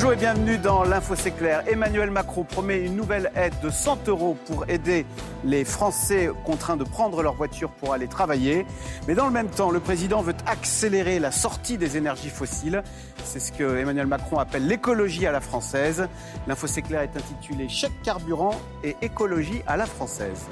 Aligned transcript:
Bonjour 0.00 0.14
et 0.14 0.16
bienvenue 0.16 0.56
dans 0.56 0.82
l'Info 0.82 1.14
C'est. 1.14 1.34
Emmanuel 1.66 2.10
Macron 2.10 2.42
promet 2.42 2.78
une 2.78 2.96
nouvelle 2.96 3.30
aide 3.36 3.52
de 3.62 3.68
100 3.68 4.08
euros 4.08 4.34
pour 4.46 4.66
aider 4.66 5.04
les 5.44 5.62
Français 5.66 6.30
contraints 6.46 6.78
de 6.78 6.84
prendre 6.84 7.22
leur 7.22 7.34
voiture 7.34 7.68
pour 7.68 7.92
aller 7.92 8.08
travailler. 8.08 8.64
Mais 9.06 9.14
dans 9.14 9.26
le 9.26 9.30
même 9.30 9.50
temps, 9.50 9.70
le 9.70 9.78
président 9.78 10.22
veut 10.22 10.32
accélérer 10.46 11.18
la 11.18 11.30
sortie 11.30 11.76
des 11.76 11.98
énergies 11.98 12.30
fossiles. 12.30 12.82
C'est 13.24 13.40
ce 13.40 13.52
que 13.52 13.76
Emmanuel 13.76 14.06
Macron 14.06 14.38
appelle 14.38 14.66
l'écologie 14.66 15.26
à 15.26 15.32
la 15.32 15.42
française. 15.42 16.08
L'Info 16.46 16.66
C'est 16.66 16.90
est 16.90 17.16
intitulé 17.18 17.68
Chèque 17.68 18.00
carburant 18.02 18.58
et 18.82 18.96
écologie 19.02 19.60
à 19.66 19.76
la 19.76 19.84
française. 19.84 20.46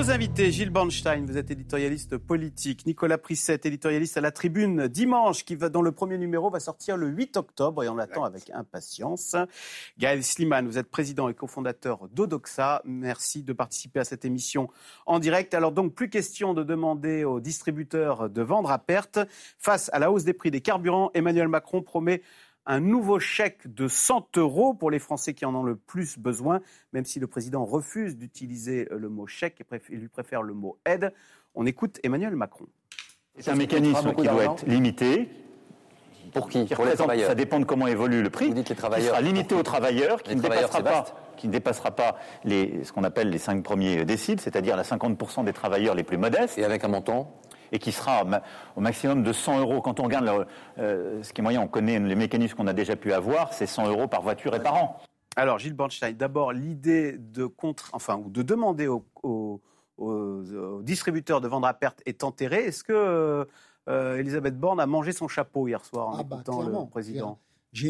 Nos 0.00 0.10
invités, 0.10 0.50
Gilles 0.50 0.70
Bornstein, 0.70 1.26
vous 1.26 1.36
êtes 1.36 1.50
éditorialiste 1.50 2.16
politique, 2.16 2.86
Nicolas 2.86 3.18
Prissette, 3.18 3.66
éditorialiste 3.66 4.16
à 4.16 4.22
la 4.22 4.30
Tribune 4.30 4.88
Dimanche, 4.88 5.44
qui 5.44 5.56
va, 5.56 5.68
dont 5.68 5.82
le 5.82 5.92
premier 5.92 6.16
numéro 6.16 6.48
va 6.48 6.58
sortir 6.58 6.96
le 6.96 7.08
8 7.08 7.36
octobre 7.36 7.84
et 7.84 7.88
on 7.90 7.96
l'attend 7.96 8.24
avec 8.24 8.48
impatience. 8.54 9.36
Gaël 9.98 10.24
Sliman, 10.24 10.66
vous 10.66 10.78
êtes 10.78 10.90
président 10.90 11.28
et 11.28 11.34
cofondateur 11.34 12.08
d'Odoxa. 12.14 12.80
Merci 12.86 13.42
de 13.42 13.52
participer 13.52 14.00
à 14.00 14.04
cette 14.04 14.24
émission 14.24 14.70
en 15.04 15.18
direct. 15.18 15.52
Alors 15.52 15.70
donc, 15.70 15.94
plus 15.94 16.08
question 16.08 16.54
de 16.54 16.62
demander 16.62 17.24
aux 17.24 17.40
distributeurs 17.40 18.30
de 18.30 18.40
vendre 18.40 18.70
à 18.70 18.78
perte. 18.78 19.18
Face 19.58 19.90
à 19.92 19.98
la 19.98 20.10
hausse 20.10 20.24
des 20.24 20.32
prix 20.32 20.50
des 20.50 20.62
carburants, 20.62 21.10
Emmanuel 21.12 21.48
Macron 21.48 21.82
promet 21.82 22.22
un 22.66 22.80
nouveau 22.80 23.18
chèque 23.18 23.72
de 23.72 23.88
100 23.88 24.36
euros 24.36 24.74
pour 24.74 24.90
les 24.90 24.98
Français 24.98 25.34
qui 25.34 25.44
en 25.44 25.54
ont 25.54 25.62
le 25.62 25.76
plus 25.76 26.18
besoin, 26.18 26.60
même 26.92 27.04
si 27.04 27.18
le 27.18 27.26
président 27.26 27.64
refuse 27.64 28.16
d'utiliser 28.16 28.88
le 28.90 29.08
mot 29.08 29.26
chèque 29.26 29.62
et 29.90 29.96
lui 29.96 30.08
préfère 30.08 30.42
le 30.42 30.54
mot 30.54 30.78
aide. 30.84 31.12
On 31.54 31.66
écoute 31.66 31.98
Emmanuel 32.02 32.36
Macron. 32.36 32.66
C'est 33.38 33.50
un 33.50 33.56
mécanisme 33.56 34.14
qui 34.14 34.26
doit 34.26 34.44
être 34.44 34.66
limité. 34.66 35.28
Pour 36.32 36.48
qui 36.48 36.64
Pour 36.66 36.84
les 36.84 36.94
travailleurs 36.94 37.28
Ça 37.28 37.34
dépend 37.34 37.58
de 37.58 37.64
comment 37.64 37.88
évolue 37.88 38.22
le 38.22 38.30
prix. 38.30 38.48
Vous 38.48 38.54
dites 38.54 38.68
les 38.68 38.76
travailleurs. 38.76 39.14
Qui 39.14 39.18
sera 39.18 39.20
limité 39.20 39.54
aux 39.54 39.64
travailleurs, 39.64 40.22
qui 40.22 40.36
ne 40.36 40.40
dépassera 40.40 40.82
pas 40.82 41.04
qui 41.40 41.48
ne 41.48 41.52
dépassera 41.52 41.90
pas 41.90 42.18
les, 42.44 42.84
ce 42.84 42.92
qu'on 42.92 43.02
appelle 43.02 43.30
les 43.30 43.38
cinq 43.38 43.62
premiers 43.62 44.04
déciles, 44.04 44.40
c'est-à-dire 44.40 44.76
la 44.76 44.82
50% 44.82 45.44
des 45.44 45.54
travailleurs 45.54 45.94
les 45.94 46.02
plus 46.02 46.18
modestes. 46.18 46.58
Et 46.58 46.64
avec 46.64 46.84
un 46.84 46.88
montant 46.88 47.34
et 47.72 47.78
qui 47.78 47.92
sera 47.92 48.24
au 48.76 48.80
maximum 48.80 49.22
de 49.22 49.32
100 49.32 49.60
euros. 49.60 49.80
Quand 49.80 50.00
on 50.00 50.04
regarde 50.04 50.46
euh, 50.78 51.22
ce 51.22 51.32
qui 51.32 51.40
est 51.40 51.42
moyen, 51.42 51.60
on 51.60 51.68
connaît 51.68 51.98
les 51.98 52.14
mécanismes 52.14 52.56
qu'on 52.56 52.66
a 52.66 52.72
déjà 52.72 52.96
pu 52.96 53.12
avoir, 53.12 53.52
c'est 53.52 53.66
100 53.66 53.88
euros 53.88 54.08
par 54.08 54.22
voiture 54.22 54.54
et 54.54 54.62
par 54.62 54.74
an. 54.74 55.00
Alors, 55.36 55.58
Gilles 55.58 55.74
Bornstein, 55.74 56.12
d'abord, 56.12 56.52
l'idée 56.52 57.16
de 57.16 57.46
contre, 57.46 57.90
enfin, 57.92 58.16
ou 58.16 58.30
de 58.30 58.42
demander 58.42 58.88
aux, 58.88 59.62
distributeurs 60.82 61.40
de 61.40 61.48
vendre 61.48 61.66
à 61.66 61.74
perte 61.74 62.02
est 62.06 62.24
enterrée. 62.24 62.64
Est-ce 62.64 62.82
que 62.82 63.46
euh, 63.88 64.16
Elisabeth 64.16 64.58
Borne 64.58 64.80
a 64.80 64.86
mangé 64.86 65.12
son 65.12 65.28
chapeau 65.28 65.68
hier 65.68 65.84
soir 65.84 66.08
en 66.08 66.18
ah 66.18 66.22
bah, 66.22 66.36
écoutant 66.36 66.62
le 66.62 66.88
président 66.88 67.38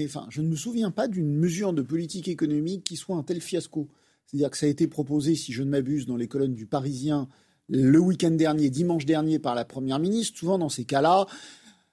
enfin, 0.07 0.27
Je 0.29 0.43
ne 0.43 0.49
me 0.49 0.57
souviens 0.57 0.91
pas 0.91 1.09
d'une 1.09 1.35
mesure 1.35 1.73
de 1.73 1.83
politique 1.83 2.29
économique 2.29 2.85
qui 2.85 2.97
soit 2.97 3.17
un 3.17 3.23
tel 3.23 3.41
fiasco. 3.41 3.89
C'est-à-dire 4.27 4.51
que 4.51 4.57
ça 4.57 4.67
a 4.67 4.69
été 4.69 4.87
proposé, 4.87 5.35
si 5.35 5.53
je 5.53 5.63
ne 5.63 5.71
m'abuse, 5.71 6.07
dans 6.07 6.17
les 6.17 6.29
colonnes 6.29 6.55
du 6.55 6.67
Parisien 6.67 7.29
le 7.71 7.99
week-end 7.99 8.33
dernier, 8.33 8.69
dimanche 8.69 9.07
dernier, 9.07 9.39
par 9.39 9.55
la 9.55 9.65
Première 9.65 9.99
ministre. 9.99 10.39
Souvent, 10.39 10.59
dans 10.59 10.69
ces 10.69 10.85
cas-là, 10.85 11.27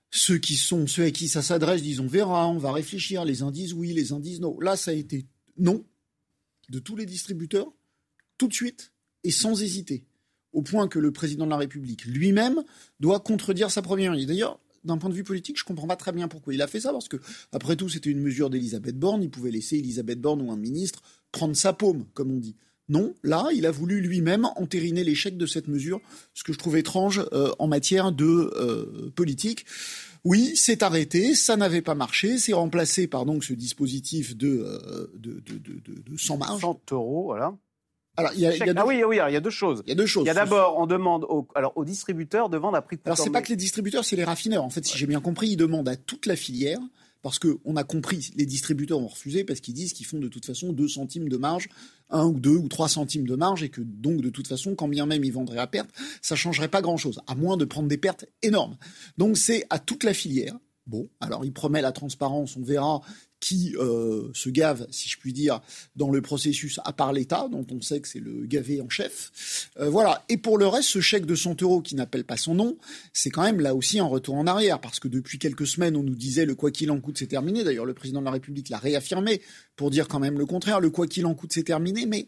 ceux 0.10 0.38
qui 0.38 0.56
sont, 0.56 0.88
ceux 0.88 1.04
à 1.04 1.12
qui 1.12 1.28
ça 1.28 1.42
s'adresse 1.42 1.82
disent 1.82 2.00
on 2.00 2.08
verra, 2.08 2.48
on 2.48 2.58
va 2.58 2.72
réfléchir. 2.72 3.26
Les 3.26 3.44
uns 3.44 3.52
oui, 3.76 3.94
les 3.94 4.12
uns 4.12 4.20
disent 4.20 4.42
non. 4.42 4.60
Là, 4.60 4.76
ça 4.76 4.92
a 4.92 4.94
été 4.94 5.26
non 5.58 5.86
de 6.70 6.80
tous 6.80 6.96
les 6.96 7.06
distributeurs, 7.06 7.72
tout 8.38 8.48
de 8.48 8.54
suite 8.54 8.92
et 9.24 9.32
sans 9.32 9.62
hésiter. 9.62 10.06
Au 10.54 10.62
point 10.62 10.88
que 10.88 11.00
le 11.00 11.12
président 11.12 11.46
de 11.46 11.52
la 11.52 11.58
République 11.58 12.06
lui-même 12.06 12.64
doit 13.00 13.20
contredire 13.20 13.70
sa 13.70 13.82
première 13.82 14.12
ministre. 14.12 14.32
D'ailleurs, 14.32 14.60
d'un 14.84 14.98
point 14.98 15.10
de 15.10 15.16
vue 15.16 15.24
politique, 15.24 15.58
je 15.58 15.64
ne 15.64 15.68
comprends 15.68 15.88
pas 15.88 15.96
très 15.96 16.14
bien 16.14 16.28
pourquoi 16.28 16.54
il 16.54 16.62
a 16.62 16.68
fait 16.68 16.80
ça, 16.80 16.92
parce 16.92 17.10
que, 17.10 17.18
après 17.52 17.76
tout, 17.76 17.90
c'était 17.90 18.10
une 18.10 18.22
mesure 18.22 18.50
d'Elisabeth 18.50 18.98
Borne. 18.98 19.22
Il 19.22 19.30
pouvait 19.30 19.52
laisser 19.52 19.78
Elisabeth 19.78 20.20
Borne 20.20 20.42
ou 20.42 20.52
un 20.52 20.58
ministre 20.58 21.02
prendre 21.32 21.56
sa 21.56 21.74
paume, 21.74 22.06
comme 22.14 22.32
on 22.32 22.40
dit. 22.40 22.56
Non, 22.90 23.14
là, 23.24 23.48
il 23.54 23.66
a 23.66 23.72
voulu 23.72 24.00
lui-même 24.00 24.46
entériner 24.56 25.04
l'échec 25.04 25.38
de 25.38 25.46
cette 25.46 25.68
mesure, 25.68 26.00
ce 26.34 26.44
que 26.44 26.54
je 26.54 26.58
trouve 26.58 26.78
étrange 26.78 27.26
euh, 27.34 27.52
en 27.60 27.68
matière 27.68 28.12
de 28.14 28.26
euh, 28.26 29.12
politique. 29.14 29.66
Oui, 30.24 30.54
c'est 30.56 30.84
arrêté, 30.84 31.36
ça 31.36 31.58
n'avait 31.58 31.82
pas 31.82 31.96
marché, 31.96 32.38
c'est 32.38 32.54
remplacé 32.54 33.08
par 33.08 33.26
donc 33.26 33.44
ce 33.44 33.54
dispositif 33.54 34.36
de, 34.38 34.48
euh, 34.48 35.08
de, 35.16 35.42
de, 35.46 35.58
de, 35.58 36.12
de, 36.12 36.18
sans 36.18 36.38
marge. 36.38 36.62
100 36.62 36.82
euros, 36.92 37.24
voilà. 37.26 37.54
Alors, 38.16 38.32
il 38.34 38.40
y 38.40 38.48
a, 38.48 38.56
il 38.56 38.60
y 38.60 38.64
a 38.64 38.74
deux... 38.74 38.82
Ah 38.82 38.86
oui, 38.88 39.04
oui, 39.06 39.20
il 39.28 39.34
y 39.34 39.36
a 39.36 39.40
deux 39.40 39.52
choses. 39.52 39.84
Il 39.86 39.90
y 39.90 39.92
a 39.92 39.96
deux 39.96 40.08
choses. 40.08 40.24
Il 40.24 40.28
y 40.28 40.32
a 40.32 40.34
d'abord, 40.34 40.78
on 40.80 40.88
demande 40.88 41.24
aux, 41.26 41.48
alors, 41.54 41.74
aux 41.76 41.86
distributeurs 41.86 42.50
de 42.50 42.58
vendre 42.58 42.76
à 42.78 42.82
prix 42.82 42.98
Alors, 43.06 43.18
c'est 43.18 43.30
pas 43.30 43.42
que 43.44 43.50
les 43.50 43.56
distributeurs, 43.56 44.04
c'est 44.04 44.16
les 44.16 44.24
raffineurs. 44.24 44.64
En 44.64 44.70
fait, 44.70 44.84
si 44.86 44.98
j'ai 44.98 45.06
bien 45.06 45.22
compris, 45.22 45.50
ils 45.50 45.58
demandent 45.58 45.90
à 45.90 45.96
toute 45.96 46.26
la 46.26 46.36
filière 46.36 46.80
parce 47.28 47.40
qu'on 47.40 47.76
a 47.76 47.84
compris, 47.84 48.32
les 48.38 48.46
distributeurs 48.46 49.00
ont 49.00 49.08
refusé 49.08 49.44
parce 49.44 49.60
qu'ils 49.60 49.74
disent 49.74 49.92
qu'ils 49.92 50.06
font 50.06 50.18
de 50.18 50.30
toute 50.30 50.46
façon 50.46 50.72
2 50.72 50.88
centimes 50.88 51.28
de 51.28 51.36
marge, 51.36 51.68
1 52.10 52.26
ou 52.26 52.40
2 52.40 52.52
ou 52.52 52.70
3 52.70 52.88
centimes 52.88 53.28
de 53.28 53.36
marge, 53.36 53.64
et 53.64 53.70
que 53.70 53.82
donc 53.82 54.22
de 54.22 54.30
toute 54.30 54.48
façon, 54.48 54.76
quand 54.76 54.88
bien 54.88 55.06
même 55.06 55.26
ils 55.26 55.34
vendraient 55.34 55.58
à 55.58 55.68
perte, 55.68 55.90
ça 56.22 56.38
changerait 56.38 56.70
pas 56.70 56.82
grand-chose, 56.82 57.20
à 57.28 57.36
moins 57.36 57.58
de 57.58 57.66
prendre 57.66 57.90
des 57.90 57.98
pertes 57.98 58.28
énormes. 58.44 58.78
Donc 59.18 59.38
c'est 59.38 59.66
à 59.70 59.78
toute 59.78 60.06
la 60.06 60.14
filière. 60.14 60.58
Bon, 60.86 61.10
alors 61.20 61.44
il 61.44 61.52
promet 61.52 61.82
la 61.82 61.92
transparence, 61.92 62.56
on 62.56 62.64
verra 62.64 63.02
qui 63.48 63.78
euh, 63.80 64.30
se 64.34 64.50
gave, 64.50 64.86
si 64.92 65.08
je 65.08 65.18
puis 65.18 65.32
dire, 65.32 65.62
dans 65.96 66.12
le 66.12 66.22
processus, 66.22 66.82
à 66.84 66.92
part 66.92 67.14
l'État, 67.14 67.48
dont 67.50 67.66
on 67.72 67.80
sait 67.80 68.02
que 68.02 68.08
c'est 68.10 68.20
le 68.20 68.46
gavé 68.46 68.82
en 68.82 68.90
chef. 68.90 69.70
Euh, 69.80 69.90
voilà. 69.90 70.26
Et 70.28 70.36
pour 70.36 70.58
le 70.58 70.68
reste, 70.68 70.90
ce 70.90 71.00
chèque 71.00 71.26
de 71.26 71.34
100 71.34 71.62
euros 71.62 71.82
qui 71.82 71.96
n'appelle 71.96 72.26
pas 72.26 72.36
son 72.36 72.56
nom, 72.56 72.78
c'est 73.14 73.30
quand 73.30 73.44
même 73.44 73.62
là 73.62 73.74
aussi 73.74 74.00
un 74.00 74.06
retour 74.06 74.36
en 74.36 74.48
arrière, 74.48 74.82
parce 74.82 75.00
que 75.00 75.08
depuis 75.08 75.40
quelques 75.40 75.66
semaines, 75.66 75.96
on 75.96 76.04
nous 76.04 76.16
disait 76.16 76.44
le 76.44 76.56
quoi 76.56 76.72
qu'il 76.72 76.92
en 76.92 77.00
coûte, 77.00 77.18
c'est 77.18 77.28
terminé. 77.28 77.64
D'ailleurs, 77.64 77.86
le 77.86 77.94
président 77.94 78.20
de 78.20 78.26
la 78.26 78.32
République 78.32 78.68
l'a 78.68 78.80
réaffirmé 78.80 79.40
pour 79.78 79.92
dire 79.92 80.10
quand 80.10 80.20
même 80.20 80.38
le 80.38 80.46
contraire. 80.46 80.82
Le 80.82 80.90
quoi 80.90 81.08
qu'il 81.08 81.26
en 81.26 81.34
coûte, 81.34 81.54
c'est 81.54 81.64
terminé. 81.64 82.06
Mais 82.06 82.26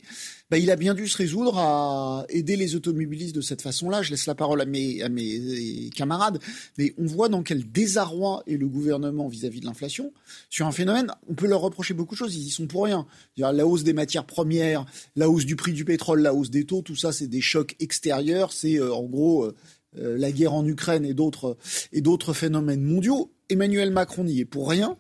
bah, 0.50 0.58
il 0.58 0.72
a 0.72 0.78
bien 0.78 0.94
dû 0.94 1.08
se 1.08 1.18
résoudre 1.18 1.58
à 1.58 2.26
aider 2.30 2.56
les 2.56 2.76
automobilistes 2.76 3.36
de 3.36 3.42
cette 3.42 3.62
façon-là. 3.62 4.04
Je 4.04 4.12
laisse 4.12 4.26
la 4.26 4.36
parole 4.36 4.62
à 4.62 4.66
mes, 4.66 5.02
à 5.04 5.10
mes 5.10 5.90
camarades. 5.94 6.40
Mais 6.78 6.94
on 6.98 7.06
voit 7.06 7.28
dans 7.28 7.44
quel 7.44 7.70
désarroi 7.70 8.44
est 8.48 8.56
le 8.56 8.68
gouvernement 8.68 9.28
vis-à-vis 9.28 9.60
de 9.60 9.66
l'inflation 9.66 10.14
sur 10.50 10.66
un 10.66 10.72
phénomène. 10.72 11.09
On 11.28 11.34
peut 11.34 11.48
leur 11.48 11.62
reprocher 11.62 11.94
beaucoup 11.94 12.16
de 12.16 12.20
choses. 12.20 12.36
Ils 12.36 12.48
y 12.48 12.50
sont 12.50 12.68
pour 12.68 12.86
rien. 12.86 13.06
La 13.38 13.66
hausse 13.66 13.84
des 13.84 13.94
matières 13.94 14.26
premières, 14.26 14.86
la 15.16 15.30
hausse 15.30 15.46
du 15.46 15.56
prix 15.56 15.74
du 15.74 15.86
pétrole, 15.86 16.22
la 16.22 16.34
hausse 16.34 16.50
des 16.50 16.66
taux, 16.66 16.82
tout 16.82 16.96
ça, 16.96 17.12
c'est 17.12 17.28
des 17.28 17.42
chocs 17.42 17.76
extérieurs. 17.80 18.52
C'est 18.52 18.80
euh, 18.80 18.94
en 18.94 19.04
gros 19.04 19.46
euh, 19.46 19.56
euh, 19.98 20.18
la 20.18 20.32
guerre 20.32 20.54
en 20.54 20.66
Ukraine 20.66 21.06
et 21.06 21.14
d'autres 21.14 22.34
phénomènes 22.34 22.84
mondiaux. 22.84 23.32
Emmanuel 23.50 23.92
Macron 23.92 24.24
n'y 24.24 24.40
est 24.40 24.46
pour 24.46 24.70
rien. 24.70 24.98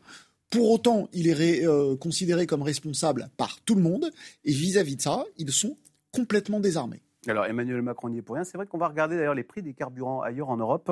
Pour 0.49 0.71
autant, 0.71 1.09
il 1.13 1.27
est 1.27 1.63
considéré 1.99 2.47
comme 2.47 2.63
responsable 2.63 3.29
par 3.37 3.61
tout 3.65 3.75
le 3.75 3.83
monde, 3.83 4.09
et 4.45 4.51
vis-à-vis 4.51 4.95
de 4.95 5.01
ça, 5.03 5.23
ils 5.37 5.51
sont 5.51 5.77
complètement 6.11 6.59
désarmés. 6.59 7.03
Alors 7.29 7.45
Emmanuel 7.45 7.81
Macron 7.81 8.09
n'y 8.09 8.17
est 8.17 8.21
pour 8.21 8.35
rien. 8.35 8.43
C'est 8.43 8.57
vrai 8.57 8.65
qu'on 8.65 8.77
va 8.77 8.87
regarder 8.87 9.17
d'ailleurs 9.17 9.35
les 9.35 9.43
prix 9.43 9.61
des 9.61 9.73
carburants 9.73 10.21
ailleurs 10.21 10.49
en 10.49 10.57
Europe. 10.57 10.91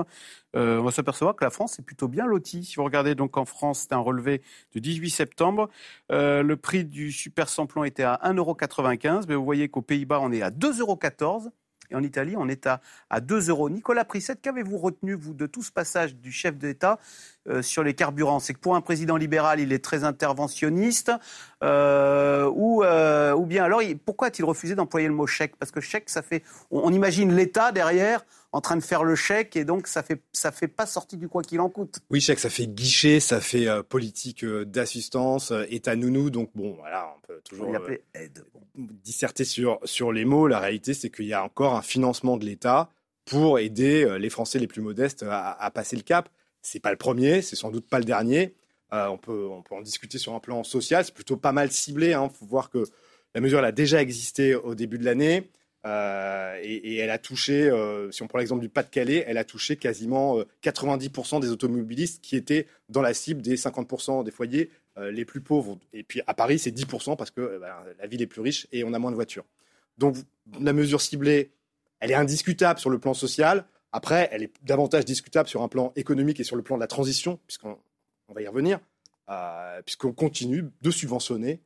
Euh, 0.55 0.79
on 0.79 0.83
va 0.83 0.91
s'apercevoir 0.91 1.35
que 1.35 1.43
la 1.43 1.49
France 1.49 1.79
est 1.79 1.83
plutôt 1.83 2.07
bien 2.07 2.25
lotie. 2.25 2.63
Si 2.63 2.75
vous 2.75 2.83
regardez 2.83 3.15
donc 3.15 3.37
en 3.37 3.45
France, 3.45 3.81
c'est 3.81 3.93
un 3.93 3.99
relevé 3.99 4.41
du 4.71 4.81
18 4.81 5.09
septembre. 5.09 5.69
Euh, 6.11 6.43
le 6.43 6.57
prix 6.57 6.85
du 6.85 7.11
super 7.11 7.49
samplon 7.49 7.83
était 7.83 8.03
à 8.03 8.19
1,95€, 8.23 9.25
mais 9.27 9.35
vous 9.35 9.45
voyez 9.45 9.69
qu'aux 9.69 9.81
Pays-Bas, 9.81 10.19
on 10.21 10.31
est 10.31 10.41
à 10.41 10.51
2,14€. 10.51 11.49
Et 11.89 11.95
en 11.95 12.03
Italie, 12.03 12.35
on 12.37 12.49
est 12.49 12.67
à, 12.67 12.81
à 13.09 13.21
2 13.21 13.49
euros. 13.49 13.69
Nicolas 13.69 14.03
Prissette, 14.05 14.41
qu'avez-vous 14.41 14.77
retenu, 14.77 15.13
vous, 15.13 15.33
de 15.33 15.45
tout 15.45 15.63
ce 15.63 15.71
passage 15.71 16.15
du 16.15 16.31
chef 16.31 16.57
d'État? 16.57 16.99
Euh, 17.49 17.61
sur 17.61 17.83
les 17.83 17.93
carburants 17.93 18.39
C'est 18.39 18.53
que 18.53 18.59
pour 18.59 18.75
un 18.75 18.81
président 18.81 19.15
libéral, 19.15 19.59
il 19.59 19.71
est 19.71 19.83
très 19.83 20.03
interventionniste 20.03 21.11
euh, 21.63 22.51
ou, 22.53 22.83
euh, 22.83 23.33
ou 23.33 23.45
bien 23.45 23.63
alors, 23.63 23.81
pourquoi 24.05 24.27
a-t-il 24.27 24.43
refusé 24.45 24.75
d'employer 24.75 25.07
le 25.07 25.13
mot 25.13 25.27
chèque? 25.27 25.55
Parce 25.55 25.71
que 25.71 25.79
chèque, 25.79 26.09
ça 26.09 26.21
fait... 26.21 26.43
On, 26.71 26.91
imagine 26.91 27.33
l'État 27.33 27.71
derrière 27.71 28.25
en 28.51 28.59
train 28.59 28.75
de 28.75 28.83
faire 28.83 29.03
le 29.03 29.15
chèque 29.15 29.55
et 29.55 29.65
donc 29.65 29.87
ça 29.87 30.03
fait 30.03 30.21
ça 30.33 30.51
fait 30.51 30.67
pas 30.67 30.85
sortie 30.85 31.17
du 31.17 31.27
quoi 31.27 31.41
qu'il 31.41 31.59
en 31.59 31.69
coûte. 31.69 31.99
Oui, 32.09 32.21
chèque, 32.21 32.39
ça 32.39 32.49
fait 32.49 32.67
guichet, 32.67 33.19
ça 33.19 33.39
fait 33.39 33.67
politique 33.83 34.45
d'assistance, 34.45 35.53
État 35.69 35.95
nounou. 35.95 36.29
Donc 36.29 36.49
bon, 36.55 36.75
voilà, 36.79 37.13
on 37.15 37.27
peut 37.27 37.41
toujours 37.43 37.75
aide. 38.13 38.45
disserter 38.75 39.43
sur 39.43 39.79
sur 39.83 40.11
les 40.11 40.25
mots. 40.25 40.47
La 40.47 40.59
réalité, 40.59 40.93
c'est 40.93 41.09
qu'il 41.09 41.25
y 41.25 41.33
a 41.33 41.43
encore 41.43 41.75
un 41.75 41.81
financement 41.81 42.37
de 42.37 42.45
l'État 42.45 42.89
pour 43.25 43.59
aider 43.59 44.17
les 44.17 44.29
Français 44.29 44.59
les 44.59 44.67
plus 44.67 44.81
modestes 44.81 45.23
à, 45.23 45.51
à 45.51 45.69
passer 45.69 45.95
le 45.95 46.03
cap. 46.03 46.29
C'est 46.69 46.81
pas 46.81 46.91
le 46.91 46.97
premier, 46.97 47.41
c'est 47.41 47.55
sans 47.55 47.71
doute 47.71 47.87
pas 47.87 47.99
le 47.99 48.05
dernier. 48.05 48.53
Euh, 48.93 49.07
on, 49.07 49.17
peut, 49.17 49.47
on 49.49 49.61
peut 49.61 49.75
en 49.75 49.81
discuter 49.81 50.17
sur 50.17 50.33
un 50.33 50.39
plan 50.39 50.63
social. 50.63 51.05
C'est 51.05 51.13
plutôt 51.13 51.37
pas 51.37 51.53
mal 51.53 51.71
ciblé. 51.71 52.09
Il 52.09 52.13
hein. 52.13 52.29
faut 52.29 52.45
voir 52.45 52.69
que 52.69 52.83
la 53.35 53.41
mesure 53.41 53.63
a 53.63 53.71
déjà 53.71 54.01
existé 54.01 54.53
au 54.53 54.75
début 54.75 54.97
de 54.97 55.05
l'année. 55.05 55.49
Euh, 55.85 56.59
et, 56.61 56.97
elle 56.97 57.09
a 57.09 57.17
touché, 57.17 57.69
euh, 57.69 58.11
si 58.11 58.21
on 58.21 58.27
prend 58.27 58.39
l'exemple 58.39 58.61
du 58.61 58.67
Pas-de-Calais, 58.67 59.23
elle 59.25 59.37
a 59.37 59.45
touché 59.45 59.77
quasiment 59.77 60.39
euh, 60.39 60.43
90% 60.63 61.39
des 61.39 61.49
automobilistes 61.49 62.21
qui 62.21 62.35
étaient 62.35 62.67
dans 62.89 63.01
la 63.01 63.13
cible 63.13 63.41
des 63.41 63.55
50% 63.55 64.23
des 64.23 64.31
foyers 64.31 64.69
les 65.11 65.25
plus 65.25 65.41
pauvres. 65.41 65.77
Et 65.93 66.01
puis 66.01 66.23
à 66.25 66.33
Paris, 66.33 66.57
c'est 66.57 66.75
10% 66.75 67.15
parce 67.17 67.29
que 67.29 67.59
bah, 67.59 67.85
la 67.99 68.07
ville 68.07 68.23
est 68.23 68.27
plus 68.27 68.41
riche 68.41 68.65
et 68.71 68.83
on 68.83 68.93
a 68.93 68.99
moins 68.99 69.11
de 69.11 69.15
voitures. 69.15 69.45
Donc 69.99 70.15
la 70.59 70.73
mesure 70.73 71.01
ciblée, 71.01 71.51
elle 71.99 72.09
est 72.09 72.15
indiscutable 72.15 72.79
sur 72.79 72.89
le 72.89 72.97
plan 72.97 73.13
social. 73.13 73.65
Après, 73.97 74.29
elle 74.31 74.43
est 74.43 74.51
davantage 74.61 75.05
discutable 75.05 75.49
sur 75.49 75.63
un 75.63 75.67
plan 75.67 75.91
économique 75.95 76.39
et 76.39 76.43
sur 76.43 76.55
le 76.55 76.61
plan 76.61 76.75
de 76.75 76.81
la 76.81 76.85
transition, 76.85 77.39
puisqu'on 77.47 77.79
on 78.27 78.33
va 78.35 78.43
y 78.43 78.47
revenir, 78.47 78.79
euh, 79.27 79.81
puisqu'on 79.81 80.11
continue 80.11 80.65
de 80.83 80.91
subventionner 80.91 81.61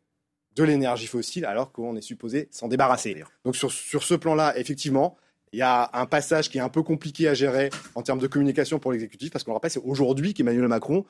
de 0.56 0.64
l'énergie 0.64 1.08
fossile 1.08 1.44
alors 1.44 1.74
qu'on 1.74 1.98
est 1.98 2.02
supposé 2.02 2.48
s'en 2.50 2.70
débarrasser. 2.70 3.22
Donc 3.44 3.58
sur, 3.58 3.70
sur 3.70 4.04
ce 4.04 4.14
plan-là, 4.14 4.58
effectivement, 4.58 5.18
il 5.52 5.60
y 5.60 5.62
a 5.62 5.90
un 5.92 6.06
passage 6.06 6.50
qui 6.50 6.58
est 6.58 6.62
un 6.62 6.70
peu 6.70 6.84
compliqué 6.84 7.28
à 7.28 7.34
gérer 7.34 7.70
en 7.96 8.02
termes 8.02 8.20
de 8.20 8.28
communication 8.28 8.80
pour 8.80 8.94
l'exécutif, 8.94 9.30
parce 9.30 9.44
qu'on 9.44 9.52
le 9.52 9.56
rappelle, 9.56 9.72
c'est 9.72 9.84
aujourd'hui 9.84 10.34
qu'Emmanuel 10.34 10.70
Macron 10.70 11.06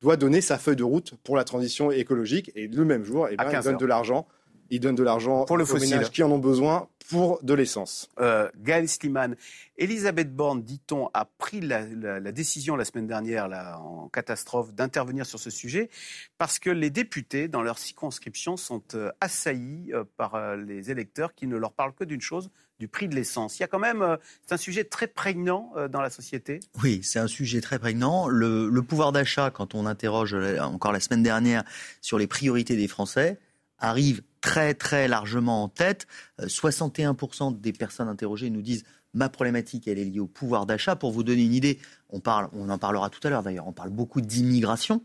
doit 0.00 0.16
donner 0.16 0.40
sa 0.40 0.56
feuille 0.56 0.76
de 0.76 0.84
route 0.84 1.16
pour 1.22 1.36
la 1.36 1.44
transition 1.44 1.90
écologique, 1.90 2.50
et 2.54 2.66
le 2.66 2.84
même 2.86 3.04
jour, 3.04 3.28
eh 3.30 3.36
ben, 3.36 3.44
il 3.46 3.50
15 3.52 3.64
donne 3.64 3.74
heures. 3.74 3.80
de 3.80 3.86
l'argent. 3.86 4.26
Il 4.72 4.80
donne 4.80 4.94
de 4.94 5.02
l'argent 5.02 5.44
Pour 5.44 5.58
le 5.58 5.64
aux 5.64 5.66
fossile. 5.66 5.90
ménages 5.90 6.10
qui 6.10 6.22
en 6.22 6.30
ont 6.30 6.38
besoin 6.38 6.88
pour 7.10 7.42
de 7.42 7.52
l'essence. 7.52 8.08
Euh, 8.20 8.48
Gaël 8.56 8.88
Sliman, 8.88 9.36
Elisabeth 9.76 10.34
Borne, 10.34 10.62
dit-on, 10.62 11.10
a 11.12 11.26
pris 11.26 11.60
la, 11.60 11.82
la- 11.82 12.20
la 12.20 12.32
décision 12.32 12.74
la 12.74 12.86
semaine 12.86 13.06
dernière, 13.06 13.48
là, 13.48 13.78
en 13.80 14.08
catastrophe, 14.08 14.72
d'intervenir 14.72 15.26
sur 15.26 15.38
ce 15.38 15.50
sujet, 15.50 15.90
parce 16.38 16.58
que 16.58 16.70
les 16.70 16.88
députés, 16.88 17.48
dans 17.48 17.60
leur 17.62 17.78
circonscription, 17.78 18.56
sont 18.56 18.82
euh, 18.94 19.10
assaillis 19.20 19.90
euh, 19.92 20.04
par 20.16 20.36
euh, 20.36 20.56
les 20.56 20.90
électeurs 20.90 21.34
qui 21.34 21.46
ne 21.46 21.56
leur 21.56 21.72
parlent 21.72 21.92
que 21.94 22.04
d'une 22.04 22.22
chose, 22.22 22.50
du 22.78 22.88
prix 22.88 23.08
de 23.08 23.14
l'essence. 23.14 23.58
Il 23.58 23.62
y 23.62 23.64
a 23.64 23.68
quand 23.68 23.78
même, 23.78 24.16
c'est 24.46 24.54
un 24.54 24.58
sujet 24.58 24.84
très 24.84 25.06
prégnant 25.06 25.72
dans 25.90 26.00
la 26.00 26.10
société. 26.10 26.58
Oui, 26.82 27.00
c'est 27.04 27.18
un 27.20 27.28
sujet 27.28 27.60
très 27.60 27.78
prégnant. 27.78 28.26
Le, 28.26 28.68
le 28.70 28.82
pouvoir 28.82 29.12
d'achat, 29.12 29.50
quand 29.50 29.74
on 29.76 29.84
interroge 29.86 30.34
encore 30.60 30.90
la 30.92 30.98
semaine 31.00 31.22
dernière 31.22 31.62
sur 32.00 32.18
les 32.18 32.26
priorités 32.26 32.74
des 32.76 32.88
Français, 32.88 33.38
arrive 33.82 34.22
très 34.40 34.74
très 34.74 35.08
largement 35.08 35.64
en 35.64 35.68
tête. 35.68 36.06
Euh, 36.40 36.46
61% 36.46 37.60
des 37.60 37.72
personnes 37.72 38.08
interrogées 38.08 38.50
nous 38.50 38.62
disent 38.62 38.84
ma 39.14 39.28
problématique 39.28 39.86
elle 39.86 39.98
est 39.98 40.04
liée 40.04 40.20
au 40.20 40.26
pouvoir 40.26 40.64
d'achat. 40.64 40.96
Pour 40.96 41.12
vous 41.12 41.22
donner 41.22 41.42
une 41.42 41.54
idée, 41.54 41.78
on 42.08 42.20
parle, 42.20 42.48
on 42.52 42.70
en 42.70 42.78
parlera 42.78 43.10
tout 43.10 43.20
à 43.24 43.30
l'heure 43.30 43.42
d'ailleurs. 43.42 43.66
On 43.66 43.72
parle 43.72 43.90
beaucoup 43.90 44.20
d'immigration. 44.20 45.02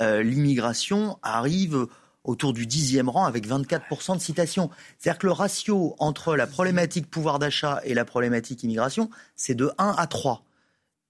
Euh, 0.00 0.22
L'immigration 0.22 1.18
arrive 1.22 1.86
autour 2.24 2.52
du 2.52 2.66
dixième 2.66 3.08
rang 3.08 3.24
avec 3.24 3.46
24% 3.46 4.16
de 4.16 4.20
citations. 4.20 4.70
C'est-à-dire 4.98 5.18
que 5.18 5.26
le 5.26 5.32
ratio 5.32 5.96
entre 5.98 6.36
la 6.36 6.46
problématique 6.46 7.10
pouvoir 7.10 7.38
d'achat 7.38 7.80
et 7.84 7.94
la 7.94 8.04
problématique 8.04 8.62
immigration, 8.62 9.10
c'est 9.34 9.54
de 9.54 9.72
1 9.78 9.94
à 9.98 10.06
3. 10.06 10.44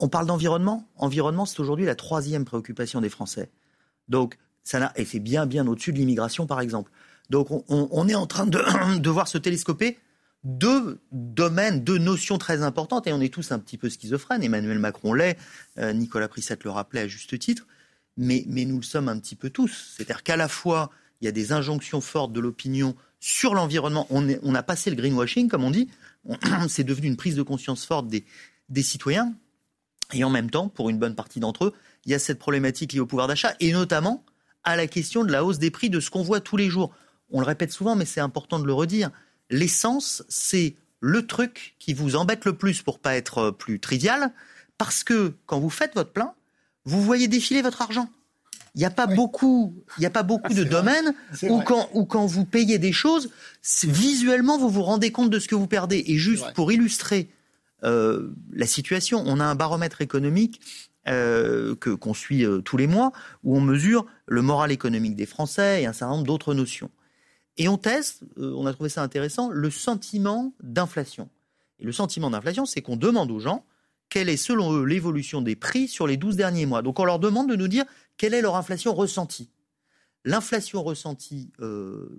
On 0.01 0.09
parle 0.09 0.27
d'environnement? 0.27 0.89
Environnement, 0.97 1.47
c'est 1.47 1.61
aujourd'hui 1.61 1.85
la 1.85 1.95
troisième 1.95 2.45
préoccupation 2.45 3.01
des 3.01 3.11
Français. 3.11 3.51
Donc, 4.09 4.39
ça 4.65 4.79
n'a, 4.79 4.93
et 4.97 5.05
c'est 5.05 5.21
bien, 5.21 5.47
bien 5.47 5.67
au-dessus 5.67 5.93
de 5.93 5.99
l'immigration, 5.99 6.47
par 6.47 6.61
exemple. 6.61 6.91
Donc, 7.31 7.49
on, 7.69 8.09
est 8.09 8.15
en 8.15 8.27
train 8.27 8.47
de, 8.47 8.61
de 8.99 9.11
voir 9.11 9.29
se 9.29 9.39
télescoper 9.39 9.99
deux 10.45 11.01
domaines, 11.13 11.85
deux 11.85 11.99
notions 11.99 12.37
très 12.37 12.63
importantes, 12.63 13.07
et 13.07 13.13
on 13.13 13.21
est 13.21 13.33
tous 13.33 13.53
un 13.53 13.59
petit 13.59 13.79
peu 13.79 13.89
schizophrènes. 13.89 14.43
Emmanuel 14.43 14.79
Macron 14.79 15.15
l'est, 15.15 15.39
euh, 15.79 15.93
Nicolas 15.93 16.29
Prissette 16.29 16.65
le 16.65 16.71
rappelait 16.71 17.01
à 17.01 17.09
juste 17.09 17.39
titre, 17.39 17.67
mais, 18.17 18.45
mais 18.49 18.65
nous 18.65 18.77
le 18.77 18.83
sommes 18.83 19.09
un 19.09 19.19
petit 19.19 19.37
peu 19.37 19.51
tous. 19.51 19.95
C'est-à-dire 19.97 20.23
qu'à 20.23 20.37
la 20.37 20.49
fois, 20.49 20.91
il 21.21 21.27
y 21.27 21.29
a 21.29 21.33
des 21.33 21.53
injonctions 21.53 22.01
fortes 22.01 22.33
de 22.33 22.41
l'opinion 22.41 22.97
sur 23.21 23.55
l'environnement. 23.55 24.07
On, 24.11 24.55
a 24.55 24.63
passé 24.65 24.91
le 24.91 24.97
greenwashing, 24.97 25.49
comme 25.49 25.63
on 25.63 25.71
dit. 25.71 25.89
C'est 26.69 26.85
devenu 26.85 27.07
une 27.07 27.17
prise 27.17 27.37
de 27.37 27.43
conscience 27.43 27.87
forte 27.87 28.09
des, 28.09 28.25
des 28.69 28.83
citoyens. 28.83 29.33
Et 30.13 30.25
en 30.25 30.31
même 30.31 30.51
temps, 30.51 30.69
pour 30.69 30.91
une 30.91 30.99
bonne 30.99 31.15
partie 31.15 31.39
d'entre 31.39 31.67
eux, 31.67 31.75
il 32.05 32.11
y 32.11 32.15
a 32.15 32.19
cette 32.19 32.41
problématique 32.41 32.93
liée 32.93 33.01
au 33.01 33.07
pouvoir 33.07 33.29
d'achat 33.29 33.55
et 33.61 33.73
notamment 33.73 34.25
à 34.65 34.77
la 34.77 34.87
question 34.87 35.25
de 35.25 35.33
la 35.33 35.45
hausse 35.45 35.59
des 35.59 35.71
prix 35.71 35.91
de 35.91 36.01
ce 36.01 36.11
qu'on 36.11 36.23
voit 36.23 36.41
tous 36.41 36.57
les 36.57 36.71
jours. 36.71 36.95
On 37.31 37.41
le 37.41 37.47
répète 37.47 37.73
souvent, 37.73 37.97
mais 37.97 38.05
c'est 38.05 38.21
important 38.21 38.59
de 38.59 38.67
le 38.67 38.73
redire. 38.73 39.11
L'essence, 39.51 40.23
c'est 40.29 40.77
le 41.01 41.27
truc 41.27 41.75
qui 41.79 41.95
vous 41.95 42.17
embête 42.17 42.45
le 42.45 42.55
plus 42.55 42.83
pour 42.83 42.99
pas 42.99 43.17
être 43.17 43.39
euh, 43.39 43.53
plus 43.53 43.81
trivial, 43.81 44.33
parce 44.79 45.05
que 45.05 45.35
quand 45.47 45.59
vous 45.59 45.71
faites 45.71 45.95
votre 45.95 46.13
plein, 46.13 46.33
vous 46.85 47.03
voyez 47.03 47.29
défiler 47.29 47.63
votre 47.63 47.83
argent. 47.83 48.09
Il 48.75 48.79
n'y 48.79 48.87
a 48.87 48.91
pas 48.91 49.07
beaucoup, 49.07 49.75
il 49.99 50.01
n'y 50.01 50.07
a 50.07 50.11
pas 50.11 50.23
beaucoup 50.23 50.55
de 50.55 50.63
c'est 50.63 50.63
vrai. 50.63 50.71
domaines 50.71 51.15
où 51.43 51.57
vrai. 51.57 51.65
quand, 51.67 51.91
où 51.93 52.07
quand 52.07 52.25
vous 52.25 52.47
payez 52.47 52.79
des 52.79 52.93
choses, 52.93 53.29
visuellement 53.85 54.57
vous 54.57 54.71
vous 54.71 54.83
rendez 54.83 55.13
compte 55.13 55.29
de 55.29 55.39
ce 55.39 55.47
que 55.47 55.55
vous 55.55 55.67
perdez. 55.67 56.03
Et 56.07 56.17
juste 56.17 56.55
pour 56.55 56.73
illustrer 56.73 57.29
euh, 57.85 58.33
la 58.53 58.67
situation, 58.67 59.23
on 59.27 59.41
a 59.41 59.45
un 59.45 59.55
baromètre 59.55 60.01
économique 60.01 60.61
euh, 61.09 61.75
que 61.77 61.91
qu'on 61.91 62.15
suit 62.15 62.45
euh, 62.45 62.61
tous 62.61 62.77
les 62.77 62.87
mois 62.87 63.13
où 63.43 63.57
on 63.57 63.61
mesure 63.61 64.07
le 64.27 64.43
moral 64.43 64.71
économique 64.73 65.17
des 65.17 65.27
Français 65.27 65.83
et 65.83 65.87
un 65.87 65.93
certain 65.93 66.15
nombre 66.15 66.27
d'autres 66.27 66.55
notions. 66.55 66.91
Et 67.57 67.69
on 67.69 67.77
teste, 67.77 68.23
euh, 68.39 68.55
on 68.57 68.67
a 68.67 68.73
trouvé 68.73 68.89
ça 68.89 69.03
intéressant, 69.03 69.51
le 69.51 69.71
sentiment 69.71 70.55
d'inflation. 70.63 71.29
Et 71.79 71.85
le 71.85 71.93
sentiment 71.93 72.31
d'inflation, 72.31 72.67
c'est 72.67 72.83
qu'on 72.83 72.97
demande 72.97 73.31
aux 73.31 73.41
gens 73.41 73.65
quelle 74.09 74.29
est 74.29 74.37
selon 74.37 74.73
eux 74.75 74.85
l'évolution 74.85 75.43
des 75.43 75.57
prix 75.57 75.89
sur 75.89 76.07
les 76.07 76.17
12 76.17 76.37
derniers 76.37 76.67
mois. 76.67 76.83
Donc 76.83 76.99
on 76.99 77.05
leur 77.05 77.19
demande 77.19 77.49
de 77.49 77.57
nous 77.57 77.69
dire 77.69 77.85
quelle 78.17 78.35
est 78.35 78.43
leur 78.43 78.57
inflation 78.57 78.95
ressentie. 78.95 79.51
L'inflation 80.25 80.83
ressentie 80.83 81.51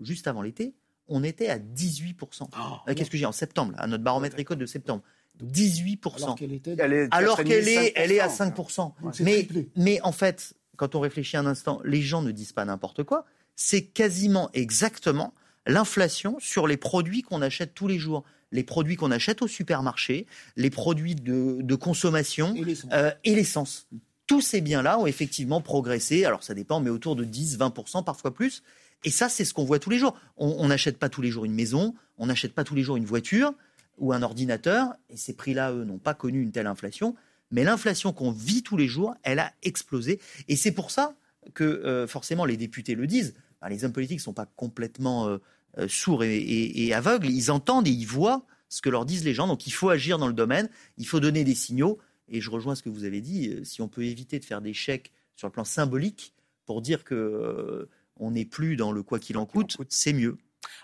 juste 0.02 0.28
avant 0.28 0.42
l'été, 0.42 0.74
on 1.08 1.24
était 1.24 1.50
à 1.50 1.60
18%. 1.60 2.44
Euh, 2.88 2.94
Qu'est-ce 2.94 3.10
que 3.10 3.18
j'ai 3.18 3.26
en 3.26 3.32
septembre, 3.32 3.74
là, 3.74 3.80
à 3.80 3.88
notre 3.88 4.04
baromètre 4.04 4.40
éco 4.40 4.56
de 4.56 4.66
septembre 4.66 5.04
18%. 5.42 6.24
Alors 6.24 6.36
qu'elle 6.36 6.54
était. 6.54 6.72
Est 6.72 7.08
Alors 7.12 7.40
4,5%. 7.40 7.44
qu'elle 7.46 7.68
est, 7.68 7.94
elle 7.96 8.12
est 8.12 8.20
à 8.20 8.28
5%. 8.28 8.76
Donc 9.02 9.16
c'est 9.16 9.48
Mais, 9.76 10.02
en 10.02 10.12
fait, 10.12 10.54
quand 10.78 10.96
on 10.96 11.00
réfléchit 11.00 11.38
un 11.38 11.46
instant, 11.46 11.82
les 11.84 12.02
gens 12.02 12.22
ne 12.22 12.32
disent 12.32 12.52
pas 12.54 12.66
n'importe 12.66 13.04
quoi. 13.04 13.26
C'est 13.56 13.84
quasiment 13.84 14.50
exactement 14.54 15.34
l'inflation 15.66 16.38
sur 16.40 16.68
les 16.68 16.78
produits 16.78 17.22
qu'on 17.22 17.42
achète 17.42 17.74
tous 17.74 17.88
les 17.88 17.98
jours. 18.00 18.24
Les 18.52 18.64
produits 18.64 18.96
qu'on 18.96 19.12
achète 19.12 19.42
au 19.42 19.48
supermarché, 19.48 20.28
les 20.58 20.70
produits 20.70 21.16
de, 21.16 21.58
de 21.62 21.76
consommation 21.76 22.54
Et 22.56 22.64
l'essence. 22.64 22.90
euh, 22.94 23.12
et 23.24 23.34
l'essence. 23.36 23.88
Tous 24.28 24.42
ces 24.42 24.62
biens-là 24.62 25.00
ont 25.00 25.08
effectivement 25.08 25.60
progressé. 25.62 26.26
Alors 26.26 26.44
ça 26.44 26.54
dépend, 26.54 26.80
mais 26.80 26.90
autour 26.92 27.16
de 27.16 27.24
10, 27.24 27.58
20%, 27.58 28.04
parfois 28.04 28.34
plus. 28.34 28.62
Et 29.06 29.10
ça, 29.10 29.28
c'est 29.28 29.44
ce 29.44 29.54
qu'on 29.54 29.66
voit 29.66 29.80
tous 29.80 29.90
les 29.90 29.98
jours. 30.00 30.16
On 30.38 30.68
n'achète 30.68 30.98
pas 30.98 31.10
tous 31.10 31.22
les 31.22 31.30
jours 31.30 31.46
une 31.46 31.54
maison, 31.54 31.94
on 32.18 32.28
n'achète 32.28 32.54
pas 32.54 32.64
tous 32.64 32.76
les 32.76 32.84
jours 32.84 32.96
une 32.96 33.06
voiture 33.06 33.54
ou 33.98 34.14
un 34.14 34.22
ordinateur. 34.22 34.94
Et 35.10 35.18
ces 35.18 35.34
prix-là, 35.34 35.72
eux, 35.74 35.84
n'ont 35.84 35.98
pas 36.00 36.14
connu 36.14 36.42
une 36.42 36.52
telle 36.52 36.68
inflation. 36.68 37.16
Mais 37.52 37.64
l'inflation 37.64 38.14
qu'on 38.14 38.32
vit 38.32 38.64
tous 38.64 38.78
les 38.78 38.88
jours, 38.88 39.16
elle 39.24 39.40
a 39.40 39.52
explosé. 39.62 40.20
Et 40.48 40.56
c'est 40.56 40.72
pour 40.72 40.92
ça 40.92 41.16
que 41.54 41.64
euh, 41.64 42.08
forcément 42.08 42.46
les 42.46 42.58
députés 42.58 42.96
le 42.96 43.06
disent. 43.08 43.36
Ben, 43.62 43.70
les 43.70 43.86
hommes 43.86 43.94
politiques 43.94 44.20
ne 44.20 44.24
sont 44.24 44.34
pas 44.34 44.48
complètement 44.56 45.28
euh, 45.28 45.38
euh, 45.78 45.88
sourds 45.88 46.24
et, 46.24 46.38
et- 46.38 46.86
et 46.88 46.94
aveugles. 46.94 47.28
Ils 47.30 47.52
entendent 47.52 47.88
et 47.88 47.92
ils 47.92 48.08
voient 48.08 48.46
ce 48.70 48.82
que 48.82 48.90
leur 48.90 49.06
disent 49.06 49.24
les 49.24 49.34
gens. 49.34 49.48
Donc 49.48 49.68
il 49.68 49.72
faut 49.72 49.90
agir 49.90 50.18
dans 50.18 50.28
le 50.28 50.34
domaine, 50.34 50.70
il 50.98 51.06
faut 51.08 51.20
donner 51.20 51.44
des 51.44 51.56
signaux. 51.56 52.00
Et 52.30 52.42
je 52.42 52.50
rejoins 52.50 52.74
ce 52.76 52.82
que 52.82 52.90
vous 52.90 53.04
avez 53.04 53.22
dit. 53.22 53.54
Si 53.64 53.82
on 53.82 53.88
peut 53.88 54.04
éviter 54.06 54.40
de 54.40 54.46
faire 54.46 54.62
des 54.62 54.74
chèques 54.74 55.12
sur 55.36 55.48
le 55.48 55.52
plan 55.52 55.64
symbolique 55.66 56.34
pour 56.66 56.82
dire 56.82 57.04
que 57.04 57.88
on 58.18 58.32
n'est 58.32 58.46
plus 58.46 58.76
dans 58.78 58.92
le 58.92 59.04
quoi 59.04 59.20
qu'il 59.20 59.38
en 59.38 59.46
coûte. 59.46 59.76
c'est 59.90 60.14
mieux. 60.14 60.38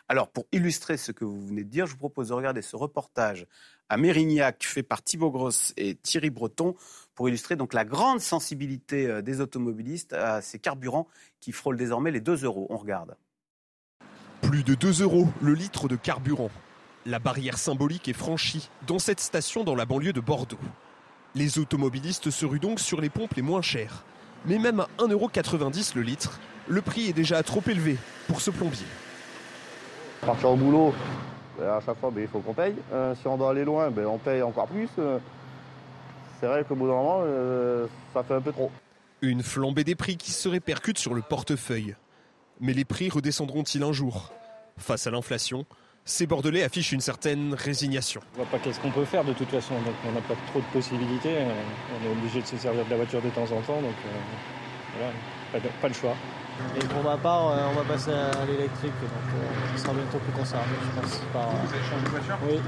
Alors, 0.07 0.29
pour 0.29 0.45
illustrer 0.51 0.97
ce 0.97 1.11
que 1.11 1.25
vous 1.25 1.45
venez 1.45 1.63
de 1.63 1.69
dire, 1.69 1.85
je 1.85 1.91
vous 1.91 1.97
propose 1.97 2.29
de 2.29 2.33
regarder 2.33 2.61
ce 2.61 2.75
reportage 2.75 3.47
à 3.89 3.97
Mérignac 3.97 4.63
fait 4.63 4.83
par 4.83 5.01
Thibaut 5.01 5.31
Grosse 5.31 5.73
et 5.75 5.95
Thierry 5.95 6.29
Breton 6.29 6.75
pour 7.15 7.27
illustrer 7.27 7.55
donc 7.55 7.73
la 7.73 7.85
grande 7.85 8.21
sensibilité 8.21 9.07
euh, 9.07 9.21
des 9.21 9.41
automobilistes 9.41 10.13
à 10.13 10.41
ces 10.41 10.59
carburants 10.59 11.07
qui 11.39 11.51
frôlent 11.51 11.77
désormais 11.77 12.11
les 12.11 12.21
2 12.21 12.45
euros. 12.45 12.67
On 12.69 12.77
regarde. 12.77 13.17
Plus 14.41 14.63
de 14.63 14.75
2 14.75 15.01
euros 15.01 15.27
le 15.41 15.53
litre 15.53 15.87
de 15.87 15.95
carburant. 15.95 16.51
La 17.05 17.19
barrière 17.19 17.57
symbolique 17.57 18.07
est 18.07 18.13
franchie 18.13 18.69
dans 18.85 18.99
cette 18.99 19.19
station 19.19 19.63
dans 19.63 19.75
la 19.75 19.85
banlieue 19.85 20.13
de 20.13 20.21
Bordeaux. 20.21 20.59
Les 21.35 21.59
automobilistes 21.59 22.29
se 22.29 22.45
ruent 22.45 22.59
donc 22.59 22.79
sur 22.79 23.01
les 23.01 23.09
pompes 23.09 23.33
les 23.35 23.41
moins 23.41 23.61
chères. 23.61 24.05
Mais 24.45 24.57
même 24.57 24.79
à 24.79 24.87
1,90€ 24.99 25.95
le 25.95 26.01
litre, 26.01 26.39
le 26.67 26.81
prix 26.81 27.09
est 27.09 27.13
déjà 27.13 27.41
trop 27.43 27.63
élevé 27.67 27.97
pour 28.27 28.41
ce 28.41 28.51
plombier. 28.51 28.85
Partir 30.25 30.49
au 30.51 30.55
boulot, 30.55 30.93
ben, 31.57 31.69
à 31.69 31.79
chaque 31.85 31.97
fois, 31.99 32.11
ben, 32.11 32.21
il 32.21 32.27
faut 32.27 32.39
qu'on 32.39 32.53
paye. 32.53 32.75
Euh, 32.93 33.15
si 33.15 33.27
on 33.27 33.37
doit 33.37 33.51
aller 33.51 33.63
loin, 33.65 33.89
ben, 33.89 34.05
on 34.05 34.17
paye 34.17 34.41
encore 34.41 34.67
plus. 34.67 34.89
Euh, 34.99 35.17
c'est 36.39 36.47
vrai 36.47 36.63
qu'au 36.67 36.75
bout 36.75 36.87
d'un 36.87 36.93
moment, 36.93 37.21
euh, 37.23 37.87
ça 38.13 38.23
fait 38.23 38.33
un 38.35 38.41
peu 38.41 38.51
trop. 38.51 38.71
Une 39.21 39.43
flambée 39.43 39.83
des 39.83 39.95
prix 39.95 40.17
qui 40.17 40.31
se 40.31 40.47
répercute 40.47 40.97
sur 40.97 41.13
le 41.13 41.21
portefeuille. 41.21 41.95
Mais 42.61 42.73
les 42.73 42.85
prix 42.85 43.09
redescendront-ils 43.09 43.83
un 43.83 43.91
jour? 43.93 44.31
Face 44.77 45.07
à 45.07 45.11
l'inflation, 45.11 45.65
ces 46.05 46.25
Bordelais 46.25 46.63
affichent 46.63 46.91
une 46.93 47.01
certaine 47.01 47.53
résignation. 47.53 48.21
On 48.35 48.37
voit 48.37 48.45
pas 48.51 48.59
qu'est-ce 48.59 48.79
qu'on 48.79 48.91
peut 48.91 49.03
faire 49.05 49.23
de 49.25 49.33
toute 49.33 49.49
façon, 49.49 49.73
donc 49.75 49.93
on 50.07 50.11
n'a 50.13 50.21
pas 50.21 50.35
trop 50.47 50.59
de 50.59 50.65
possibilités. 50.73 51.35
On 52.01 52.07
est 52.07 52.11
obligé 52.11 52.41
de 52.41 52.45
se 52.47 52.55
servir 52.57 52.85
de 52.85 52.89
la 52.89 52.95
voiture 52.97 53.21
de 53.21 53.29
temps 53.29 53.43
en 53.43 53.61
temps, 53.61 53.81
donc 53.81 53.95
euh, 54.05 54.97
voilà, 54.97 55.13
pas, 55.51 55.59
de- 55.59 55.73
pas 55.81 55.87
le 55.89 55.93
choix. 55.93 56.15
Et 56.75 56.85
pour 56.85 57.03
ma 57.03 57.17
part, 57.17 57.49
euh, 57.49 57.67
on 57.71 57.75
va 57.75 57.83
passer 57.83 58.11
à 58.11 58.45
l'électrique, 58.45 58.93
donc 59.01 59.11
euh, 59.35 59.77
ça 59.77 59.83
sera 59.83 59.93
bientôt 59.93 60.17
plus 60.19 60.31
concerné, 60.31 60.65
je 60.83 61.01
pense. 61.01 61.19
Par... 61.33 61.49
Vous 61.49 61.73
avez 61.73 61.83
changé 61.83 62.03
de 62.05 62.09
voiture? 62.09 62.37
Oui. 62.47 62.59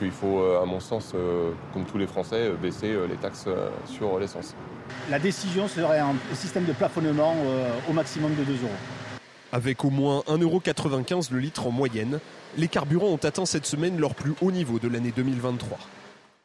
Il 0.00 0.10
faut, 0.10 0.40
euh, 0.40 0.62
à 0.62 0.64
mon 0.64 0.80
sens, 0.80 1.12
euh, 1.14 1.52
comme 1.72 1.84
tous 1.84 1.98
les 1.98 2.06
Français, 2.06 2.48
euh, 2.48 2.54
baisser 2.54 2.90
euh, 2.90 3.06
les 3.06 3.16
taxes 3.16 3.44
euh, 3.46 3.68
sur 3.86 4.18
l'essence. 4.18 4.54
La 5.10 5.18
décision 5.18 5.68
serait 5.68 6.00
un 6.00 6.14
système 6.34 6.64
de 6.64 6.72
plafonnement 6.72 7.34
euh, 7.44 7.70
au 7.88 7.92
maximum 7.92 8.34
de 8.34 8.42
2 8.42 8.52
euros. 8.52 8.70
Avec 9.52 9.84
au 9.84 9.90
moins 9.90 10.20
1,95€ 10.28 11.32
le 11.32 11.38
litre 11.38 11.66
en 11.66 11.70
moyenne, 11.70 12.20
les 12.56 12.68
carburants 12.68 13.08
ont 13.08 13.16
atteint 13.16 13.46
cette 13.46 13.66
semaine 13.66 13.98
leur 13.98 14.14
plus 14.14 14.32
haut 14.40 14.50
niveau 14.50 14.78
de 14.78 14.88
l'année 14.88 15.12
2023. 15.14 15.78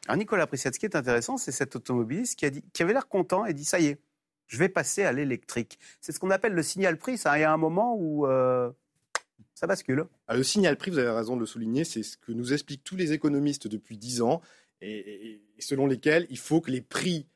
Alors 0.06 0.18
Nicolas 0.18 0.46
Prissat, 0.46 0.72
ce 0.72 0.78
qui 0.78 0.86
est 0.86 0.96
intéressant, 0.96 1.36
c'est 1.36 1.52
cet 1.52 1.74
automobiliste 1.76 2.38
qui, 2.38 2.46
a 2.46 2.50
dit, 2.50 2.62
qui 2.72 2.82
avait 2.82 2.92
l'air 2.92 3.08
content 3.08 3.44
et 3.44 3.54
dit 3.54 3.64
ça 3.64 3.78
y 3.80 3.86
est, 3.86 3.98
je 4.48 4.58
vais 4.58 4.68
passer 4.68 5.04
à 5.04 5.12
l'électrique. 5.12 5.78
C'est 6.00 6.10
ce 6.12 6.18
qu'on 6.18 6.30
appelle 6.30 6.52
le 6.54 6.62
signal 6.62 6.96
prix. 6.98 7.16
Ça, 7.18 7.38
il 7.38 7.42
y 7.42 7.44
a 7.44 7.52
un 7.52 7.56
moment 7.56 7.94
où 7.96 8.26
euh, 8.26 8.70
ça 9.54 9.66
bascule. 9.66 10.04
Ah, 10.26 10.36
le 10.36 10.42
signal 10.42 10.76
prix, 10.76 10.90
vous 10.90 10.98
avez 10.98 11.10
raison 11.10 11.36
de 11.36 11.40
le 11.40 11.46
souligner, 11.46 11.84
c'est 11.84 12.02
ce 12.02 12.16
que 12.16 12.32
nous 12.32 12.52
expliquent 12.52 12.82
tous 12.84 12.96
les 12.96 13.12
économistes 13.12 13.68
depuis 13.68 13.96
10 13.98 14.22
ans, 14.22 14.40
et, 14.80 14.90
et- 14.98 15.42
et 15.58 15.62
selon 15.62 15.86
lesquels 15.86 16.26
il 16.30 16.38
faut 16.38 16.60
que 16.60 16.70
les 16.70 16.80
prix 16.80 17.26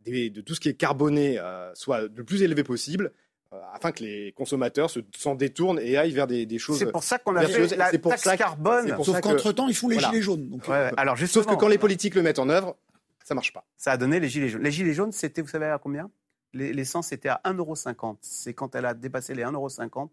des- 0.00 0.30
de 0.30 0.40
tout 0.40 0.54
ce 0.54 0.60
qui 0.60 0.68
est 0.68 0.74
carboné 0.74 1.38
euh, 1.38 1.72
soient 1.74 2.02
le 2.02 2.24
plus 2.24 2.42
élevés 2.42 2.62
possible, 2.64 3.12
euh, 3.52 3.60
afin 3.74 3.90
que 3.92 4.02
les 4.04 4.32
consommateurs 4.32 4.88
se- 4.88 5.00
s'en 5.16 5.34
détournent 5.34 5.80
et 5.80 5.96
aillent 5.98 6.12
vers 6.12 6.26
des, 6.28 6.46
des 6.46 6.58
choses. 6.58 6.78
C'est 6.78 6.90
pour 6.92 7.02
ça 7.02 7.18
qu'on 7.18 7.34
a 7.36 7.46
fait 7.46 7.76
la 7.76 7.90
pour 7.98 8.12
taxe 8.12 8.22
ça 8.22 8.34
que- 8.34 8.38
carbone. 8.38 8.94
pour 8.94 9.04
Sauf 9.04 9.20
qu'entre-temps, 9.20 9.68
ils 9.68 9.74
font 9.74 9.88
les 9.88 9.96
Voilà. 9.96 10.08
gilets 10.10 10.22
jaunes. 10.22 10.48
Donc, 10.48 10.62
Ouais, 10.68 10.74
ouais. 10.74 10.92
alors 10.96 11.16
justement, 11.16 11.42
Sauf 11.44 11.52
que 11.52 11.58
quand 11.60 11.68
les 11.68 11.76
politiques 11.78 12.14
le 12.14 12.22
mettent 12.22 12.38
en 12.38 12.48
œuvre, 12.48 12.76
ça 13.24 13.34
marche 13.34 13.52
pas. 13.52 13.66
ça 13.76 13.92
a 13.92 13.96
donné 13.96 14.20
les 14.20 14.28
gilets 14.28 14.48
jaunes. 14.48 14.62
Les 14.62 14.70
gilets 14.70 14.94
jaunes, 14.94 15.12
c'était, 15.12 15.42
vous 15.42 15.48
savez 15.48 15.66
à 15.66 15.78
combien? 15.78 16.10
L'essence 16.52 17.12
était 17.12 17.28
à 17.28 17.40
1,50€. 17.44 18.16
C'est 18.22 18.54
quand 18.54 18.74
elle 18.74 18.86
a 18.86 18.94
dépassé 18.94 19.34
les 19.34 19.42
1,50€ 19.42 20.08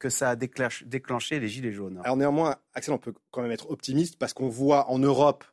que 0.00 0.08
ça 0.08 0.30
a 0.30 0.36
déclenché, 0.36 1.38
les 1.38 1.48
gilets 1.48 1.72
jaunes. 1.72 2.00
Alors 2.04 2.16
néanmoins, 2.16 2.56
Axel, 2.74 2.94
on 2.94 2.98
peut 2.98 3.14
quand 3.30 3.42
même 3.42 3.50
être 3.52 3.70
optimiste 3.70 4.18
parce 4.18 4.32
qu'on 4.32 4.48
voit 4.48 4.90
en 4.90 4.98
Europe 4.98 5.44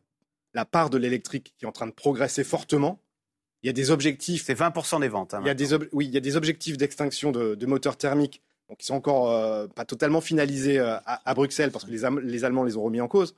la 0.54 0.66
part 0.66 0.90
de 0.90 0.98
l'électrique 0.98 1.54
qui 1.58 1.66
est 1.66 1.68
en 1.68 1.72
train 1.72 1.88
de 1.88 1.92
progresser 1.92 2.44
fortement. 2.44 3.00
Il 3.62 3.68
y 3.68 3.70
a 3.70 3.74
des 3.74 3.92
objectifs. 3.92 4.46
C'est 4.46 4.58
20% 4.58 5.02
des 5.02 5.10
ventes. 5.10 5.34
hein, 5.34 5.42
Il 5.44 5.48
y 5.48 5.50
a 5.50 5.54
des 5.54 5.74
oui, 5.92 6.06
il 6.08 6.14
y 6.14 6.18
a 6.18 6.22
des 6.22 6.38
objectifs 6.38 6.78
d'extinction 6.78 7.32
de, 7.32 7.56
de 7.56 7.66
moteurs 7.66 7.98
thermiques 7.98 8.42
donc 8.70 8.78
qui 8.78 8.86
sont 8.86 8.96
encore 8.96 9.32
euh, 9.32 9.68
pas 9.68 9.84
totalement 9.84 10.22
finalisés 10.22 10.80
euh, 10.80 10.96
à, 11.06 11.28
à 11.30 11.34
Bruxelles 11.34 11.72
parce 11.72 11.86
que 11.86 11.92
les 11.92 12.44
Allemands 12.46 12.64
les 12.64 12.78
ont 12.78 12.84
remis 12.84 13.02
en 13.02 13.08
cause. 13.08 13.36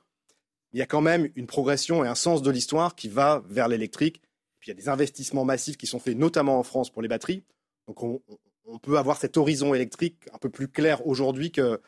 Il 0.74 0.78
y 0.78 0.82
a 0.82 0.86
quand 0.86 1.00
même 1.00 1.28
une 1.36 1.46
progression 1.46 2.04
et 2.04 2.08
un 2.08 2.14
sens 2.14 2.42
de 2.42 2.50
l'histoire 2.50 2.94
qui 2.94 3.08
va 3.08 3.42
vers 3.48 3.66
l'électrique. 3.68 4.22
Puis 4.62 4.70
il 4.70 4.74
y 4.76 4.78
a 4.78 4.80
des 4.80 4.88
investissements 4.88 5.44
massifs 5.44 5.76
qui 5.76 5.88
sont 5.88 5.98
faits 5.98 6.16
notamment 6.16 6.56
en 6.56 6.62
France 6.62 6.88
pour 6.88 7.02
les 7.02 7.08
batteries. 7.08 7.42
Donc 7.88 8.00
on, 8.04 8.20
peut 8.80 8.96
avoir 8.96 9.16
cet 9.16 9.36
horizon 9.36 9.74
électrique 9.74 10.22
un 10.32 10.38
peu 10.38 10.50
plus 10.50 10.68
clair 10.68 11.04
aujourd'hui 11.04 11.50
qu'il 11.50 11.78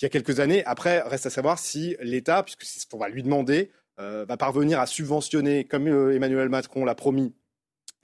y 0.00 0.04
a 0.06 0.08
quelques 0.08 0.40
années. 0.40 0.64
Après, 0.64 1.02
reste 1.02 1.26
à 1.26 1.30
savoir 1.30 1.58
si 1.58 1.96
l'État, 2.00 2.42
puisque 2.42 2.62
c'est 2.64 2.80
ce 2.80 2.86
qu'on 2.86 2.96
va 2.96 3.10
lui 3.10 3.22
demander, 3.22 3.70
euh, 4.00 4.24
va 4.24 4.38
parvenir 4.38 4.80
à 4.80 4.86
subventionner, 4.86 5.64
comme 5.64 5.86
euh, 5.86 6.16
Emmanuel 6.16 6.48
Macron 6.48 6.86
l'a 6.86 6.94
promis, 6.94 7.34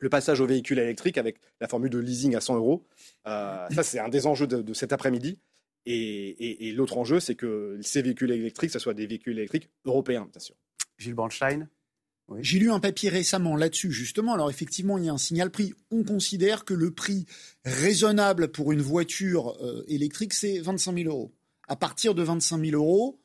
le 0.01 0.11
passage 0.11 0.39
aux 0.41 0.47
véhicules 0.47 0.79
électriques 0.79 1.17
avec 1.17 1.39
la 1.63 1.67
formule 1.67 1.89
de 1.89 1.99
leasing 1.99 2.37
à 2.37 2.43
100 2.43 2.57
euros. 2.57 2.87
Euh, 3.27 3.67
ça, 3.71 3.83
c'est 3.83 4.01
un 4.01 4.11
des 4.11 4.27
enjeux 4.27 4.47
de, 4.47 4.75
cet 4.75 4.93
après-midi. 4.93 5.39
Et 5.87 6.73
l'autre 6.77 6.99
enjeu, 6.99 7.21
c'est 7.21 7.37
que 7.37 7.79
ces 7.81 8.03
véhicules 8.03 8.31
électriques, 8.31 8.71
ce 8.71 8.79
soit 8.79 8.95
des 8.95 9.07
véhicules 9.07 9.39
électriques 9.39 9.71
européens, 9.87 10.29
bien 10.31 10.41
sûr. 10.41 10.57
Gilles 10.99 11.15
Bornstein 11.15 11.69
J'ai 12.40 12.59
lu 12.59 12.71
un 12.71 12.81
papier 12.81 13.11
récemment 13.11 13.54
là-dessus, 13.54 13.93
justement. 13.93 14.35
Alors, 14.35 14.50
effectivement, 14.50 14.97
il 14.97 15.04
y 15.04 15.09
a 15.09 15.12
un 15.12 15.19
signal 15.19 15.50
prix. 15.50 15.75
On 15.90 16.04
considère 16.04 16.64
que 16.64 16.75
le 16.75 16.90
prix 16.90 17.26
raisonnable 17.64 18.49
pour 18.49 18.73
une 18.73 18.81
voiture 18.81 19.57
euh, 19.62 19.85
électrique, 19.88 20.33
c'est 20.33 20.59
25 20.59 20.97
000 20.97 21.11
euros. 21.11 21.33
À 21.69 21.76
partir 21.76 22.14
de 22.14 22.23
25 22.23 22.64
000 22.64 22.83
euros, 22.83 23.21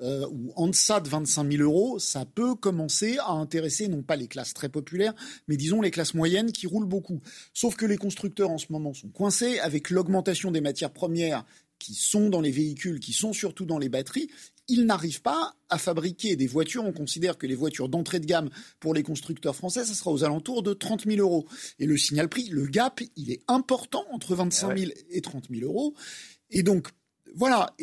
euh, 0.00 0.26
ou 0.30 0.52
en 0.56 0.68
deçà 0.68 1.00
de 1.00 1.08
25 1.08 1.52
000 1.52 1.62
euros, 1.62 1.98
ça 1.98 2.24
peut 2.24 2.54
commencer 2.54 3.18
à 3.18 3.32
intéresser 3.32 3.88
non 3.88 4.02
pas 4.02 4.16
les 4.16 4.26
classes 4.26 4.52
très 4.52 4.68
populaires, 4.68 5.14
mais 5.46 5.56
disons 5.56 5.80
les 5.80 5.90
classes 5.90 6.14
moyennes 6.14 6.50
qui 6.50 6.66
roulent 6.66 6.88
beaucoup. 6.88 7.20
Sauf 7.54 7.76
que 7.76 7.86
les 7.86 7.96
constructeurs 7.96 8.50
en 8.50 8.58
ce 8.58 8.66
moment 8.70 8.94
sont 8.94 9.10
coincés 9.10 9.60
avec 9.60 9.90
l'augmentation 9.90 10.50
des 10.50 10.60
matières 10.60 10.92
premières 10.92 11.44
qui 11.78 11.94
sont 11.94 12.30
dans 12.30 12.40
les 12.40 12.50
véhicules, 12.50 13.00
qui 13.00 13.12
sont 13.12 13.32
surtout 13.32 13.64
dans 13.64 13.78
les 13.78 13.88
batteries. 13.88 14.28
Ils 14.72 14.86
n'arrivent 14.86 15.20
pas 15.20 15.54
à 15.68 15.76
fabriquer 15.76 16.34
des 16.34 16.46
voitures. 16.46 16.82
On 16.82 16.94
considère 16.94 17.36
que 17.36 17.46
les 17.46 17.54
voitures 17.54 17.90
d'entrée 17.90 18.20
de 18.20 18.24
gamme 18.24 18.48
pour 18.80 18.94
les 18.94 19.02
constructeurs 19.02 19.54
français, 19.54 19.84
ça 19.84 19.92
sera 19.92 20.10
aux 20.10 20.24
alentours 20.24 20.62
de 20.62 20.72
30 20.72 21.04
000 21.04 21.18
euros. 21.18 21.46
Et 21.78 21.84
le 21.84 21.98
signal 21.98 22.26
prix, 22.30 22.48
le 22.48 22.66
gap, 22.66 23.02
il 23.14 23.30
est 23.30 23.42
important 23.48 24.06
entre 24.12 24.34
25 24.34 24.78
000 24.78 24.92
et 25.10 25.20
30 25.20 25.48
000 25.50 25.70
euros. 25.70 25.92
Et 26.48 26.62
donc, 26.62 26.88
voilà. 27.34 27.76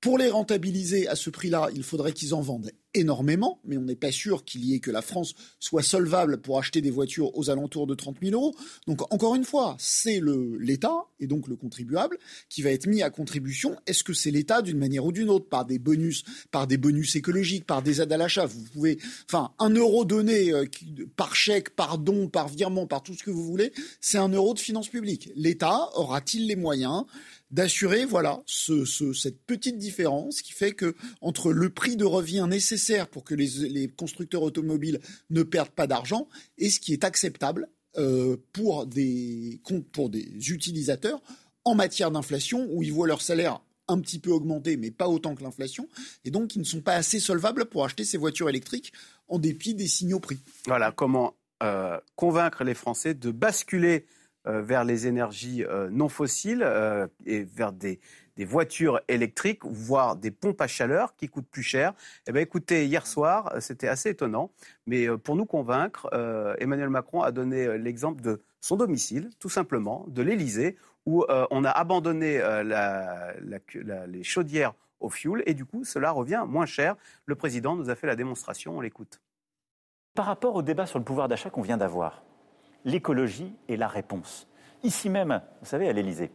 Pour 0.00 0.16
les 0.16 0.30
rentabiliser 0.30 1.08
à 1.08 1.16
ce 1.16 1.28
prix-là, 1.28 1.70
il 1.74 1.82
faudrait 1.82 2.12
qu'ils 2.12 2.32
en 2.32 2.40
vendent 2.40 2.70
énormément, 2.94 3.60
mais 3.64 3.76
on 3.76 3.82
n'est 3.82 3.96
pas 3.96 4.10
sûr 4.12 4.44
qu'il 4.44 4.64
y 4.64 4.74
ait 4.74 4.80
que 4.80 4.90
la 4.90 5.02
France 5.02 5.34
soit 5.60 5.82
solvable 5.82 6.40
pour 6.40 6.58
acheter 6.58 6.80
des 6.80 6.90
voitures 6.90 7.36
aux 7.36 7.50
alentours 7.50 7.86
de 7.86 7.94
30 7.94 8.16
000 8.22 8.32
euros. 8.34 8.54
Donc, 8.86 9.12
encore 9.12 9.34
une 9.34 9.44
fois, 9.44 9.76
c'est 9.78 10.20
l'État, 10.58 10.96
et 11.20 11.26
donc 11.26 11.48
le 11.48 11.56
contribuable, 11.56 12.18
qui 12.48 12.62
va 12.62 12.70
être 12.70 12.86
mis 12.86 13.02
à 13.02 13.10
contribution. 13.10 13.76
Est-ce 13.86 14.02
que 14.04 14.12
c'est 14.12 14.30
l'État 14.30 14.62
d'une 14.62 14.78
manière 14.78 15.04
ou 15.04 15.12
d'une 15.12 15.30
autre, 15.30 15.48
par 15.48 15.64
des 15.64 15.78
bonus, 15.78 16.22
par 16.50 16.66
des 16.66 16.76
bonus 16.78 17.14
écologiques, 17.16 17.66
par 17.66 17.82
des 17.82 18.00
aides 18.00 18.12
à 18.12 18.16
l'achat? 18.16 18.46
Vous 18.46 18.62
pouvez, 18.72 18.98
enfin, 19.28 19.52
un 19.58 19.70
euro 19.70 20.04
donné 20.04 20.52
euh, 20.52 20.64
par 21.16 21.34
chèque, 21.36 21.70
par 21.76 21.98
don, 21.98 22.28
par 22.28 22.48
virement, 22.48 22.86
par 22.86 23.02
tout 23.02 23.14
ce 23.14 23.22
que 23.22 23.30
vous 23.30 23.44
voulez, 23.44 23.72
c'est 24.00 24.18
un 24.18 24.28
euro 24.28 24.54
de 24.54 24.58
finances 24.58 24.88
publiques. 24.88 25.30
L'État 25.36 25.90
aura-t-il 25.94 26.46
les 26.46 26.56
moyens 26.56 27.04
d'assurer 27.50 28.04
voilà 28.04 28.42
ce, 28.44 28.84
ce- 28.84 29.14
cette 29.14 29.40
petite 29.46 29.78
différence 29.78 30.42
qui 30.42 30.52
fait 30.52 30.72
que 30.72 30.94
entre 31.22 31.50
le 31.50 31.70
prix 31.70 31.96
de 31.96 32.04
revient 32.04 32.46
nécessaire 32.48 32.77
pour 33.10 33.24
que 33.24 33.34
les, 33.34 33.88
constructeurs 33.88 34.42
automobiles 34.42 35.00
ne 35.30 35.42
perdent 35.42 35.70
pas 35.70 35.86
d'argent 35.86 36.28
et 36.56 36.70
ce 36.70 36.80
qui 36.80 36.92
est 36.92 37.04
acceptable 37.04 37.68
euh, 37.96 38.36
pour 38.52 38.86
des 38.86 39.60
pour 39.92 40.10
des 40.10 40.50
utilisateurs 40.50 41.20
en 41.64 41.74
matière 41.74 42.10
d'inflation 42.10 42.66
où 42.70 42.82
ils 42.82 42.92
voient 42.92 43.06
leur 43.06 43.22
salaire 43.22 43.60
un 43.88 44.00
petit 44.00 44.18
peu 44.18 44.30
augmenter 44.30 44.76
mais 44.76 44.90
pas 44.90 45.08
autant 45.08 45.34
que 45.34 45.42
l'inflation 45.42 45.88
et 46.24 46.30
donc 46.30 46.54
ils 46.54 46.60
ne 46.60 46.64
sont 46.64 46.80
pas 46.80 46.94
assez 46.94 47.20
solvables 47.20 47.66
pour 47.66 47.84
acheter 47.84 48.04
ces 48.04 48.18
voitures 48.18 48.48
électriques 48.48 48.92
en 49.28 49.38
dépit 49.38 49.74
des 49.74 49.88
signaux 49.88 50.20
prix. 50.20 50.38
Voilà 50.66 50.92
comment 50.92 51.34
euh, 51.62 51.98
convaincre 52.14 52.64
les 52.64 52.74
Français 52.74 53.14
de 53.14 53.30
basculer 53.30 54.06
euh, 54.46 54.62
vers 54.62 54.84
les 54.84 55.06
énergies 55.06 55.64
non 55.90 56.08
fossiles 56.08 56.66
et 57.26 57.42
vers 57.42 57.72
des, 57.72 58.00
des 58.38 58.44
voitures 58.44 59.00
électriques, 59.08 59.64
voire 59.64 60.14
des 60.16 60.30
pompes 60.30 60.60
à 60.60 60.68
chaleur 60.68 61.16
qui 61.16 61.28
coûtent 61.28 61.48
plus 61.50 61.64
cher. 61.64 61.92
Eh 62.26 62.32
bien, 62.32 62.40
écoutez, 62.40 62.86
hier 62.86 63.04
soir, 63.06 63.52
euh, 63.52 63.60
c'était 63.60 63.88
assez 63.88 64.10
étonnant, 64.10 64.52
mais 64.86 65.08
euh, 65.08 65.18
pour 65.18 65.34
nous 65.34 65.44
convaincre, 65.44 66.08
euh, 66.12 66.54
Emmanuel 66.58 66.88
Macron 66.88 67.20
a 67.20 67.32
donné 67.32 67.76
l'exemple 67.78 68.22
de 68.22 68.40
son 68.60 68.76
domicile, 68.76 69.30
tout 69.40 69.48
simplement, 69.48 70.04
de 70.08 70.22
l'Élysée, 70.22 70.76
où 71.04 71.24
on 71.50 71.64
a 71.64 71.70
abandonné 71.70 72.38
les 74.06 74.22
chaudières 74.22 74.74
au 75.00 75.08
fioul, 75.08 75.42
et 75.46 75.54
du 75.54 75.64
coup, 75.64 75.84
cela 75.84 76.10
revient 76.10 76.44
moins 76.46 76.66
cher. 76.66 76.96
Le 77.24 77.34
président 77.34 77.76
nous 77.76 77.88
a 77.88 77.94
fait 77.94 78.06
la 78.06 78.16
démonstration, 78.16 78.76
on 78.76 78.80
l'écoute. 78.82 79.20
Par 80.14 80.26
rapport 80.26 80.54
au 80.54 80.62
débat 80.62 80.84
sur 80.84 80.98
le 80.98 81.04
pouvoir 81.06 81.28
d'achat 81.28 81.48
qu'on 81.48 81.62
vient 81.62 81.78
d'avoir, 81.78 82.24
l'écologie 82.84 83.54
est 83.68 83.76
la 83.76 83.88
réponse. 83.88 84.48
Ici 84.82 85.08
même, 85.08 85.40
vous 85.60 85.66
savez, 85.66 85.88
à 85.88 85.92
l'Élysée. 85.92 86.30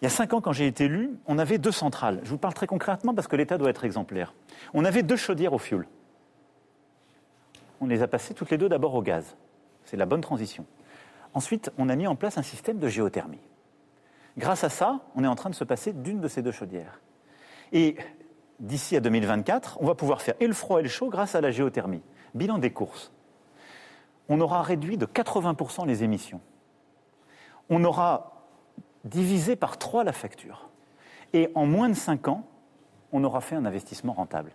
Il 0.00 0.04
y 0.04 0.06
a 0.06 0.10
cinq 0.10 0.32
ans, 0.32 0.40
quand 0.40 0.52
j'ai 0.52 0.66
été 0.66 0.84
élu, 0.84 1.18
on 1.26 1.38
avait 1.38 1.58
deux 1.58 1.72
centrales. 1.72 2.20
Je 2.22 2.30
vous 2.30 2.38
parle 2.38 2.54
très 2.54 2.66
concrètement 2.66 3.14
parce 3.14 3.28
que 3.28 3.36
l'État 3.36 3.58
doit 3.58 3.68
être 3.68 3.84
exemplaire. 3.84 4.32
On 4.72 4.84
avait 4.84 5.02
deux 5.02 5.16
chaudières 5.16 5.52
au 5.52 5.58
fioul. 5.58 5.86
On 7.82 7.86
les 7.86 8.02
a 8.02 8.08
passées 8.08 8.32
toutes 8.32 8.50
les 8.50 8.58
deux 8.58 8.68
d'abord 8.68 8.94
au 8.94 9.02
gaz. 9.02 9.36
C'est 9.84 9.98
la 9.98 10.06
bonne 10.06 10.22
transition. 10.22 10.64
Ensuite, 11.34 11.70
on 11.76 11.88
a 11.88 11.96
mis 11.96 12.06
en 12.06 12.16
place 12.16 12.38
un 12.38 12.42
système 12.42 12.78
de 12.78 12.88
géothermie. 12.88 13.40
Grâce 14.38 14.64
à 14.64 14.70
ça, 14.70 15.00
on 15.14 15.24
est 15.24 15.26
en 15.26 15.34
train 15.34 15.50
de 15.50 15.54
se 15.54 15.64
passer 15.64 15.92
d'une 15.92 16.20
de 16.20 16.28
ces 16.28 16.40
deux 16.40 16.52
chaudières. 16.52 17.00
Et 17.72 17.96
d'ici 18.58 18.96
à 18.96 19.00
2024, 19.00 19.78
on 19.80 19.86
va 19.86 19.94
pouvoir 19.94 20.22
faire 20.22 20.34
et 20.40 20.46
le 20.46 20.54
froid 20.54 20.80
et 20.80 20.82
le 20.82 20.88
chaud 20.88 21.10
grâce 21.10 21.34
à 21.34 21.42
la 21.42 21.50
géothermie. 21.50 22.02
Bilan 22.34 22.58
des 22.58 22.70
courses. 22.70 23.12
On 24.28 24.40
aura 24.40 24.62
réduit 24.62 24.96
de 24.96 25.06
80% 25.06 25.86
les 25.86 26.04
émissions. 26.04 26.40
On 27.68 27.84
aura 27.84 28.39
divisé 29.04 29.56
par 29.56 29.78
trois 29.78 30.04
la 30.04 30.12
facture. 30.12 30.68
Et 31.32 31.50
en 31.54 31.66
moins 31.66 31.88
de 31.88 31.94
5 31.94 32.28
ans, 32.28 32.46
on 33.12 33.24
aura 33.24 33.40
fait 33.40 33.56
un 33.56 33.64
investissement 33.64 34.12
rentable. 34.12 34.52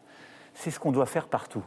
C'est 0.53 0.71
ce 0.71 0.79
qu'on 0.79 0.91
doit 0.91 1.05
faire 1.05 1.27
partout. 1.27 1.63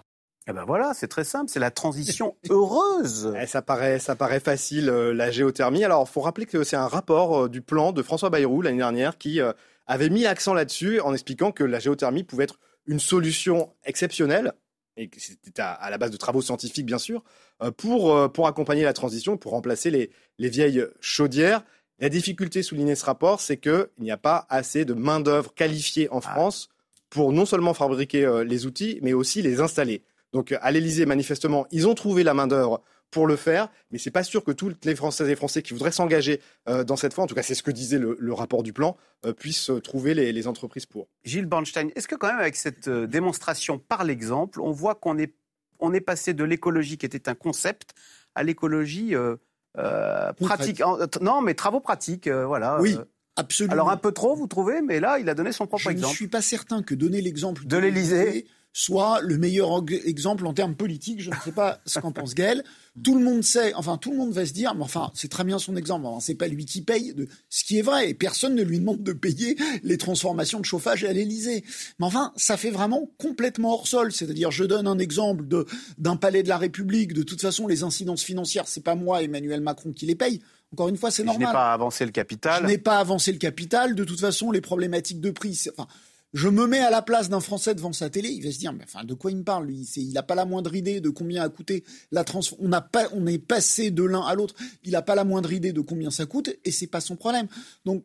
Eh 0.50 0.52
ben 0.52 0.64
voilà, 0.64 0.94
c'est 0.94 1.08
très 1.08 1.24
simple, 1.24 1.50
c'est 1.50 1.60
la 1.60 1.70
transition 1.70 2.34
heureuse. 2.50 3.34
Eh, 3.38 3.46
ça, 3.46 3.60
paraît, 3.60 3.98
ça 3.98 4.16
paraît 4.16 4.40
facile, 4.40 4.88
euh, 4.88 5.12
la 5.12 5.30
géothermie. 5.30 5.84
Alors, 5.84 6.06
il 6.08 6.10
faut 6.10 6.22
rappeler 6.22 6.46
que 6.46 6.64
c'est 6.64 6.76
un 6.76 6.86
rapport 6.86 7.44
euh, 7.44 7.48
du 7.50 7.60
plan 7.60 7.92
de 7.92 8.02
François 8.02 8.30
Bayrou 8.30 8.62
l'année 8.62 8.78
dernière 8.78 9.18
qui 9.18 9.42
euh, 9.42 9.52
avait 9.86 10.08
mis 10.08 10.22
l'accent 10.22 10.54
là-dessus 10.54 11.00
en 11.00 11.12
expliquant 11.12 11.52
que 11.52 11.64
la 11.64 11.80
géothermie 11.80 12.24
pouvait 12.24 12.44
être 12.44 12.58
une 12.86 13.00
solution 13.00 13.74
exceptionnelle, 13.84 14.54
et 14.98 15.08
que 15.08 15.20
c'était 15.20 15.60
à, 15.60 15.72
à 15.72 15.90
la 15.90 15.98
base 15.98 16.10
de 16.10 16.16
travaux 16.16 16.42
scientifiques, 16.42 16.86
bien 16.86 16.98
sûr, 16.98 17.22
euh, 17.62 17.70
pour, 17.70 18.14
euh, 18.14 18.28
pour 18.28 18.46
accompagner 18.46 18.82
la 18.82 18.92
transition, 18.92 19.36
pour 19.36 19.52
remplacer 19.52 19.90
les, 19.90 20.10
les 20.38 20.48
vieilles 20.48 20.84
chaudières. 21.00 21.64
La 22.00 22.08
difficulté 22.08 22.62
soulignée 22.62 22.94
ce 22.94 23.04
rapport, 23.04 23.40
c'est 23.40 23.56
qu'il 23.56 23.88
n'y 23.98 24.10
a 24.10 24.16
pas 24.16 24.46
assez 24.48 24.84
de 24.84 24.94
main-d'œuvre 24.94 25.52
qualifiée 25.54 26.08
en 26.10 26.20
France 26.20 26.68
pour 27.10 27.32
non 27.32 27.46
seulement 27.46 27.74
fabriquer 27.74 28.24
euh, 28.24 28.44
les 28.44 28.66
outils, 28.66 28.98
mais 29.02 29.12
aussi 29.12 29.42
les 29.42 29.60
installer. 29.60 30.02
Donc 30.32 30.52
à 30.52 30.70
l'Élysée, 30.70 31.06
manifestement, 31.06 31.66
ils 31.70 31.88
ont 31.88 31.94
trouvé 31.94 32.22
la 32.22 32.34
main-d'œuvre 32.34 32.82
pour 33.10 33.26
le 33.26 33.36
faire, 33.36 33.68
mais 33.90 33.98
c'est 33.98 34.10
pas 34.10 34.22
sûr 34.22 34.44
que 34.44 34.52
toutes 34.52 34.84
les 34.84 34.94
Françaises 34.94 35.28
et 35.28 35.34
Français 35.34 35.62
qui 35.62 35.72
voudraient 35.72 35.92
s'engager 35.92 36.40
euh, 36.68 36.84
dans 36.84 36.96
cette 36.96 37.14
voie, 37.14 37.24
en 37.24 37.26
tout 37.26 37.34
cas 37.34 37.42
c'est 37.42 37.54
ce 37.54 37.62
que 37.62 37.70
disait 37.70 37.98
le, 37.98 38.16
le 38.20 38.32
rapport 38.34 38.62
du 38.62 38.72
plan, 38.72 38.96
euh, 39.24 39.32
puissent 39.32 39.70
euh, 39.70 39.80
trouver 39.80 40.12
les, 40.14 40.32
les 40.32 40.46
entreprises 40.46 40.84
pour. 40.84 41.08
Gilles 41.24 41.46
Bornstein, 41.46 41.90
est-ce 41.96 42.06
que 42.06 42.14
quand 42.16 42.28
même 42.28 42.38
avec 42.38 42.56
cette 42.56 42.88
euh, 42.88 43.06
démonstration 43.06 43.78
par 43.78 44.04
l'exemple, 44.04 44.60
on 44.60 44.72
voit 44.72 44.94
qu'on 44.94 45.16
est, 45.16 45.34
on 45.78 45.94
est 45.94 46.02
passé 46.02 46.34
de 46.34 46.44
l'écologie 46.44 46.98
qui 46.98 47.06
était 47.06 47.30
un 47.30 47.34
concept 47.34 47.94
à 48.34 48.42
l'écologie 48.42 49.14
euh, 49.14 49.36
euh, 49.78 50.32
pratique 50.32 50.82
Non, 51.20 51.40
mais 51.40 51.54
travaux 51.54 51.80
pratiques, 51.80 52.26
euh, 52.26 52.46
voilà. 52.46 52.80
Oui, 52.80 52.96
euh. 52.98 53.04
absolument. 53.36 53.72
Alors 53.72 53.90
un 53.90 53.96
peu 53.96 54.12
trop, 54.12 54.34
vous 54.34 54.46
trouvez, 54.46 54.82
mais 54.82 55.00
là, 55.00 55.18
il 55.18 55.28
a 55.28 55.34
donné 55.34 55.52
son 55.52 55.66
propre 55.66 55.84
Je 55.84 55.88
ne 55.90 55.94
exemple. 55.94 56.14
suis 56.14 56.28
pas 56.28 56.42
certain 56.42 56.82
que 56.82 56.94
donner 56.94 57.20
l'exemple 57.20 57.64
De 57.66 57.76
l'Élysée. 57.76 58.46
Soit 58.72 59.20
le 59.22 59.38
meilleur 59.38 59.84
exemple 60.04 60.46
en 60.46 60.52
termes 60.54 60.74
politiques. 60.76 61.20
Je 61.20 61.30
ne 61.30 61.34
sais 61.44 61.52
pas 61.52 61.80
ce 61.86 61.98
qu'en 61.98 62.12
pense 62.12 62.34
Gaël. 62.34 62.62
Tout 63.02 63.16
le 63.16 63.24
monde 63.24 63.42
sait, 63.44 63.74
enfin 63.74 63.96
tout 63.96 64.10
le 64.10 64.16
monde 64.16 64.32
va 64.32 64.44
se 64.44 64.52
dire, 64.52 64.74
mais 64.74 64.82
enfin 64.82 65.10
c'est 65.14 65.28
très 65.28 65.44
bien 65.44 65.58
son 65.58 65.76
exemple. 65.76 66.06
Enfin, 66.06 66.20
c'est 66.20 66.34
pas 66.34 66.48
lui 66.48 66.64
qui 66.64 66.82
paye, 66.82 67.14
de, 67.14 67.28
ce 67.48 67.64
qui 67.64 67.78
est 67.78 67.82
vrai. 67.82 68.10
Et 68.10 68.14
personne 68.14 68.54
ne 68.54 68.62
lui 68.62 68.78
demande 68.80 69.02
de 69.02 69.12
payer 69.12 69.56
les 69.82 69.98
transformations 69.98 70.60
de 70.60 70.64
chauffage 70.64 71.04
à 71.04 71.12
l'Élysée. 71.12 71.64
Mais 71.98 72.06
enfin, 72.06 72.32
ça 72.36 72.56
fait 72.56 72.70
vraiment 72.70 73.10
complètement 73.18 73.74
hors 73.74 73.86
sol. 73.86 74.12
C'est-à-dire, 74.12 74.50
je 74.50 74.64
donne 74.64 74.86
un 74.86 74.98
exemple 74.98 75.46
de 75.46 75.66
d'un 75.96 76.16
palais 76.16 76.42
de 76.42 76.48
la 76.48 76.58
République. 76.58 77.12
De 77.12 77.22
toute 77.22 77.40
façon, 77.40 77.66
les 77.66 77.82
incidences 77.82 78.22
financières, 78.22 78.66
c'est 78.66 78.82
pas 78.82 78.94
moi, 78.94 79.22
Emmanuel 79.22 79.60
Macron, 79.60 79.92
qui 79.92 80.06
les 80.06 80.16
paye. 80.16 80.40
Encore 80.72 80.88
une 80.88 80.96
fois, 80.96 81.10
c'est 81.10 81.22
Je 81.22 81.28
n'ai 81.28 81.32
normal. 81.34 81.52
pas 81.52 81.72
avancé 81.72 82.04
le 82.04 82.10
capital. 82.10 82.62
Je 82.62 82.66
n'ai 82.66 82.78
pas 82.78 82.98
avancé 82.98 83.32
le 83.32 83.38
capital. 83.38 83.94
De 83.94 84.04
toute 84.04 84.20
façon, 84.20 84.50
les 84.50 84.60
problématiques 84.60 85.20
de 85.20 85.30
prix. 85.30 85.58
Enfin, 85.76 85.88
je 86.34 86.48
me 86.48 86.66
mets 86.66 86.80
à 86.80 86.90
la 86.90 87.02
place 87.02 87.28
d'un 87.28 87.40
Français 87.40 87.74
devant 87.74 87.92
sa 87.92 88.10
télé. 88.10 88.28
Il 88.28 88.44
va 88.44 88.52
se 88.52 88.58
dire, 88.58 88.72
mais 88.72 88.84
enfin, 88.84 89.04
de 89.04 89.14
quoi 89.14 89.30
il 89.30 89.38
me 89.38 89.44
parle 89.44 89.66
lui? 89.66 89.88
Il 89.96 90.12
n'a 90.12 90.22
pas 90.22 90.34
la 90.34 90.44
moindre 90.44 90.74
idée 90.74 91.00
de 91.00 91.08
combien 91.10 91.42
a 91.42 91.48
coûté 91.48 91.84
la 92.12 92.24
trans. 92.24 92.40
On 92.58 92.68
n'a 92.68 92.80
pas, 92.80 93.08
on 93.12 93.26
est 93.26 93.38
passé 93.38 93.90
de 93.90 94.02
l'un 94.02 94.20
à 94.20 94.34
l'autre. 94.34 94.54
Il 94.84 94.92
n'a 94.92 95.02
pas 95.02 95.14
la 95.14 95.24
moindre 95.24 95.52
idée 95.52 95.72
de 95.72 95.80
combien 95.80 96.10
ça 96.10 96.26
coûte, 96.26 96.50
et 96.64 96.70
c'est 96.70 96.86
pas 96.86 97.00
son 97.00 97.16
problème. 97.16 97.46
Donc, 97.84 98.04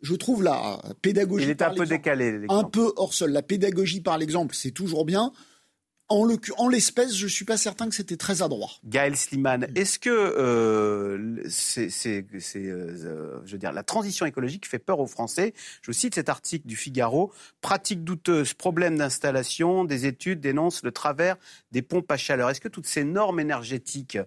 je 0.00 0.14
trouve 0.14 0.42
la 0.42 0.80
pédagogie. 1.00 1.44
Il 1.44 1.50
est 1.50 1.54
par 1.54 1.72
un 1.72 1.74
peu 1.74 1.86
décalé. 1.86 2.46
un 2.48 2.64
peu 2.64 2.92
hors 2.96 3.14
sol. 3.14 3.30
La 3.30 3.42
pédagogie 3.42 4.00
par 4.00 4.18
l'exemple, 4.18 4.54
c'est 4.54 4.72
toujours 4.72 5.04
bien. 5.04 5.32
En 6.12 6.26
le- 6.26 6.36
en 6.58 6.68
l'espèce, 6.68 7.16
je 7.16 7.26
suis 7.26 7.46
pas 7.46 7.56
certain 7.56 7.88
que 7.88 7.94
c'était 7.94 8.18
très 8.18 8.42
adroit. 8.42 8.68
Gaël 8.84 9.16
Sliman, 9.16 9.66
est-ce 9.74 9.98
que 9.98 10.10
euh, 10.10 11.38
euh, 12.56 13.40
je 13.46 13.52
veux 13.52 13.58
dire, 13.58 13.72
la 13.72 13.82
transition 13.82 14.26
écologique 14.26 14.68
fait 14.68 14.78
peur 14.78 15.00
aux 15.00 15.06
Français? 15.06 15.54
Je 15.80 15.90
cite 15.90 16.14
cet 16.14 16.28
article 16.28 16.66
du 16.66 16.76
Figaro. 16.76 17.32
Pratique 17.62 18.04
douteuse, 18.04 18.52
problème 18.52 18.98
d'installation, 18.98 19.84
des 19.84 20.04
études 20.04 20.40
dénoncent 20.40 20.82
le 20.82 20.92
travers 20.92 21.36
des 21.70 21.80
pompes 21.80 22.10
à 22.10 22.18
chaleur. 22.18 22.50
Est-ce 22.50 22.60
que 22.60 22.68
toutes 22.68 22.86
ces 22.86 23.04
normes 23.04 23.40
énergétiques 23.40 24.18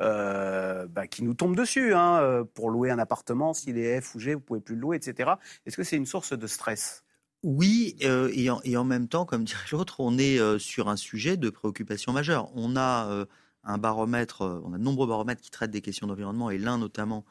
euh, 0.00 0.86
bah, 0.86 1.06
qui 1.06 1.22
nous 1.22 1.34
tombent 1.34 1.56
dessus, 1.56 1.92
hein, 1.92 2.46
pour 2.54 2.70
louer 2.70 2.90
un 2.90 2.98
appartement, 2.98 3.52
s'il 3.52 3.76
est 3.76 4.00
F 4.00 4.14
ou 4.14 4.18
G, 4.18 4.32
vous 4.32 4.40
pouvez 4.40 4.60
plus 4.60 4.76
le 4.76 4.80
louer, 4.80 4.96
etc. 4.96 5.32
Est-ce 5.66 5.76
que 5.76 5.82
c'est 5.84 5.96
une 5.96 6.06
source 6.06 6.32
de 6.32 6.46
stress? 6.46 7.04
Oui, 7.44 7.94
euh, 8.04 8.30
et, 8.32 8.78
en, 8.78 8.84
même 8.84 9.06
temps, 9.06 9.26
comme 9.26 9.44
dirait 9.44 9.66
l'autre, 9.72 10.00
on 10.00 10.16
est 10.16 10.40
euh, 10.40 10.58
sur 10.58 10.88
un 10.88 10.96
sujet 10.96 11.36
de 11.36 11.50
préoccupation 11.50 12.10
majeure. 12.10 12.50
On 12.54 12.74
a 12.74 13.06
euh, 13.10 13.26
un 13.64 13.76
baromètre, 13.76 14.40
on 14.40 14.72
a 14.72 14.78
de 14.78 14.82
nombreux 14.82 15.06
baromètres 15.06 15.42
qui 15.42 15.50
traitent 15.50 15.70
des 15.70 15.82
questions 15.82 16.06
d'environnement, 16.06 16.48
et 16.50 16.56
l'un 16.56 16.78
notamment, 16.78 17.26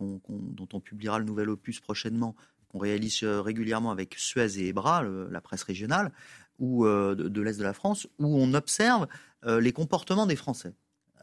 dont 0.00 0.68
on 0.72 0.80
publiera 0.80 1.20
le 1.20 1.24
nouvel 1.24 1.48
opus 1.48 1.78
prochainement, 1.78 2.34
qu'on 2.68 2.78
réalise 2.78 3.22
régulièrement 3.22 3.92
avec 3.92 4.16
Suez 4.18 4.58
et 4.58 4.68
Ebra, 4.68 5.04
la 5.04 5.40
presse 5.40 5.62
régionale, 5.62 6.12
ou 6.58 6.84
de, 6.86 7.40
l'Est 7.40 7.58
de 7.58 7.64
la 7.64 7.72
France, 7.72 8.06
où 8.18 8.26
on 8.26 8.54
observe 8.54 9.08
les 9.44 9.72
comportements 9.72 10.26
des 10.26 10.36
Français 10.36 10.72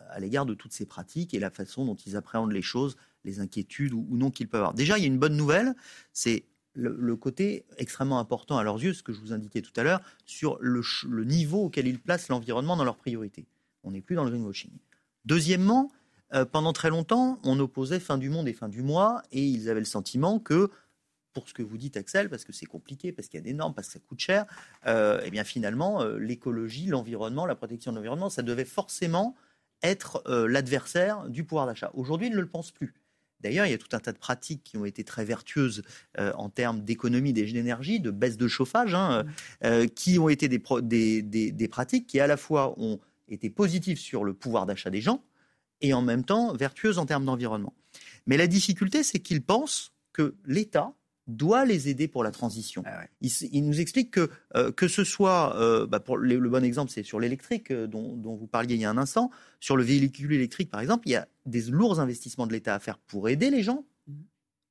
à 0.09 0.19
l'égard 0.19 0.45
de 0.45 0.53
toutes 0.53 0.73
ces 0.73 0.85
pratiques 0.85 1.33
et 1.33 1.39
la 1.39 1.49
façon 1.49 1.85
dont 1.85 1.95
ils 1.95 2.17
appréhendent 2.17 2.51
les 2.51 2.61
choses, 2.61 2.97
les 3.23 3.39
inquiétudes 3.39 3.93
ou 3.93 4.05
non 4.11 4.29
qu'ils 4.29 4.49
peuvent 4.49 4.61
avoir. 4.61 4.73
Déjà, 4.73 4.97
il 4.97 5.01
y 5.01 5.05
a 5.05 5.07
une 5.07 5.19
bonne 5.19 5.37
nouvelle, 5.37 5.73
c'est 6.11 6.43
le, 6.73 7.15
côté 7.15 7.65
extrêmement 7.77 8.19
important 8.19 8.57
à 8.57 8.63
leurs 8.63 8.81
yeux, 8.81 8.93
ce 8.93 9.03
que 9.03 9.13
je 9.13 9.19
vous 9.19 9.33
indiquais 9.33 9.61
tout 9.61 9.71
à 9.75 9.83
l'heure, 9.83 10.01
sur 10.25 10.57
le, 10.59 10.83
niveau 11.23 11.65
auquel 11.65 11.87
ils 11.87 11.99
placent 11.99 12.29
l'environnement 12.29 12.75
dans 12.75 12.83
leurs 12.83 12.97
priorités. 12.97 13.45
On 13.83 13.91
n'est 13.91 14.01
plus 14.01 14.15
dans 14.15 14.23
le 14.23 14.31
greenwashing. 14.31 14.71
Deuxièmement, 15.25 15.91
euh, 16.33 16.45
pendant 16.45 16.73
très 16.73 16.89
longtemps, 16.89 17.39
on 17.43 17.59
opposait 17.59 17.99
fin 17.99 18.17
du 18.17 18.29
monde 18.29 18.47
et 18.47 18.53
fin 18.53 18.69
du 18.69 18.81
mois, 18.81 19.21
et 19.31 19.45
ils 19.45 19.69
avaient 19.69 19.79
le 19.79 19.85
sentiment 19.85 20.39
que, 20.39 20.69
pour 21.33 21.49
ce 21.49 21.53
que 21.53 21.63
vous 21.63 21.77
dites, 21.77 21.97
Axel, 21.97 22.29
parce 22.29 22.45
que 22.45 22.53
c'est 22.53 22.65
compliqué, 22.65 23.11
parce 23.11 23.27
qu'il 23.27 23.39
y 23.39 23.43
a 23.43 23.45
des 23.45 23.53
normes, 23.53 23.73
parce 23.73 23.87
que 23.87 23.93
ça 23.93 23.99
coûte 23.99 24.19
cher, 24.19 24.45
euh, 24.87 25.21
eh 25.25 25.31
bien 25.31 25.43
finalement, 25.43 26.01
euh, 26.01 26.17
l'écologie, 26.17 26.85
l'environnement, 26.87 27.45
la 27.45 27.55
protection 27.55 27.91
de 27.91 27.97
l'environnement, 27.97 28.29
ça 28.29 28.43
devait 28.43 28.65
forcément 28.65 29.35
être 29.81 30.23
euh, 30.27 30.47
l'adversaire 30.47 31.29
du 31.29 31.43
pouvoir 31.43 31.67
d'achat. 31.67 31.91
Aujourd'hui, 31.93 32.27
ils 32.27 32.35
ne 32.35 32.39
le 32.39 32.47
pensent 32.47 32.71
plus. 32.71 32.93
D'ailleurs, 33.43 33.65
il 33.67 33.71
y 33.71 33.73
a 33.75 33.77
tout 33.77 33.93
un 33.95 33.99
tas 33.99 34.13
de 34.13 34.17
pratiques 34.17 34.63
qui 34.63 34.77
ont 34.77 34.85
été 34.85 35.03
très 35.03 35.25
vertueuses 35.25 35.83
euh, 36.17 36.31
en 36.35 36.49
termes 36.49 36.81
d'économie 36.81 37.33
d'énergie, 37.33 37.99
de 37.99 38.09
baisse 38.09 38.37
de 38.37 38.47
chauffage, 38.47 38.95
hein, 38.95 39.25
euh, 39.63 39.85
qui 39.85 40.17
ont 40.17 40.29
été 40.29 40.47
des, 40.47 40.59
pro- 40.59 40.81
des, 40.81 41.21
des- 41.21 41.51
des 41.51 41.67
pratiques 41.67 42.07
qui 42.07 42.19
à 42.19 42.27
la 42.27 42.37
fois 42.37 42.73
ont 42.79 42.99
été 43.27 43.49
positives 43.49 43.99
sur 43.99 44.23
le 44.23 44.33
pouvoir 44.33 44.65
d'achat 44.65 44.89
des 44.89 45.01
gens 45.01 45.23
et 45.81 45.93
en 45.93 46.01
même 46.01 46.23
temps 46.23 46.53
vertueuses 46.55 46.97
en 46.97 47.05
termes 47.05 47.25
d'environnement. 47.25 47.73
Mais 48.25 48.37
la 48.37 48.47
difficulté, 48.47 49.03
c'est 49.03 49.19
qu'ils 49.19 49.43
pensent 49.43 49.91
que 50.13 50.35
l'État 50.45 50.93
doit 51.27 51.65
les 51.65 51.89
aider 51.89 52.07
pour 52.07 52.23
la 52.23 52.31
transition. 52.31 52.83
Ah 52.85 52.99
ouais. 52.99 53.09
Il, 53.51 53.65
nous 53.65 53.79
explique 53.79 54.11
que 54.11 54.29
euh, 54.55 54.71
que 54.71 54.87
ce 54.87 55.03
soit, 55.03 55.55
euh, 55.57 55.87
bah, 55.87 55.99
pour 55.99 56.17
le, 56.17 56.37
le 56.37 56.49
bon 56.49 56.63
exemple, 56.63 56.91
c'est 56.91 57.03
sur 57.03 57.19
l'électrique 57.19 57.71
euh, 57.71 57.87
dont, 57.87 58.15
dont 58.15 58.35
vous 58.35 58.47
parliez 58.47 58.75
il 58.75 58.81
y 58.81 58.85
a 58.85 58.89
un 58.89 58.97
instant, 58.97 59.31
sur 59.59 59.77
le 59.77 59.83
véhicule 59.83 60.33
électrique 60.33 60.69
par 60.69 60.81
exemple, 60.81 61.07
il 61.07 61.11
y 61.11 61.15
a 61.15 61.27
des 61.45 61.61
lourds 61.63 61.99
investissements 61.99 62.47
de 62.47 62.51
l'État 62.51 62.75
à 62.75 62.79
faire 62.79 62.97
pour 62.97 63.29
aider 63.29 63.49
les 63.49 63.63
gens. 63.63 63.85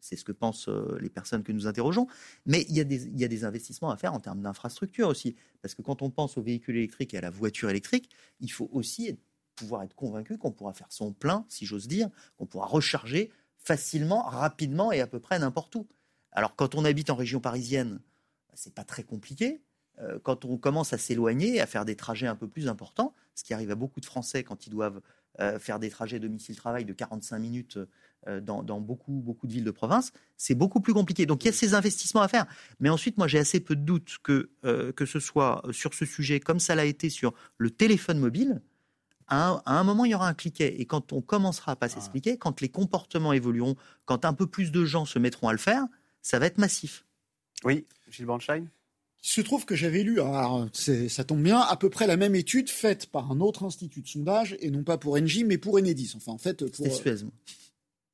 C'est 0.00 0.16
ce 0.16 0.24
que 0.24 0.32
pensent 0.32 0.68
les 1.00 1.08
personnes 1.08 1.44
que 1.44 1.52
nous 1.52 1.68
interrogeons. 1.68 2.08
Mais 2.44 2.66
il 2.68 2.76
y, 2.76 2.80
a 2.80 2.84
des, 2.84 3.06
il 3.06 3.20
y 3.20 3.24
a 3.24 3.28
des 3.28 3.44
investissements 3.44 3.90
à 3.90 3.96
faire 3.96 4.12
en 4.12 4.18
termes 4.18 4.42
d'infrastructure 4.42 5.06
aussi. 5.06 5.36
Parce 5.60 5.76
que 5.76 5.82
quand 5.82 6.02
on 6.02 6.10
pense 6.10 6.36
au 6.36 6.42
véhicule 6.42 6.76
électrique 6.76 7.14
et 7.14 7.18
à 7.18 7.20
la 7.20 7.30
voiture 7.30 7.70
électrique, 7.70 8.10
il 8.40 8.50
faut 8.50 8.68
aussi 8.72 9.06
être- 9.06 9.20
pouvoir 9.54 9.84
être 9.84 9.94
convaincu 9.94 10.38
qu'on 10.38 10.50
pourra 10.50 10.72
faire 10.72 10.90
son 10.90 11.12
plein, 11.12 11.44
si 11.48 11.66
j'ose 11.66 11.86
dire, 11.86 12.10
qu'on 12.36 12.46
pourra 12.46 12.66
recharger 12.66 13.30
facilement, 13.58 14.22
rapidement 14.22 14.90
et 14.90 15.00
à 15.00 15.06
peu 15.06 15.20
près 15.20 15.38
n'importe 15.38 15.76
où. 15.76 15.86
Alors 16.32 16.56
quand 16.56 16.74
on 16.74 16.84
habite 16.84 17.10
en 17.10 17.14
région 17.14 17.40
parisienne, 17.40 18.00
bah, 18.48 18.54
c'est 18.54 18.74
pas 18.74 18.84
très 18.84 19.02
compliqué. 19.02 19.62
Euh, 20.00 20.18
quand 20.22 20.44
on 20.44 20.56
commence 20.56 20.92
à 20.92 20.98
s'éloigner, 20.98 21.60
à 21.60 21.66
faire 21.66 21.84
des 21.84 21.96
trajets 21.96 22.26
un 22.26 22.36
peu 22.36 22.48
plus 22.48 22.68
importants, 22.68 23.14
ce 23.34 23.44
qui 23.44 23.54
arrive 23.54 23.70
à 23.70 23.74
beaucoup 23.74 24.00
de 24.00 24.06
Français 24.06 24.42
quand 24.42 24.66
ils 24.66 24.70
doivent 24.70 25.00
euh, 25.40 25.58
faire 25.58 25.78
des 25.78 25.88
trajets 25.88 26.18
domicile-travail 26.18 26.84
de 26.84 26.92
45 26.92 27.38
minutes 27.38 27.78
euh, 28.28 28.42
dans, 28.42 28.62
dans 28.62 28.82
beaucoup, 28.82 29.12
beaucoup 29.12 29.46
de 29.46 29.52
villes 29.52 29.64
de 29.64 29.70
province, 29.70 30.12
c'est 30.36 30.54
beaucoup 30.54 30.80
plus 30.80 30.92
compliqué. 30.92 31.24
Donc 31.24 31.42
il 31.42 31.46
y 31.46 31.48
a 31.48 31.54
ces 31.54 31.72
investissements 31.72 32.20
à 32.20 32.28
faire. 32.28 32.44
Mais 32.80 32.90
ensuite, 32.90 33.16
moi 33.16 33.28
j'ai 33.28 33.38
assez 33.38 33.58
peu 33.58 33.74
de 33.74 33.80
doutes 33.80 34.18
que, 34.22 34.50
euh, 34.66 34.92
que 34.92 35.06
ce 35.06 35.20
soit 35.20 35.62
sur 35.72 35.94
ce 35.94 36.04
sujet, 36.04 36.38
comme 36.38 36.60
ça 36.60 36.74
l'a 36.74 36.84
été 36.84 37.08
sur 37.08 37.32
le 37.56 37.70
téléphone 37.70 38.18
mobile, 38.18 38.60
à 39.26 39.48
un, 39.48 39.62
à 39.64 39.78
un 39.80 39.84
moment, 39.84 40.04
il 40.04 40.10
y 40.10 40.14
aura 40.14 40.28
un 40.28 40.34
cliquet. 40.34 40.74
Et 40.78 40.84
quand 40.84 41.14
on 41.14 41.22
commencera 41.22 41.72
à 41.72 41.76
pas 41.76 41.88
s'expliquer, 41.88 42.36
quand 42.36 42.60
les 42.60 42.68
comportements 42.68 43.32
évolueront, 43.32 43.76
quand 44.04 44.26
un 44.26 44.34
peu 44.34 44.46
plus 44.46 44.70
de 44.70 44.84
gens 44.84 45.06
se 45.06 45.18
mettront 45.18 45.48
à 45.48 45.52
le 45.52 45.58
faire, 45.58 45.86
ça 46.22 46.38
va 46.38 46.46
être 46.46 46.58
massif. 46.58 47.04
Oui, 47.64 47.84
Gilles 48.10 48.26
Bornstein? 48.26 48.68
Il 49.24 49.28
se 49.28 49.40
trouve 49.40 49.64
que 49.66 49.76
j'avais 49.76 50.02
lu, 50.02 50.20
alors 50.20 50.66
c'est- 50.72 51.08
ça 51.08 51.22
tombe 51.22 51.42
bien, 51.42 51.60
à 51.60 51.76
peu 51.76 51.88
près 51.90 52.06
la 52.08 52.16
même 52.16 52.34
étude 52.34 52.68
faite 52.68 53.06
par 53.06 53.30
un 53.30 53.40
autre 53.40 53.62
institut 53.64 54.02
de 54.02 54.08
sondage, 54.08 54.56
et 54.60 54.70
non 54.70 54.82
pas 54.82 54.98
pour 54.98 55.14
Engie, 55.14 55.44
mais 55.44 55.58
pour 55.58 55.74
Enedis. 55.74 56.12
Enfin, 56.16 56.32
en 56.32 56.38
fait, 56.38 56.64
pour. 56.70 56.74
C'était 56.86 57.16
Suez. 57.16 57.26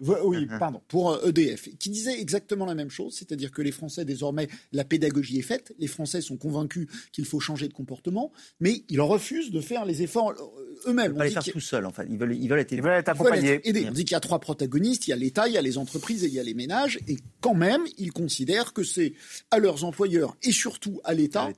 Oui, 0.00 0.46
pardon, 0.60 0.80
pour 0.86 1.10
euh, 1.10 1.28
EDF, 1.28 1.68
qui 1.78 1.90
disait 1.90 2.20
exactement 2.20 2.64
la 2.66 2.74
même 2.76 2.90
chose, 2.90 3.14
c'est-à-dire 3.16 3.50
que 3.50 3.62
les 3.62 3.72
Français, 3.72 4.04
désormais, 4.04 4.48
la 4.72 4.84
pédagogie 4.84 5.38
est 5.40 5.42
faite, 5.42 5.74
les 5.78 5.88
Français 5.88 6.20
sont 6.20 6.36
convaincus 6.36 6.86
qu'il 7.12 7.24
faut 7.24 7.40
changer 7.40 7.66
de 7.66 7.72
comportement, 7.72 8.32
mais 8.60 8.84
ils 8.88 9.00
refusent 9.00 9.50
de 9.50 9.60
faire 9.60 9.84
les 9.84 10.02
efforts 10.02 10.30
euh, 10.30 10.78
Ils 10.86 10.90
eux-mêmes. 10.90 11.06
veulent 11.06 11.14
On 11.14 11.18
pas 11.18 11.24
les 11.24 11.30
faire 11.32 11.42
tout 11.44 11.58
seuls, 11.60 11.84
en 11.86 11.92
fait. 11.92 12.06
Ils 12.08 12.16
veulent, 12.16 12.36
ils 12.36 12.48
veulent 12.48 12.60
être 12.60 12.70
Ils 12.72 12.80
veulent 12.80 12.92
être 12.92 13.12
ils 13.12 13.18
veulent 13.18 13.26
accompagnés. 13.32 13.48
être 13.54 13.66
aidés. 13.66 13.86
On 13.88 13.92
dit 13.92 14.04
qu'il 14.04 14.12
y 14.12 14.14
a 14.14 14.20
trois 14.20 14.38
protagonistes, 14.38 15.06
il 15.08 15.10
y 15.10 15.12
a 15.12 15.16
l'État, 15.16 15.48
il 15.48 15.54
y 15.54 15.58
a 15.58 15.62
les 15.62 15.78
entreprises 15.78 16.22
et 16.22 16.28
il 16.28 16.34
y 16.34 16.38
a 16.38 16.44
les 16.44 16.54
ménages, 16.54 17.00
et 17.08 17.16
quand 17.40 17.54
même, 17.54 17.82
ils 17.98 18.12
considèrent 18.12 18.72
que 18.72 18.84
c'est 18.84 19.14
à 19.50 19.58
leurs 19.58 19.82
employeurs 19.84 20.36
et 20.42 20.52
surtout 20.52 21.00
à 21.04 21.12
l'État. 21.14 21.50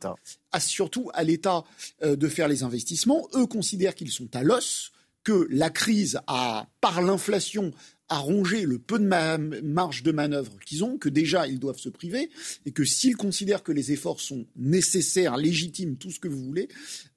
à- 0.53 0.61
surtout 0.61 1.11
à 1.15 1.23
l'État 1.25 1.63
euh, 2.03 2.17
de 2.17 2.27
faire 2.27 2.49
les 2.49 2.63
investissements. 2.63 3.29
Eux 3.35 3.47
considèrent 3.47 3.95
qu'ils 3.95 4.11
sont 4.11 4.29
à 4.35 4.43
l'os, 4.43 4.93
que 5.23 5.47
la 5.51 5.69
crise 5.69 6.19
a, 6.27 6.67
par 6.81 7.03
l'inflation, 7.03 7.73
a 8.11 8.19
rongé 8.19 8.67
le 8.67 8.79
peu 8.79 8.99
de 8.99 9.05
ma- 9.05 9.39
marge 9.39 10.03
de 10.03 10.13
manœuvre 10.13 10.53
qu'ils 10.67 10.85
ont, 10.85 10.99
que 10.99 11.09
déjà 11.09 11.47
ils 11.47 11.59
doivent 11.59 11.79
se 11.79 11.89
priver, 11.89 12.29
et 12.67 12.73
que 12.73 12.85
s'ils 12.85 13.17
considèrent 13.17 13.63
que 13.63 13.73
les 13.73 13.93
efforts 13.93 14.21
sont 14.21 14.45
nécessaires, 14.57 15.37
légitimes, 15.39 15.97
tout 15.97 16.11
ce 16.11 16.21
que 16.21 16.29
vous 16.29 16.45
voulez, 16.45 16.69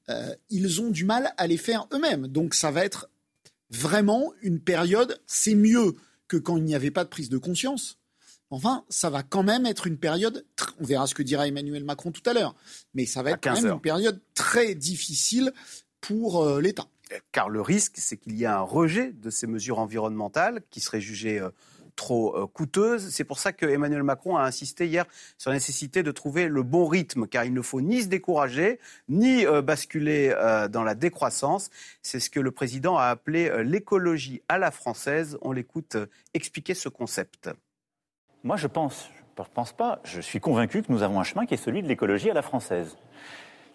euh, 0.10 0.34
ils 0.50 0.80
ont 0.82 0.90
du 0.92 1.04
mal 1.04 1.34
à 1.38 1.48
les 1.48 1.58
faire 1.58 1.88
eux-mêmes. 1.94 2.28
Donc 2.28 2.54
ça 2.54 2.72
va 2.72 2.86
être 2.86 3.10
vraiment 3.70 4.32
une 4.42 4.60
période, 4.60 5.20
c'est 5.26 5.56
mieux 5.56 5.96
que 6.28 6.38
quand 6.38 6.58
il 6.58 6.64
n'y 6.64 6.76
avait 6.76 6.92
pas 6.92 7.04
de 7.04 7.10
prise 7.10 7.30
de 7.30 7.38
conscience. 7.38 7.98
Enfin, 8.52 8.86
ça 8.88 9.10
va 9.10 9.24
quand 9.24 9.42
même 9.42 9.66
être 9.66 9.88
une 9.88 9.98
période, 9.98 10.46
on 10.80 10.86
verra 10.86 11.08
ce 11.08 11.16
que 11.16 11.24
dira 11.24 11.48
Emmanuel 11.48 11.84
Macron 11.84 12.12
tout 12.12 12.22
à 12.30 12.34
l'heure, 12.34 12.56
mais 12.94 13.08
ça 13.08 13.24
va 13.24 13.32
être 13.32 13.42
quand 13.42 13.54
même 13.56 13.64
une 13.78 13.82
période 13.82 14.22
très 14.36 14.76
difficile 14.76 15.52
pour 16.02 16.44
euh, 16.44 16.62
l'État. 16.62 16.88
Car 17.32 17.50
le 17.50 17.62
risque, 17.62 17.96
c'est 17.98 18.18
qu'il 18.18 18.38
y 18.38 18.46
a 18.46 18.58
un 18.58 18.62
rejet 18.62 19.12
de 19.12 19.30
ces 19.30 19.48
mesures 19.48 19.80
environnementales 19.80 20.62
qui 20.70 20.80
seraient 20.80 21.02
jugées 21.02 21.40
euh, 21.40 21.50
trop 21.96 22.36
euh, 22.36 22.48
coûteuses. 22.48 23.10
C'est 23.10 23.24
pour 23.24 23.40
ça 23.40 23.54
que 23.54 23.66
Emmanuel 23.66 24.04
Macron 24.04 24.38
a 24.38 24.44
insisté 24.44 24.88
hier 24.88 25.06
sur 25.38 25.52
la 25.52 25.58
nécessité 25.58 26.04
de 26.04 26.12
trouver 26.12 26.48
le 26.48 26.64
bon 26.64 26.88
rythme, 26.88 27.28
car 27.28 27.46
il 27.46 27.54
ne 27.54 27.62
faut 27.62 27.82
ni 27.82 28.02
se 28.02 28.08
décourager, 28.08 28.80
ni 29.10 29.46
basculer 29.64 30.34
dans 30.72 30.84
la 30.84 30.96
décroissance. 30.96 31.70
C'est 32.02 32.20
ce 32.20 32.30
que 32.30 32.40
le 32.40 32.52
président 32.52 32.98
a 32.98 33.06
appelé 33.06 33.64
l'écologie 33.64 34.42
à 34.50 34.58
la 34.58 34.72
française. 34.72 35.38
On 35.42 35.52
l'écoute 35.52 35.98
expliquer 36.34 36.74
ce 36.74 36.90
concept. 36.90 37.50
Moi, 38.44 38.58
je 38.58 38.68
pense, 38.68 39.10
je 39.38 39.42
ne 39.42 39.48
pense 39.54 39.72
pas, 39.72 40.00
je 40.04 40.20
suis 40.20 40.40
convaincu 40.40 40.84
que 40.84 40.92
nous 40.92 41.02
avons 41.02 41.20
un 41.20 41.24
chemin 41.24 41.46
qui 41.46 41.54
est 41.54 41.58
celui 41.58 41.82
de 41.82 41.88
l'écologie 41.88 42.30
à 42.30 42.34
la 42.34 42.42
française, 42.42 42.98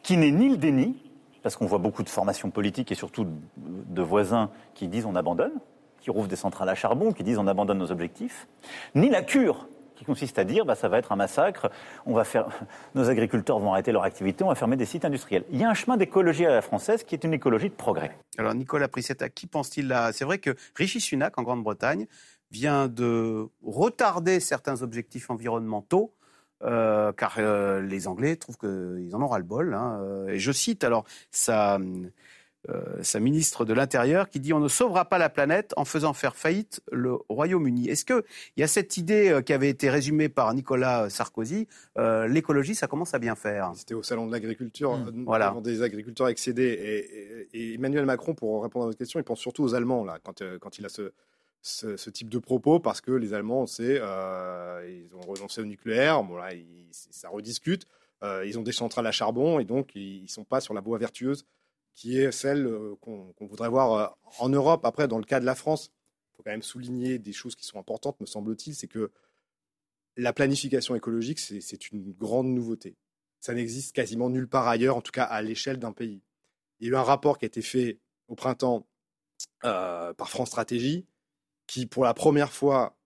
qui 0.02 0.16
n'est 0.16 0.30
ni 0.30 0.50
le 0.50 0.56
déni, 0.56 1.07
parce 1.48 1.56
qu'on 1.56 1.64
voit 1.64 1.78
beaucoup 1.78 2.02
de 2.02 2.10
formations 2.10 2.50
politiques 2.50 2.92
et 2.92 2.94
surtout 2.94 3.26
de 3.56 4.02
voisins 4.02 4.50
qui 4.74 4.86
disent 4.86 5.06
on 5.06 5.14
abandonne, 5.14 5.54
qui 5.98 6.10
rouvrent 6.10 6.28
des 6.28 6.36
centrales 6.36 6.68
à 6.68 6.74
charbon, 6.74 7.10
qui 7.10 7.24
disent 7.24 7.38
on 7.38 7.46
abandonne 7.46 7.78
nos 7.78 7.90
objectifs, 7.90 8.46
ni 8.94 9.08
la 9.08 9.22
cure, 9.22 9.66
qui 9.96 10.04
consiste 10.04 10.38
à 10.38 10.44
dire 10.44 10.66
bah, 10.66 10.74
ça 10.74 10.90
va 10.90 10.98
être 10.98 11.10
un 11.10 11.16
massacre, 11.16 11.70
on 12.04 12.12
va 12.12 12.24
faire, 12.24 12.48
nos 12.94 13.08
agriculteurs 13.08 13.60
vont 13.60 13.72
arrêter 13.72 13.92
leur 13.92 14.02
activité, 14.02 14.44
on 14.44 14.48
va 14.48 14.56
fermer 14.56 14.76
des 14.76 14.84
sites 14.84 15.06
industriels. 15.06 15.44
Il 15.50 15.58
y 15.58 15.64
a 15.64 15.70
un 15.70 15.74
chemin 15.74 15.96
d'écologie 15.96 16.44
à 16.44 16.50
la 16.50 16.60
française 16.60 17.02
qui 17.02 17.14
est 17.14 17.24
une 17.24 17.32
écologie 17.32 17.70
de 17.70 17.74
progrès. 17.74 18.14
Alors 18.36 18.52
Nicolas 18.52 18.88
Prissetta, 18.88 19.30
qui 19.30 19.46
pense-t-il 19.46 19.88
là? 19.88 20.12
C'est 20.12 20.26
vrai 20.26 20.36
que 20.36 20.54
Rishi 20.74 21.00
Sunak 21.00 21.38
en 21.38 21.44
Grande-Bretagne 21.44 22.08
vient 22.50 22.88
de 22.88 23.48
retarder 23.62 24.40
certains 24.40 24.82
objectifs 24.82 25.30
environnementaux. 25.30 26.12
Euh, 26.64 27.12
car 27.12 27.36
euh, 27.38 27.80
les 27.80 28.08
Anglais 28.08 28.34
trouvent 28.34 28.58
qu'ils 28.58 29.14
en 29.14 29.22
ont 29.22 29.28
ras-le-bol. 29.28 29.74
Hein, 29.74 30.00
euh, 30.02 30.28
et 30.28 30.38
je 30.38 30.50
cite 30.50 30.82
alors 30.82 31.04
sa, 31.30 31.78
sa 33.00 33.20
ministre 33.20 33.64
de 33.64 33.72
l'Intérieur 33.72 34.28
qui 34.28 34.40
dit 34.40 34.52
On 34.52 34.58
ne 34.58 34.68
sauvera 34.68 35.04
pas 35.04 35.18
la 35.18 35.28
planète 35.28 35.72
en 35.76 35.84
faisant 35.84 36.12
faire 36.14 36.34
faillite 36.34 36.80
le 36.90 37.16
Royaume-Uni. 37.28 37.88
Est-ce 37.88 38.04
qu'il 38.04 38.22
y 38.56 38.64
a 38.64 38.66
cette 38.66 38.96
idée 38.96 39.40
qui 39.46 39.52
avait 39.52 39.70
été 39.70 39.88
résumée 39.88 40.28
par 40.28 40.52
Nicolas 40.52 41.08
Sarkozy 41.10 41.68
L'écologie, 41.96 42.74
ça 42.74 42.88
commence 42.88 43.14
à 43.14 43.20
bien 43.20 43.36
faire? 43.36 43.70
C'était 43.76 43.94
au 43.94 44.02
Salon 44.02 44.26
de 44.26 44.32
l'Agriculture, 44.32 44.96
mmh. 44.96 45.24
voilà. 45.24 45.54
des 45.62 45.82
agriculteurs 45.82 46.28
excédés. 46.28 47.46
Et, 47.52 47.58
et, 47.58 47.74
Emmanuel 47.74 48.04
Macron, 48.04 48.34
pour 48.34 48.64
répondre 48.64 48.86
à 48.86 48.88
votre 48.88 48.98
question, 48.98 49.20
il 49.20 49.24
pense 49.24 49.38
surtout 49.38 49.62
aux 49.62 49.74
Allemands, 49.74 50.04
là, 50.04 50.18
quand, 50.22 50.42
quand 50.60 50.78
il 50.78 50.84
a 50.84 50.88
ce, 50.88 51.12
ce, 51.62 52.10
type 52.10 52.28
de 52.28 52.38
propos 52.38 52.80
parce 52.80 53.00
que 53.00 53.10
les 53.10 53.34
Allemands, 53.34 53.62
on 53.62 53.66
sait, 53.66 53.98
euh, 54.00 54.88
ils 54.88 55.14
ont 55.14 55.20
renoncé 55.20 55.60
au 55.60 55.64
nucléaire, 55.64 56.22
bon 56.22 56.36
là, 56.36 56.50
ça 56.90 57.28
rediscute. 57.28 57.86
Euh, 58.22 58.44
ils 58.46 58.58
ont 58.58 58.62
des 58.62 58.72
centrales 58.72 59.06
à 59.06 59.12
charbon 59.12 59.60
et 59.60 59.64
donc 59.64 59.94
ils 59.94 60.22
ne 60.22 60.28
sont 60.28 60.44
pas 60.44 60.60
sur 60.60 60.74
la 60.74 60.80
voie 60.80 60.98
vertueuse 60.98 61.46
qui 61.94 62.18
est 62.18 62.32
celle 62.32 62.66
euh, 62.66 62.94
qu'on 63.00 63.34
voudrait 63.40 63.68
voir 63.68 64.18
en 64.38 64.48
Europe. 64.48 64.84
Après, 64.84 65.08
dans 65.08 65.18
le 65.18 65.24
cas 65.24 65.40
de 65.40 65.44
la 65.44 65.54
France, 65.54 65.90
il 66.32 66.36
faut 66.36 66.42
quand 66.42 66.50
même 66.50 66.62
souligner 66.62 67.18
des 67.18 67.32
choses 67.32 67.54
qui 67.54 67.64
sont 67.64 67.78
importantes, 67.78 68.20
me 68.20 68.26
semble-t-il, 68.26 68.74
c'est 68.74 68.86
que 68.86 69.10
la 70.16 70.32
planification 70.32 70.96
écologique, 70.96 71.38
c'est 71.38 71.90
une 71.90 72.12
grande 72.12 72.48
nouveauté. 72.48 72.96
Ça 73.40 73.54
n'existe 73.54 73.94
quasiment 73.94 74.30
nulle 74.30 74.48
part 74.48 74.66
ailleurs, 74.66 74.96
en 74.96 75.00
tout 75.00 75.12
cas 75.12 75.22
à 75.22 75.42
l'échelle 75.42 75.78
d'un 75.78 75.92
pays. 75.92 76.22
Il 76.80 76.86
y 76.86 76.90
a 76.90 76.92
eu 76.92 76.96
un 76.96 77.04
rapport 77.04 77.38
qui 77.38 77.44
a 77.44 77.46
été 77.46 77.62
fait 77.62 77.98
au 78.26 78.34
printemps 78.34 78.84
par 79.60 80.28
France 80.28 80.48
Stratégie, 80.48 81.06
qui, 81.68 81.86
pour 81.86 82.02
la 82.02 82.14
première 82.14 82.52
fois 82.52 82.98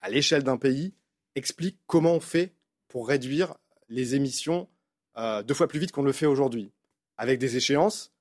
à 0.00 0.10
l'échelle 0.10 0.42
d'un 0.42 0.56
pays, 0.56 0.94
explique 1.36 1.78
comment 1.86 2.14
on 2.14 2.20
fait 2.20 2.56
pour 2.88 3.06
réduire 3.06 3.54
les 3.88 4.16
émissions 4.16 4.68
euh, 5.16 5.42
deux 5.42 5.54
fois 5.54 5.68
plus 5.68 5.78
vite 5.78 5.92
qu'on 5.92 6.02
le 6.02 6.12
fait 6.12 6.26
aujourd'hui, 6.26 6.72
avec 7.16 7.38
des 7.38 7.56
échéances, 7.56 8.12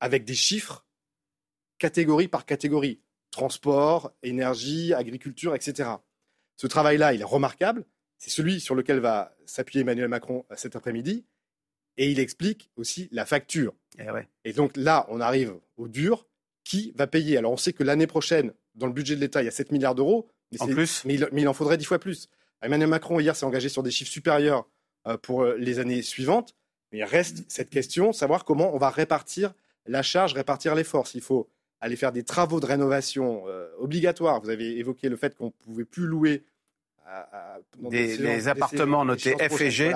avec 0.00 0.24
des 0.24 0.34
chiffres, 0.34 0.84
catégorie 1.78 2.28
par 2.28 2.44
catégorie, 2.44 3.00
transport, 3.30 4.12
énergie, 4.22 4.92
agriculture, 4.92 5.54
etc. 5.54 5.90
Ce 6.56 6.66
travail-là, 6.66 7.14
il 7.14 7.20
est 7.20 7.24
remarquable. 7.24 7.84
C'est 8.18 8.30
celui 8.30 8.60
sur 8.60 8.74
lequel 8.74 9.00
va 9.00 9.34
s'appuyer 9.46 9.80
Emmanuel 9.80 10.08
Macron 10.08 10.44
euh, 10.50 10.56
cet 10.56 10.76
après-midi. 10.76 11.24
Et 11.96 12.10
il 12.10 12.18
explique 12.18 12.70
aussi 12.76 13.08
la 13.12 13.24
facture. 13.24 13.72
Eh 13.98 14.06
et 14.44 14.52
donc 14.52 14.76
là, 14.76 15.06
on 15.10 15.20
arrive 15.20 15.54
au 15.76 15.86
dur. 15.88 16.26
Qui 16.64 16.92
va 16.96 17.06
payer? 17.06 17.36
Alors 17.36 17.52
on 17.52 17.56
sait 17.58 17.74
que 17.74 17.84
l'année 17.84 18.06
prochaine, 18.06 18.54
dans 18.74 18.86
le 18.86 18.92
budget 18.92 19.16
de 19.16 19.20
l'État, 19.20 19.42
il 19.42 19.46
y 19.46 19.48
a 19.48 19.52
7 19.52 19.72
milliards 19.72 19.94
d'euros. 19.94 20.28
Mais, 20.52 20.62
en 20.62 20.66
plus 20.66 21.04
mais 21.04 21.14
il, 21.14 21.48
en 21.48 21.54
faudrait 21.54 21.76
10 21.76 21.84
fois 21.84 21.98
plus. 21.98 22.28
Emmanuel 22.62 22.88
Macron, 22.88 23.20
hier, 23.20 23.34
s'est 23.34 23.46
engagé 23.46 23.68
sur 23.68 23.82
des 23.82 23.90
chiffres 23.90 24.10
supérieurs 24.10 24.66
euh, 25.06 25.16
pour 25.16 25.42
euh, 25.42 25.56
les 25.58 25.78
années 25.78 26.02
suivantes. 26.02 26.54
Mais 26.92 26.98
il 26.98 27.04
reste 27.04 27.44
cette 27.48 27.70
question, 27.70 28.12
savoir 28.12 28.44
comment 28.44 28.74
on 28.74 28.78
va 28.78 28.90
répartir 28.90 29.52
la 29.86 30.02
charge, 30.02 30.34
répartir 30.34 30.74
les 30.74 30.84
forces. 30.84 31.14
Il 31.14 31.20
faut 31.20 31.48
aller 31.80 31.96
faire 31.96 32.12
des 32.12 32.22
travaux 32.22 32.60
de 32.60 32.66
rénovation 32.66 33.44
euh, 33.48 33.68
obligatoires. 33.78 34.40
Vous 34.40 34.50
avez 34.50 34.78
évoqué 34.78 35.08
le 35.08 35.16
fait 35.16 35.36
qu'on 35.36 35.46
ne 35.46 35.50
pouvait 35.50 35.84
plus 35.84 36.06
louer 36.06 36.44
des, 37.90 38.48
appartements 38.48 39.04
notés 39.04 39.36
F 39.36 39.60
et 39.60 39.70
G. 39.70 39.92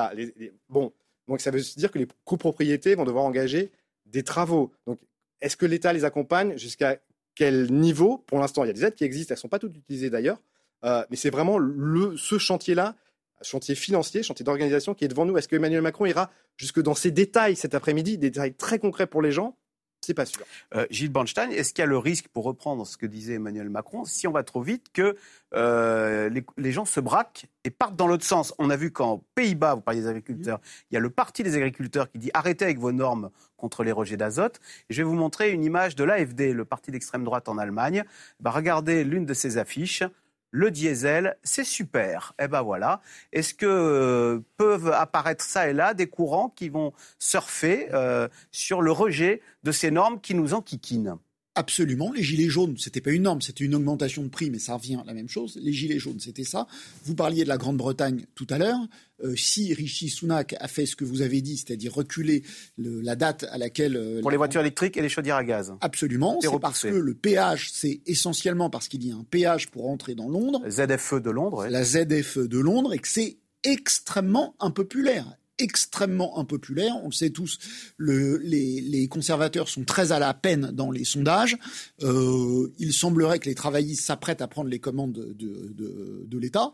bon, 0.69 0.93
donc 1.27 1.41
ça 1.41 1.51
veut 1.51 1.61
dire 1.77 1.91
que 1.91 1.99
les 1.99 2.07
copropriétés 2.25 2.95
vont 2.95 3.05
devoir 3.05 3.25
engager 3.25 3.71
des 4.07 4.23
travaux. 4.23 4.73
Donc, 4.87 4.99
est-ce 5.41 5.57
que 5.57 5.67
l'État 5.67 5.93
les 5.93 6.05
accompagne 6.05 6.57
jusqu'à 6.57 6.99
quel 7.39 7.73
niveau. 7.73 8.19
Pour 8.27 8.41
l'instant, 8.41 8.65
il 8.65 8.67
y 8.67 8.71
a 8.71 8.73
des 8.73 8.85
aides 8.85 8.97
qui 8.97 9.05
existent, 9.05 9.33
elles 9.33 9.39
ne 9.39 9.43
sont 9.43 9.49
pas 9.49 9.61
toutes 9.61 9.77
utilisées 9.77 10.11
d'ailleurs, 10.11 10.43
euh, 10.85 11.05
mais 11.09 11.17
c'est 11.17 11.31
vraiment 11.31 11.57
le, 11.57 12.17
ce 12.17 12.37
chantier-là, 12.37 12.97
chantier 13.43 13.77
financier, 13.77 14.25
chantier 14.25 14.45
d'organisation 14.45 14.93
qui 14.93 15.05
est 15.05 15.09
devant 15.09 15.25
nous. 15.25 15.39
Est-ce 15.39 15.47
que 15.47 15.55
Emmanuel 15.55 15.81
Macron 15.81 16.05
ira 16.07 16.33
jusque 16.57 16.83
dans 16.83 16.97
ces 16.97 17.13
détails 17.13 17.55
cet 17.55 17.77
après-midi, 17.77 18.19
des 18.19 18.31
détails 18.31 18.55
très 18.55 18.81
concrets 18.81 19.07
pour 19.07 19.23
les 19.23 19.31
gens? 19.31 19.57
C'est 20.01 20.15
pas 20.15 20.27
sûr. 20.27 20.45
Euh, 20.75 20.87
Gilles 20.91 21.11
Bornstein, 21.11 21.51
est-ce 21.51 21.73
qu'il 21.73 21.83
y 21.83 21.85
a 21.85 21.87
le 21.87 21.99
risque, 21.99 22.29
pour 22.29 22.45
reprendre 22.45 22.87
ce 22.87 22.97
que 22.97 23.07
disait 23.07 23.35
Emmanuel 23.35 23.69
Macron, 23.69 24.05
si 24.05 24.27
on 24.27 24.33
va 24.33 24.43
trop 24.43 24.63
vite, 24.63 24.87
que 24.93 25.17
euh, 25.55 26.31
les, 26.57 26.73
gens 26.73 26.85
se 26.85 27.01
braquent 27.01 27.47
et 27.65 27.71
partent 27.71 27.97
dans 27.97 28.07
l'autre 28.07 28.25
sens? 28.25 28.55
On 28.59 28.71
a 28.71 28.77
vu 28.77 28.91
qu'en 28.91 29.23
Pays-Bas, 29.35 29.75
vous 29.75 29.81
parliez 29.81 30.01
des 30.01 30.09
agriculteurs, 30.09 30.61
il 30.91 30.95
y 30.95 30.97
a 30.97 31.01
le 31.01 31.11
parti 31.11 31.43
des 31.43 31.57
agriculteurs 31.57 32.11
qui 32.11 32.19
dit 32.19 32.31
arrêtez 32.33 32.65
avec 32.65 32.79
vos 32.79 32.93
normes 32.93 33.31
contre 33.57 33.83
les 33.83 33.93
rejets 33.93 34.17
d'azote. 34.17 34.61
je 34.89 34.99
vais 34.99 35.03
vous 35.03 35.15
montrer 35.15 35.51
une 35.51 35.65
image 35.65 35.97
de 35.97 36.05
l'AFD, 36.05 36.53
le 36.53 36.65
parti 36.65 36.91
d'extrême 36.93 37.25
droite 37.25 37.49
en 37.49 37.59
Allemagne. 37.59 38.05
Bah, 38.41 38.51
regardez 38.51 39.05
l'une 39.05 39.27
de 39.27 39.35
ces 39.35 39.59
affiches 39.59 40.05
le 40.51 40.71
diesel, 40.71 41.37
c'est 41.43 41.65
super. 41.65 42.35
Eh 42.41 42.49
ben 42.49 42.63
voilà. 42.63 43.01
Est-ce 43.33 43.55
que 43.55 43.67
euh, 43.67 44.41
peuvent 44.57 44.93
apparaître 44.93 45.45
ça 45.45 45.69
et 45.69 45.73
là 45.73 45.95
des 45.95 46.09
courants 46.09 46.49
qui 46.51 46.69
vont 46.69 46.93
surfer 47.19 47.89
euh, 47.93 48.29
sur 48.51 48.83
le 48.83 48.93
rejet 48.93 49.43
de 49.65 49.73
ces 49.73 49.91
normes 49.91 50.21
qui 50.21 50.35
nous 50.35 50.55
enquiquinent? 50.55 51.19
Absolument. 51.59 52.13
Les 52.13 52.23
gilets 52.23 52.49
jaunes, 52.49 52.77
c'était 52.79 53.01
pas 53.01 53.11
une 53.11 53.23
norme, 53.23 53.41
c'était 53.41 53.65
une 53.65 53.75
augmentation 53.75 54.23
de 54.23 54.29
prix, 54.29 54.49
mais 54.49 54.61
ça 54.61 54.77
revient 54.77 54.95
à 54.95 55.05
la 55.05 55.13
même 55.13 55.29
chose. 55.29 55.59
Les 55.61 55.73
gilets 55.73 55.99
jaunes, 55.99 56.21
c'était 56.21 56.45
ça. 56.45 56.69
Vous 57.05 57.17
parliez 57.17 57.43
de 57.43 57.49
la 57.49 57.57
Grande-Bretagne 57.57 58.27
tout 58.37 58.47
à 58.49 58.59
l'heure. 58.59 58.79
Euh, 59.25 59.35
si 59.35 59.75
Rishi 59.75 60.09
Sunak 60.09 60.55
a 60.61 60.69
fait 60.69 60.87
ce 60.87 60.95
que 60.95 61.05
vous 61.05 61.21
avez 61.21 61.41
dit, 61.43 61.57
c'est-à-dire 61.57 61.93
reculer 61.93 62.45
la 62.77 63.17
date 63.17 63.45
à 63.51 63.59
laquelle... 63.59 63.97
Euh, 63.97 64.21
pour 64.21 64.31
les 64.31 64.37
voitures 64.37 64.61
électriques 64.61 64.97
et 64.97 65.03
les 65.03 65.09
chaudières 65.09 65.35
à 65.35 65.43
gaz. 65.43 65.75
Absolument. 65.81 66.39
C'est 66.41 66.61
parce 66.61 66.83
que 66.83 66.89
le 66.95 67.15
péage, 67.15 67.71
c'est 67.73 68.03
essentiellement 68.07 68.71
parce 68.71 68.87
qu'il 68.87 69.05
y 69.05 69.11
a 69.11 69.17
un 69.17 69.27
péage 69.29 69.69
pour 69.69 69.91
entrer 69.91 70.15
dans 70.15 70.29
Londres. 70.29 70.63
ZFE 70.71 71.15
de 71.15 71.31
Londres. 71.31 71.67
La 71.67 71.83
ZFE 71.83 72.47
de 72.47 72.59
Londres 72.61 72.95
et 72.95 73.01
que 73.01 73.09
c'est 73.09 73.39
extrêmement 73.65 74.55
impopulaire 74.61 75.37
extrêmement 75.59 76.39
impopulaire. 76.39 76.95
On 77.03 77.09
le 77.09 77.13
sait 77.13 77.31
tous, 77.31 77.59
le, 77.97 78.39
les, 78.39 78.81
les, 78.81 79.09
conservateurs 79.09 79.69
sont 79.69 79.85
très 79.85 80.13
à 80.13 80.19
la 80.19 80.35
peine 80.35 80.71
dans 80.73 80.91
les 80.91 81.05
sondages. 81.05 81.57
Euh, 82.03 82.73
il 82.79 82.93
semblerait 82.93 83.39
que 83.39 83.49
les 83.49 83.55
travaillistes 83.55 84.05
s'apprêtent 84.05 84.43
à 84.43 84.49
prendre 84.49 84.71
les 84.71 84.79
commandes 84.79 85.13
de, 85.13 85.73
de, 85.75 86.25
de 86.27 86.39
l'État. 86.39 86.73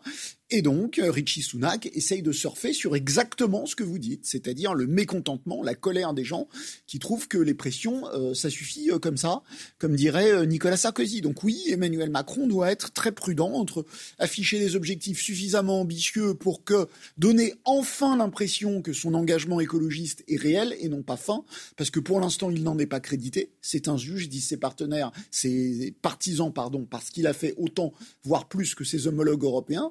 Et 0.51 0.61
donc, 0.61 0.99
euh, 0.99 1.11
Richie 1.11 1.41
Sunak 1.41 1.87
essaye 1.95 2.21
de 2.21 2.31
surfer 2.31 2.75
sur 2.75 2.95
exactement 2.95 3.65
ce 3.65 3.75
que 3.75 3.83
vous 3.83 3.99
dites, 3.99 4.27
c'est-à-dire 4.27 4.75
le 4.75 4.87
mécontentement, 4.87 5.63
la 5.63 5.75
colère 5.75 6.13
des 6.13 6.23
gens 6.23 6.49
qui 6.87 6.99
trouvent 6.99 7.29
que 7.29 7.39
les 7.39 7.55
pressions, 7.55 8.07
euh, 8.09 8.35
ça 8.35 8.51
suffit 8.51 8.91
euh, 8.91 8.99
comme 8.99 9.17
ça, 9.17 9.43
comme 9.79 9.97
dirait 9.97 10.47
Nicolas 10.47 10.77
Sarkozy. 10.77 11.23
Donc 11.23 11.43
oui, 11.45 11.63
Emmanuel 11.69 12.11
Macron 12.11 12.47
doit 12.47 12.71
être 12.71 12.93
très 12.93 13.11
prudent 13.11 13.53
entre 13.53 13.87
afficher 14.19 14.59
des 14.59 14.77
objectifs 14.77 15.21
suffisamment 15.21 15.81
ambitieux 15.81 16.35
pour 16.35 16.63
que 16.63 16.89
donner 17.17 17.55
enfin 17.65 18.15
l'impression 18.15 18.83
que 18.83 18.93
son 18.93 19.15
engagement 19.15 19.61
écologiste 19.61 20.25
est 20.29 20.37
réel 20.37 20.77
et 20.79 20.89
non 20.91 21.03
pas 21.03 21.17
fin, 21.17 21.45
parce 21.79 21.89
que 21.89 22.01
pour 22.01 22.21
l'instant, 22.21 22.51
il 22.51 22.63
n'en 22.63 22.79
est 22.79 22.87
pas 22.87 23.01
crédité. 23.01 23.51
C'est 23.63 23.89
un 23.89 23.97
juge, 23.97 24.29
disent 24.29 24.49
ses 24.49 24.59
partenaires, 24.59 25.11
ses 25.31 25.95
partisans, 26.03 26.53
pardon, 26.53 26.87
parce 26.89 27.09
qu'il 27.09 27.27
a 27.27 27.33
fait 27.33 27.55
autant, 27.57 27.95
voire 28.25 28.47
plus 28.47 28.75
que 28.75 28.85
ses 28.85 29.07
homologues 29.07 29.45
européens. 29.45 29.91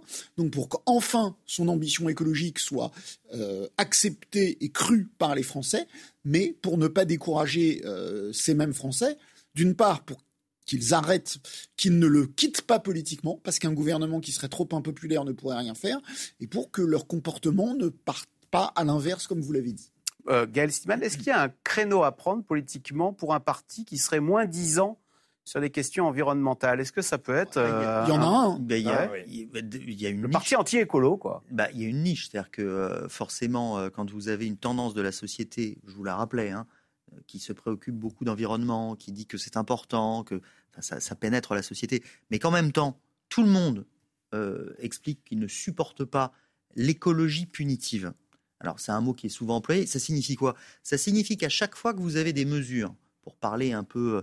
Pour 0.51 0.69
qu'enfin 0.69 1.35
son 1.45 1.67
ambition 1.67 2.09
écologique 2.09 2.59
soit 2.59 2.91
euh, 3.33 3.67
acceptée 3.77 4.57
et 4.63 4.69
crue 4.69 5.09
par 5.17 5.35
les 5.35 5.43
Français, 5.43 5.87
mais 6.25 6.55
pour 6.61 6.77
ne 6.77 6.87
pas 6.87 7.05
décourager 7.05 7.81
euh, 7.85 8.31
ces 8.33 8.53
mêmes 8.53 8.73
Français, 8.73 9.17
d'une 9.55 9.75
part 9.75 10.03
pour 10.03 10.17
qu'ils 10.65 10.93
arrêtent, 10.93 11.37
qu'ils 11.75 11.99
ne 11.99 12.07
le 12.07 12.25
quittent 12.25 12.61
pas 12.61 12.79
politiquement, 12.79 13.39
parce 13.43 13.59
qu'un 13.59 13.73
gouvernement 13.73 14.21
qui 14.21 14.31
serait 14.31 14.49
trop 14.49 14.67
impopulaire 14.71 15.25
ne 15.25 15.33
pourrait 15.33 15.57
rien 15.57 15.75
faire, 15.75 15.99
et 16.39 16.47
pour 16.47 16.71
que 16.71 16.81
leur 16.81 17.07
comportement 17.07 17.75
ne 17.75 17.89
parte 17.89 18.29
pas 18.49 18.71
à 18.75 18.83
l'inverse, 18.83 19.27
comme 19.27 19.41
vous 19.41 19.51
l'avez 19.51 19.73
dit. 19.73 19.91
Euh, 20.29 20.47
Gaël 20.49 20.71
Stiman, 20.71 21.01
est-ce 21.03 21.17
qu'il 21.17 21.27
y 21.27 21.31
a 21.31 21.43
un 21.43 21.53
créneau 21.63 22.03
à 22.03 22.15
prendre 22.15 22.43
politiquement 22.43 23.11
pour 23.11 23.33
un 23.33 23.39
parti 23.39 23.83
qui 23.83 23.97
serait 23.97 24.21
moins 24.21 24.45
disant 24.45 24.97
sur 25.45 25.59
les 25.59 25.69
questions 25.69 26.07
environnementales 26.07 26.79
Est-ce 26.79 26.91
que 26.91 27.01
ça 27.01 27.17
peut 27.17 27.35
être 27.35 27.57
Il 27.57 28.09
y 28.09 28.11
en 28.11 28.21
a 28.21 28.25
un. 28.25 28.59
Ben, 28.59 28.77
il, 28.79 28.85
y 28.85 28.89
a, 28.89 29.09
Ouais. 29.11 29.25
il- 29.27 29.49
il 29.87 30.01
y 30.01 30.05
a 30.05 30.09
une 30.09 30.21
le 30.21 30.27
niche. 30.27 30.33
parti 30.33 30.55
anti-écolo, 30.55 31.17
quoi 31.17 31.43
Bah, 31.51 31.67
il 31.73 31.81
y 31.81 31.85
a 31.85 31.87
une 31.89 32.03
niche, 32.03 32.29
c'est-à-dire 32.29 32.51
que 32.51 32.61
euh, 32.61 33.09
forcément, 33.09 33.77
euh, 33.77 33.89
quand 33.89 34.09
vous 34.11 34.29
avez 34.29 34.45
une 34.47 34.57
tendance 34.57 34.93
de 34.93 35.01
la 35.01 35.11
société, 35.11 35.77
je 35.85 35.93
vous 35.93 36.03
la 36.03 36.15
rappelais, 36.15 36.51
hein, 36.51 36.65
euh, 37.13 37.17
qui 37.27 37.39
se 37.39 37.51
préoccupe 37.53 37.95
beaucoup 37.95 38.23
d'environnement, 38.25 38.95
qui 38.95 39.11
dit 39.11 39.25
que 39.25 39.37
c'est 39.37 39.57
important, 39.57 40.23
que 40.23 40.35
enfin, 40.71 40.81
ça, 40.81 40.99
ça 40.99 41.15
pénètre 41.15 41.53
la 41.53 41.61
société, 41.61 42.03
mais 42.31 42.39
qu'en 42.39 42.51
même 42.51 42.71
temps, 42.71 42.97
tout 43.29 43.43
le 43.43 43.49
monde 43.49 43.85
euh, 44.33 44.73
explique 44.79 45.23
qu'il 45.25 45.39
ne 45.39 45.47
supporte 45.47 46.05
pas 46.05 46.31
l'écologie 46.75 47.45
punitive. 47.45 48.13
Alors, 48.59 48.79
c'est 48.79 48.91
un 48.91 49.01
mot 49.01 49.13
qui 49.13 49.27
est 49.27 49.29
souvent 49.29 49.57
employé. 49.57 49.85
Ça 49.85 49.99
signifie 49.99 50.35
quoi? 50.35 50.55
Ça 50.83 50.97
signifie 50.97 51.37
qu'à 51.37 51.49
chaque 51.49 51.75
fois 51.75 51.93
que 51.93 51.99
vous 51.99 52.15
avez 52.15 52.31
des 52.33 52.45
mesures, 52.45 52.95
pour 53.21 53.35
parler 53.35 53.73
un 53.73 53.83
peu 53.83 54.15
euh, 54.17 54.21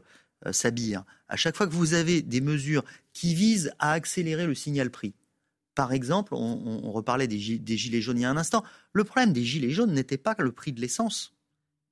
sabir, 0.53 1.05
à 1.29 1.37
chaque 1.37 1.57
fois 1.57 1.67
que 1.67 1.73
vous 1.73 1.95
avez 1.95 2.23
des 2.23 2.41
mesures 2.41 2.85
qui 3.13 3.35
visent 3.35 3.73
à 3.79 3.93
accélérer 3.93 4.47
le 4.47 4.55
signal 4.55 4.91
prix, 4.91 5.15
par 5.75 5.93
exemple, 5.93 6.35
on, 6.35 6.91
reparlait 6.93 7.29
des 7.29 7.39
gilets 7.39 8.01
jaunes 8.01 8.19
il 8.19 8.23
y 8.23 8.25
a 8.25 8.31
un 8.31 8.37
instant. 8.37 8.65
Le 8.93 9.05
problème 9.05 9.33
des 9.33 9.45
gilets 9.45 9.71
jaunes 9.71 9.93
n'était 9.93 10.19
pas 10.19 10.35
le 10.39 10.53
prix 10.53 10.73
de 10.73 10.81
l'essence. 10.81 11.35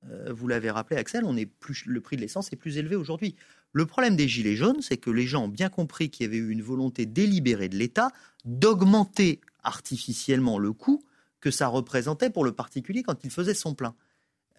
Euh, 0.07 0.31
vous 0.31 0.47
l'avez 0.47 0.69
rappelé, 0.69 0.99
Axel, 0.99 1.23
on 1.25 1.35
est 1.35 1.45
plus, 1.45 1.83
le 1.85 2.01
prix 2.01 2.15
de 2.15 2.21
l'essence 2.21 2.51
est 2.53 2.55
plus 2.55 2.77
élevé 2.77 2.95
aujourd'hui. 2.95 3.35
Le 3.71 3.85
problème 3.85 4.15
des 4.15 4.27
gilets 4.27 4.55
jaunes, 4.55 4.81
c'est 4.81 4.97
que 4.97 5.09
les 5.09 5.25
gens 5.25 5.45
ont 5.45 5.49
bien 5.49 5.69
compris 5.69 6.09
qu'il 6.09 6.25
y 6.25 6.29
avait 6.29 6.37
eu 6.37 6.49
une 6.49 6.61
volonté 6.61 7.05
délibérée 7.05 7.69
de 7.69 7.77
l'État 7.77 8.11
d'augmenter 8.45 9.41
artificiellement 9.63 10.57
le 10.57 10.73
coût 10.73 11.03
que 11.41 11.51
ça 11.51 11.67
représentait 11.67 12.29
pour 12.29 12.43
le 12.43 12.51
particulier 12.51 13.03
quand 13.03 13.23
il 13.23 13.29
faisait 13.29 13.53
son 13.53 13.75
plein, 13.75 13.95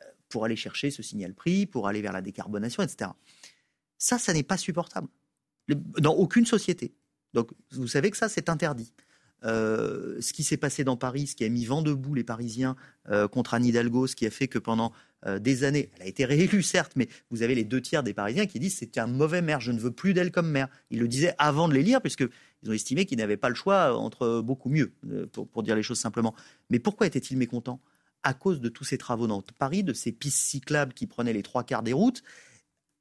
euh, 0.01 0.05
pour 0.29 0.45
aller 0.45 0.57
chercher 0.57 0.91
ce 0.91 1.03
signal 1.03 1.35
prix, 1.35 1.67
pour 1.67 1.89
aller 1.89 2.03
vers 2.03 2.13
la 2.13 2.23
décarbonation, 2.23 2.83
etc. 2.83 3.11
Ça, 4.01 4.19
ça 4.19 4.33
n'est 4.33 4.43
pas 4.43 4.57
supportable 4.57 5.07
Le- 5.69 5.77
dans 6.01 6.15
aucune 6.15 6.47
société. 6.47 6.93
Donc, 7.35 7.51
vous 7.71 7.87
savez 7.87 8.11
que 8.11 8.17
ça, 8.17 8.29
c'est 8.29 8.49
interdit. 8.49 8.93
Euh, 9.45 10.21
ce 10.21 10.33
qui 10.33 10.43
s'est 10.43 10.57
passé 10.57 10.85
dans 10.85 10.97
Paris, 10.97 11.29
ce 11.29 11.37
qui 11.37 11.45
a 11.45 11.49
mis 11.49 11.65
vent 11.65 11.81
debout 11.81 12.15
les 12.15 12.25
Parisiens 12.25 12.77
euh, 13.09 13.29
contre 13.29 13.55
Anne 13.55 13.65
Hidalgo, 13.65 14.07
ce 14.07 14.17
qui 14.17 14.27
a 14.27 14.31
fait 14.31 14.49
que 14.49 14.59
pendant 14.59 14.93
euh, 15.27 15.39
des 15.39 15.65
années, 15.65 15.91
elle 15.97 16.03
a 16.03 16.07
été 16.07 16.25
réélue 16.25 16.63
certes, 16.63 16.93
mais 16.97 17.09
vous 17.31 17.43
avez 17.43 17.55
les 17.55 17.65
deux 17.65 17.81
tiers 17.81 18.03
des 18.03 18.13
Parisiens 18.13 18.47
qui 18.47 18.59
disent 18.59 18.77
c'est 18.77 18.99
un 18.99 19.07
mauvais 19.07 19.43
maire, 19.43 19.61
je 19.61 19.73
ne 19.73 19.79
veux 19.79 19.93
plus 19.93 20.13
d'elle 20.13 20.31
comme 20.31 20.51
maire. 20.51 20.69
Ils 20.91 20.99
le 20.99 21.09
disaient 21.09 21.35
avant 21.39 21.69
de 21.69 21.75
l'élire, 21.75 22.01
puisque 22.03 22.25
ils 22.63 22.71
ont 22.71 22.75
estimé 22.75 23.07
qu'ils 23.07 23.19
n'avaient 23.19 23.39
pas 23.39 23.49
le 23.49 23.55
choix 23.55 23.97
entre 23.97 24.41
beaucoup 24.41 24.69
mieux, 24.69 24.93
pour 25.33 25.63
dire 25.63 25.77
les 25.77 25.83
choses 25.83 26.01
simplement. 26.01 26.35
Mais 26.69 26.79
pourquoi 26.79 27.07
étaient-ils 27.07 27.39
mécontents? 27.39 27.81
À 28.23 28.35
cause 28.35 28.61
de 28.61 28.69
tous 28.69 28.85
ces 28.85 28.99
travaux 28.99 29.27
dans 29.27 29.41
Paris, 29.41 29.83
de 29.83 29.95
ces 29.95 30.13
pistes 30.13 30.37
cyclables 30.37 30.93
qui 30.93 31.07
prenaient 31.07 31.33
les 31.33 31.43
trois 31.43 31.65
quarts 31.65 31.83
des 31.83 31.95
routes. 31.95 32.23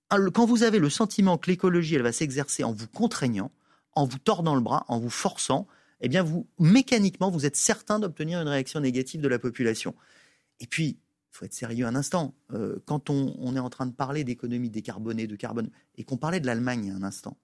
Alors, 0.10 0.34
Quand 0.34 0.46
vous 0.46 0.64
avez 0.64 0.80
le 0.80 0.90
sentiment 0.90 1.38
que 1.38 1.50
l'écologie, 1.50 1.96
elle 1.96 2.02
va 2.02 2.12
s'exercer 2.12 2.64
en 2.64 2.72
vous 2.72 2.88
contraignant, 2.88 3.52
en 3.94 4.06
vous 4.06 4.18
tordant 4.18 4.56
le 4.56 4.62
bras, 4.62 4.86
en 4.88 5.00
vous 5.00 5.10
forçant, 5.10 5.68
eh 6.02 6.10
bien, 6.10 6.24
vous, 6.24 6.48
mécaniquement, 6.58 7.30
vous 7.30 7.46
êtes 7.46 7.56
certain 7.56 8.00
d'obtenir 8.00 8.42
une 8.42 8.48
réaction 8.48 8.80
négative 8.80 9.22
de 9.22 9.28
la 9.28 9.38
population. 9.38 9.94
Et 10.60 10.68
puis, 10.68 10.98
il 10.98 10.98
faut 11.38 11.46
être 11.46 11.54
sérieux 11.54 11.86
un 11.86 11.96
instant. 11.96 12.34
Euh, 12.54 12.78
quand 12.86 13.10
on, 13.10 13.56
est 13.56 13.60
en 13.60 13.70
train 13.70 13.86
de 13.86 13.92
parler 13.92 14.24
d'économie 14.24 14.70
décarbonée, 14.70 15.28
de 15.28 15.36
carbone, 15.36 15.70
et 15.98 16.04
qu'on 16.04 16.18
parlait 16.18 16.40
de 16.40 16.48
l'Allemagne 16.48 16.92
un 16.92 17.04
instant, 17.04 17.38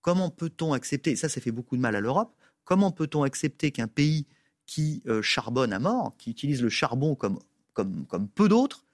comment 0.00 0.30
peut-on 0.30 0.72
accepter, 0.72 1.14
ça, 1.16 1.28
ça 1.28 1.40
fait 1.40 1.52
beaucoup 1.52 1.76
de 1.76 1.80
mal 1.80 1.94
à 1.94 2.00
l'Europe, 2.00 2.34
comment 2.64 2.90
peut-on 2.90 3.22
accepter 3.22 3.70
qu'un 3.70 3.88
pays 3.88 4.26
qui 4.66 5.02
euh, 5.06 5.22
charbonne 5.22 5.72
à 5.72 5.78
mort, 5.78 6.14
qui 6.18 6.30
utilise 6.30 6.62
le 6.62 6.68
charbon 6.68 7.14
comme, 7.14 7.38
comme, 7.74 8.06
comme 8.06 8.28
peu 8.28 8.48
d'autres, 8.48 8.84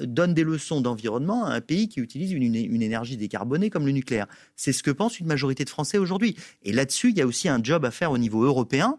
donne 0.00 0.34
des 0.34 0.44
leçons 0.44 0.80
d'environnement 0.80 1.44
à 1.46 1.52
un 1.54 1.60
pays 1.60 1.88
qui 1.88 2.00
utilise 2.00 2.32
une, 2.32 2.42
une 2.54 2.82
énergie 2.82 3.16
décarbonée 3.16 3.70
comme 3.70 3.86
le 3.86 3.92
nucléaire. 3.92 4.26
C'est 4.56 4.72
ce 4.72 4.82
que 4.82 4.90
pense 4.90 5.18
une 5.20 5.26
majorité 5.26 5.64
de 5.64 5.70
Français 5.70 5.98
aujourd'hui. 5.98 6.36
Et 6.62 6.72
là-dessus, 6.72 7.10
il 7.10 7.18
y 7.18 7.22
a 7.22 7.26
aussi 7.26 7.48
un 7.48 7.62
job 7.62 7.84
à 7.84 7.90
faire 7.90 8.10
au 8.10 8.18
niveau 8.18 8.44
européen 8.44 8.98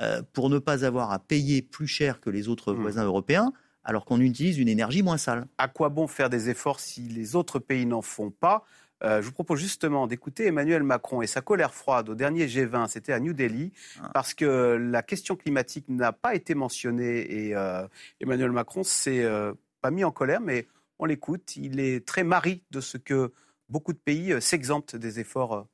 euh, 0.00 0.22
pour 0.32 0.50
ne 0.50 0.58
pas 0.58 0.84
avoir 0.84 1.12
à 1.12 1.18
payer 1.18 1.62
plus 1.62 1.86
cher 1.86 2.20
que 2.20 2.30
les 2.30 2.48
autres 2.48 2.72
Mmh. 2.72 2.80
voisins 2.80 3.04
européens 3.04 3.52
alors 3.84 4.06
qu'on 4.06 4.18
utilise 4.20 4.58
une 4.58 4.68
énergie 4.68 5.02
moins 5.02 5.18
sale. 5.18 5.46
À 5.58 5.68
quoi 5.68 5.90
bon 5.90 6.06
faire 6.06 6.30
des 6.30 6.48
efforts 6.48 6.80
si 6.80 7.02
les 7.02 7.36
autres 7.36 7.58
pays 7.58 7.84
n'en 7.84 8.00
font 8.00 8.30
pas? 8.30 8.64
Euh, 9.02 9.20
je 9.20 9.26
vous 9.26 9.32
propose 9.32 9.60
justement 9.60 10.06
d'écouter 10.06 10.46
Emmanuel 10.46 10.82
Macron 10.82 11.20
et 11.20 11.26
sa 11.26 11.42
colère 11.42 11.74
froide 11.74 12.08
au 12.08 12.14
dernier 12.14 12.46
G20, 12.46 12.88
c'était 12.88 13.12
à 13.12 13.20
New 13.20 13.34
Delhi, 13.34 13.72
Ah. 14.02 14.08
parce 14.14 14.32
que 14.32 14.78
la 14.80 15.02
question 15.02 15.36
climatique 15.36 15.84
n'a 15.90 16.12
pas 16.12 16.34
été 16.34 16.54
mentionnée 16.54 17.48
et 17.48 17.54
euh, 17.54 17.86
Emmanuel 18.22 18.52
Macron 18.52 18.82
s'est 18.84 19.22
euh, 19.22 19.52
pas 19.84 19.90
mis 19.90 20.02
en 20.02 20.12
colère, 20.12 20.40
mais 20.40 20.66
on 20.98 21.04
l'écoute, 21.04 21.56
il 21.56 21.78
est 21.78 22.06
très 22.06 22.24
mari 22.24 22.64
de 22.70 22.80
ce 22.80 22.96
que 22.96 23.34
beaucoup 23.68 23.92
de 23.92 23.98
pays 23.98 24.32
euh, 24.32 24.40
s'exemptent 24.40 24.96
des 24.96 25.20
efforts 25.20 25.52
euh, 25.52 25.68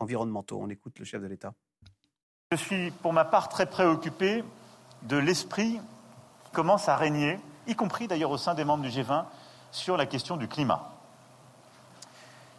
environnementaux. 0.00 0.60
On 0.60 0.68
écoute 0.68 0.98
le 0.98 1.06
chef 1.06 1.22
de 1.22 1.26
l'État. 1.26 1.54
Je 2.52 2.58
suis 2.58 2.90
pour 2.90 3.14
ma 3.14 3.24
part 3.24 3.48
très 3.48 3.64
préoccupé 3.64 4.44
de 5.04 5.16
l'esprit 5.16 5.80
qui 6.44 6.50
commence 6.52 6.90
à 6.90 6.96
régner, 6.96 7.40
y 7.66 7.74
compris 7.74 8.06
d'ailleurs 8.06 8.32
au 8.32 8.36
sein 8.36 8.54
des 8.54 8.66
membres 8.66 8.82
du 8.82 8.90
G20, 8.90 9.24
sur 9.70 9.96
la 9.96 10.04
question 10.04 10.36
du 10.36 10.46
climat. 10.46 10.92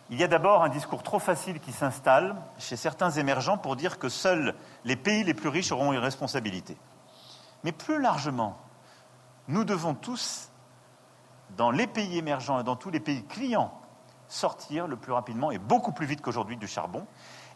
Il 0.09 0.19
y 0.19 0.23
a 0.23 0.27
d'abord 0.27 0.63
un 0.63 0.69
discours 0.69 1.03
trop 1.03 1.19
facile 1.19 1.59
qui 1.59 1.71
s'installe 1.71 2.35
chez 2.57 2.77
certains 2.77 3.11
émergents 3.11 3.59
pour 3.59 3.75
dire 3.75 3.99
que 3.99 4.09
seuls 4.09 4.55
les 4.85 4.95
pays 4.95 5.23
les 5.23 5.35
plus 5.35 5.49
riches 5.49 5.71
auront 5.71 5.93
une 5.93 5.99
responsabilité. 5.99 6.75
Mais 7.63 7.71
plus 7.71 8.01
largement, 8.01 8.57
nous 9.47 9.65
devons 9.65 9.93
tous, 9.93 10.49
dans 11.57 11.71
les 11.71 11.87
pays 11.87 12.17
émergents 12.17 12.59
et 12.59 12.63
dans 12.63 12.75
tous 12.75 12.89
les 12.89 12.99
pays 12.99 13.23
clients, 13.25 13.73
sortir 14.27 14.87
le 14.87 14.95
plus 14.97 15.11
rapidement 15.11 15.51
et 15.51 15.59
beaucoup 15.59 15.91
plus 15.91 16.05
vite 16.05 16.21
qu'aujourd'hui 16.21 16.57
du 16.57 16.67
charbon. 16.67 17.05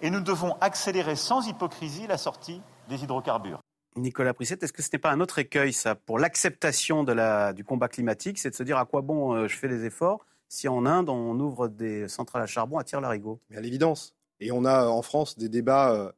Et 0.01 0.09
nous 0.09 0.21
devons 0.21 0.55
accélérer 0.61 1.15
sans 1.15 1.47
hypocrisie 1.47 2.07
la 2.07 2.17
sortie 2.17 2.61
des 2.87 3.03
hydrocarbures. 3.03 3.59
Nicolas 3.95 4.33
Prissette, 4.33 4.63
est-ce 4.63 4.71
que 4.71 4.81
ce 4.83 4.89
n'est 4.93 4.99
pas 4.99 5.11
un 5.11 5.19
autre 5.19 5.39
écueil, 5.39 5.73
ça, 5.73 5.95
pour 5.95 6.19
l'acceptation 6.19 7.03
de 7.03 7.11
la- 7.11 7.53
du 7.53 7.63
combat 7.65 7.87
climatique 7.89 8.37
C'est 8.39 8.51
de 8.51 8.55
se 8.55 8.63
dire 8.63 8.77
à 8.77 8.85
quoi 8.85 9.01
bon 9.01 9.33
euh, 9.33 9.47
je 9.47 9.57
fais 9.57 9.67
des 9.67 9.85
efforts 9.85 10.25
si 10.47 10.67
en 10.67 10.85
Inde, 10.87 11.09
on 11.09 11.39
ouvre 11.39 11.67
des 11.67 12.07
centrales 12.07 12.41
à 12.41 12.47
charbon 12.47 12.77
à 12.79 12.83
tire-larigot 12.83 13.39
Mais 13.51 13.57
à 13.57 13.61
l'évidence. 13.61 14.15
Et 14.39 14.51
on 14.51 14.65
a 14.65 14.85
euh, 14.85 14.87
en 14.87 15.01
France 15.03 15.37
des 15.37 15.49
débats 15.49 15.91
euh, 15.91 16.11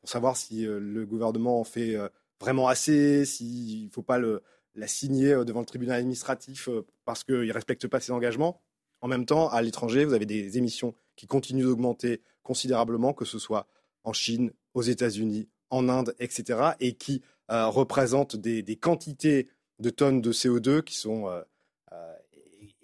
pour 0.00 0.08
savoir 0.08 0.36
si 0.36 0.66
euh, 0.66 0.78
le 0.78 1.04
gouvernement 1.04 1.60
en 1.60 1.64
fait 1.64 1.94
euh, 1.96 2.08
vraiment 2.40 2.68
assez, 2.68 3.24
s'il 3.24 3.86
ne 3.86 3.90
faut 3.90 4.02
pas 4.02 4.18
le, 4.18 4.42
la 4.76 4.86
signer 4.86 5.32
euh, 5.32 5.44
devant 5.44 5.60
le 5.60 5.66
tribunal 5.66 5.98
administratif 5.98 6.68
euh, 6.68 6.86
parce 7.04 7.24
qu'il 7.24 7.40
ne 7.40 7.52
respecte 7.52 7.88
pas 7.88 8.00
ses 8.00 8.12
engagements. 8.12 8.60
En 9.00 9.08
même 9.08 9.26
temps, 9.26 9.48
à 9.48 9.60
l'étranger, 9.62 10.04
vous 10.04 10.14
avez 10.14 10.26
des 10.26 10.58
émissions 10.58 10.94
qui 11.16 11.26
continuent 11.26 11.64
d'augmenter 11.64 12.22
considérablement, 12.42 13.12
que 13.12 13.24
ce 13.24 13.38
soit 13.38 13.66
en 14.04 14.12
Chine, 14.12 14.52
aux 14.74 14.82
États-Unis, 14.82 15.48
en 15.70 15.88
Inde, 15.88 16.14
etc., 16.18 16.70
et 16.80 16.94
qui 16.94 17.22
euh, 17.50 17.66
représentent 17.66 18.36
des, 18.36 18.62
des 18.62 18.76
quantités 18.76 19.48
de 19.78 19.90
tonnes 19.90 20.20
de 20.20 20.32
CO2 20.32 20.82
qui 20.82 20.96
sont 20.96 21.28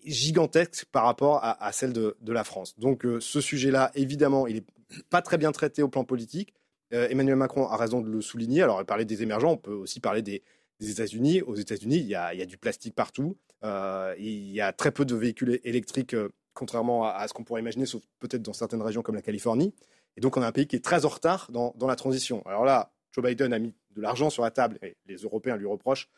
gigantesques 0.05 0.85
par 0.93 1.05
rapport 1.05 1.41
à, 1.43 1.73
celles 1.73 1.93
de, 1.93 2.17
de 2.21 2.33
la 2.33 2.45
France. 2.45 2.79
Donc 2.79 3.07
ce 3.21 3.41
sujet-là, 3.41 3.91
évidemment, 3.95 4.47
il 4.47 4.57
n'est 4.57 4.65
pas 5.09 5.23
très 5.23 5.39
bien 5.39 5.53
traité 5.53 5.83
au 5.83 5.89
plan 5.89 6.05
politique. 6.05 6.53
Emmanuel 6.91 7.37
Macron 7.37 7.67
a 7.67 7.77
raison 7.77 8.03
de 8.03 8.11
le 8.11 8.21
souligner. 8.21 8.63
Alors, 8.63 8.85
parlait 8.85 9.07
des 9.07 9.23
émergents, 9.23 9.53
on 9.53 9.57
peut 9.57 9.73
aussi 9.73 10.01
parler 10.01 10.21
des 10.21 10.43
États-Unis. 10.91 11.43
Aux 11.43 11.55
États-Unis, 11.55 11.97
il 11.97 12.07
y 12.07 12.15
a, 12.15 12.47
du 12.47 12.57
plastique 12.57 12.95
partout. 12.95 13.37
Euh, 13.65 14.15
il 14.19 14.51
y 14.51 14.61
a 14.61 14.73
très 14.73 14.91
peu 14.91 15.05
de 15.05 15.15
véhicules 15.15 15.61
électriques, 15.65 16.15
euh, 16.15 16.31
contrairement 16.55 17.05
à, 17.07 17.27
ce 17.29 17.33
qu'on 17.33 17.45
pourrait 17.45 17.61
imaginer, 17.61 17.87
sauf 17.87 18.03
peut-être 18.19 18.43
dans 18.43 18.53
certaines 18.53 18.83
régions 18.83 19.03
comme 19.03 19.15
la 19.15 19.23
Californie. 19.23 19.75
Et 20.17 20.21
donc, 20.21 20.37
on 20.37 20.43
a 20.43 20.47
un 20.47 20.53
pays 20.53 20.67
qui 20.67 20.77
est 20.77 20.85
très 20.85 21.05
en 21.05 21.09
retard 21.09 21.51
dans, 21.51 21.75
la 21.87 21.97
transition. 21.97 22.43
Alors 22.47 22.65
là, 22.65 22.93
Joe 23.13 23.25
Biden 23.25 23.53
a 23.53 23.59
mis 23.59 23.75
de 23.95 24.01
l'argent 24.01 24.31
sur 24.31 24.43
la 24.43 24.51
table 24.51 24.79
et 24.83 24.97
les 25.07 25.17
Européens 25.17 25.57
lui 25.57 25.67
reprochent 25.67 26.09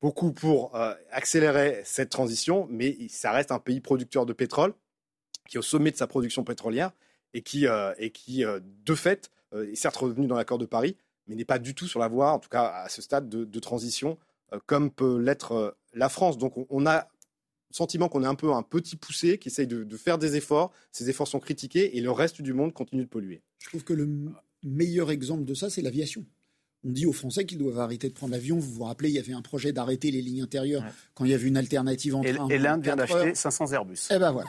beaucoup 0.00 0.32
pour 0.32 0.74
euh, 0.76 0.94
accélérer 1.10 1.82
cette 1.84 2.10
transition, 2.10 2.66
mais 2.70 2.96
ça 3.08 3.32
reste 3.32 3.52
un 3.52 3.58
pays 3.58 3.80
producteur 3.80 4.26
de 4.26 4.32
pétrole 4.32 4.72
qui 5.48 5.56
est 5.56 5.58
au 5.58 5.62
sommet 5.62 5.90
de 5.90 5.96
sa 5.96 6.06
production 6.06 6.44
pétrolière 6.44 6.92
et 7.34 7.42
qui, 7.42 7.66
de 7.66 8.94
fait, 8.94 9.30
est 9.54 9.74
certes 9.74 9.96
revenu 9.96 10.26
dans 10.26 10.36
l'accord 10.36 10.58
de 10.58 10.66
Paris, 10.66 10.96
mais 11.28 11.36
n'est 11.36 11.44
pas 11.44 11.58
du 11.58 11.74
tout 11.74 11.86
sur 11.86 12.00
la 12.00 12.08
voie, 12.08 12.32
en 12.32 12.38
tout 12.38 12.48
cas 12.48 12.64
à 12.64 12.88
ce 12.88 13.02
stade, 13.02 13.28
de, 13.28 13.60
transition, 13.60 14.18
euh, 14.52 14.58
comme 14.66 14.90
peut 14.90 15.18
l'être 15.18 15.52
euh, 15.52 15.70
la 15.94 16.08
France. 16.08 16.38
Donc 16.38 16.54
on, 16.70 16.86
a 16.86 17.08
le 17.70 17.74
sentiment 17.74 18.08
qu'on 18.08 18.24
est 18.24 18.26
un 18.26 18.34
peu 18.34 18.52
un 18.52 18.62
petit 18.62 18.96
poussé 18.96 19.38
qui 19.38 19.48
essaye 19.48 19.66
de, 19.66 19.84
de 19.84 19.96
faire 19.96 20.18
des 20.18 20.36
efforts. 20.36 20.72
Ces 20.92 21.10
efforts 21.10 21.28
sont 21.28 21.40
critiqués 21.40 21.96
et 21.96 22.00
le 22.00 22.10
reste 22.10 22.42
du 22.42 22.52
monde 22.52 22.72
continue 22.72 23.04
de 23.04 23.08
polluer. 23.08 23.42
Je 23.58 23.68
trouve 23.68 23.84
que 23.84 23.92
le 23.92 24.08
meilleur 24.64 25.10
exemple 25.10 25.44
de 25.44 25.54
ça, 25.54 25.70
c'est 25.70 25.82
l'aviation. 25.82 26.24
On 26.84 26.90
dit 26.90 27.06
aux 27.06 27.12
Français 27.12 27.44
qu'ils 27.44 27.58
doivent 27.58 27.80
arrêter 27.80 28.08
de 28.08 28.14
prendre 28.14 28.32
l'avion. 28.32 28.58
Vous 28.58 28.72
vous 28.72 28.84
rappelez, 28.84 29.08
il 29.10 29.14
y 29.14 29.18
avait 29.18 29.32
un 29.32 29.42
projet 29.42 29.72
d'arrêter 29.72 30.10
les 30.10 30.22
lignes 30.22 30.42
intérieures 30.42 30.84
quand 31.14 31.24
il 31.24 31.30
y 31.32 31.34
avait 31.34 31.48
une 31.48 31.56
alternative 31.56 32.14
en 32.14 32.22
Et, 32.22 32.32
train. 32.34 32.48
et 32.48 32.58
l'Inde 32.58 32.82
vient 32.84 32.94
24 32.94 32.96
d'acheter 32.96 33.28
heures. 33.30 33.36
500 33.36 33.72
Airbus. 33.72 33.98
Eh 34.10 34.18
ben 34.18 34.30
voilà. 34.30 34.48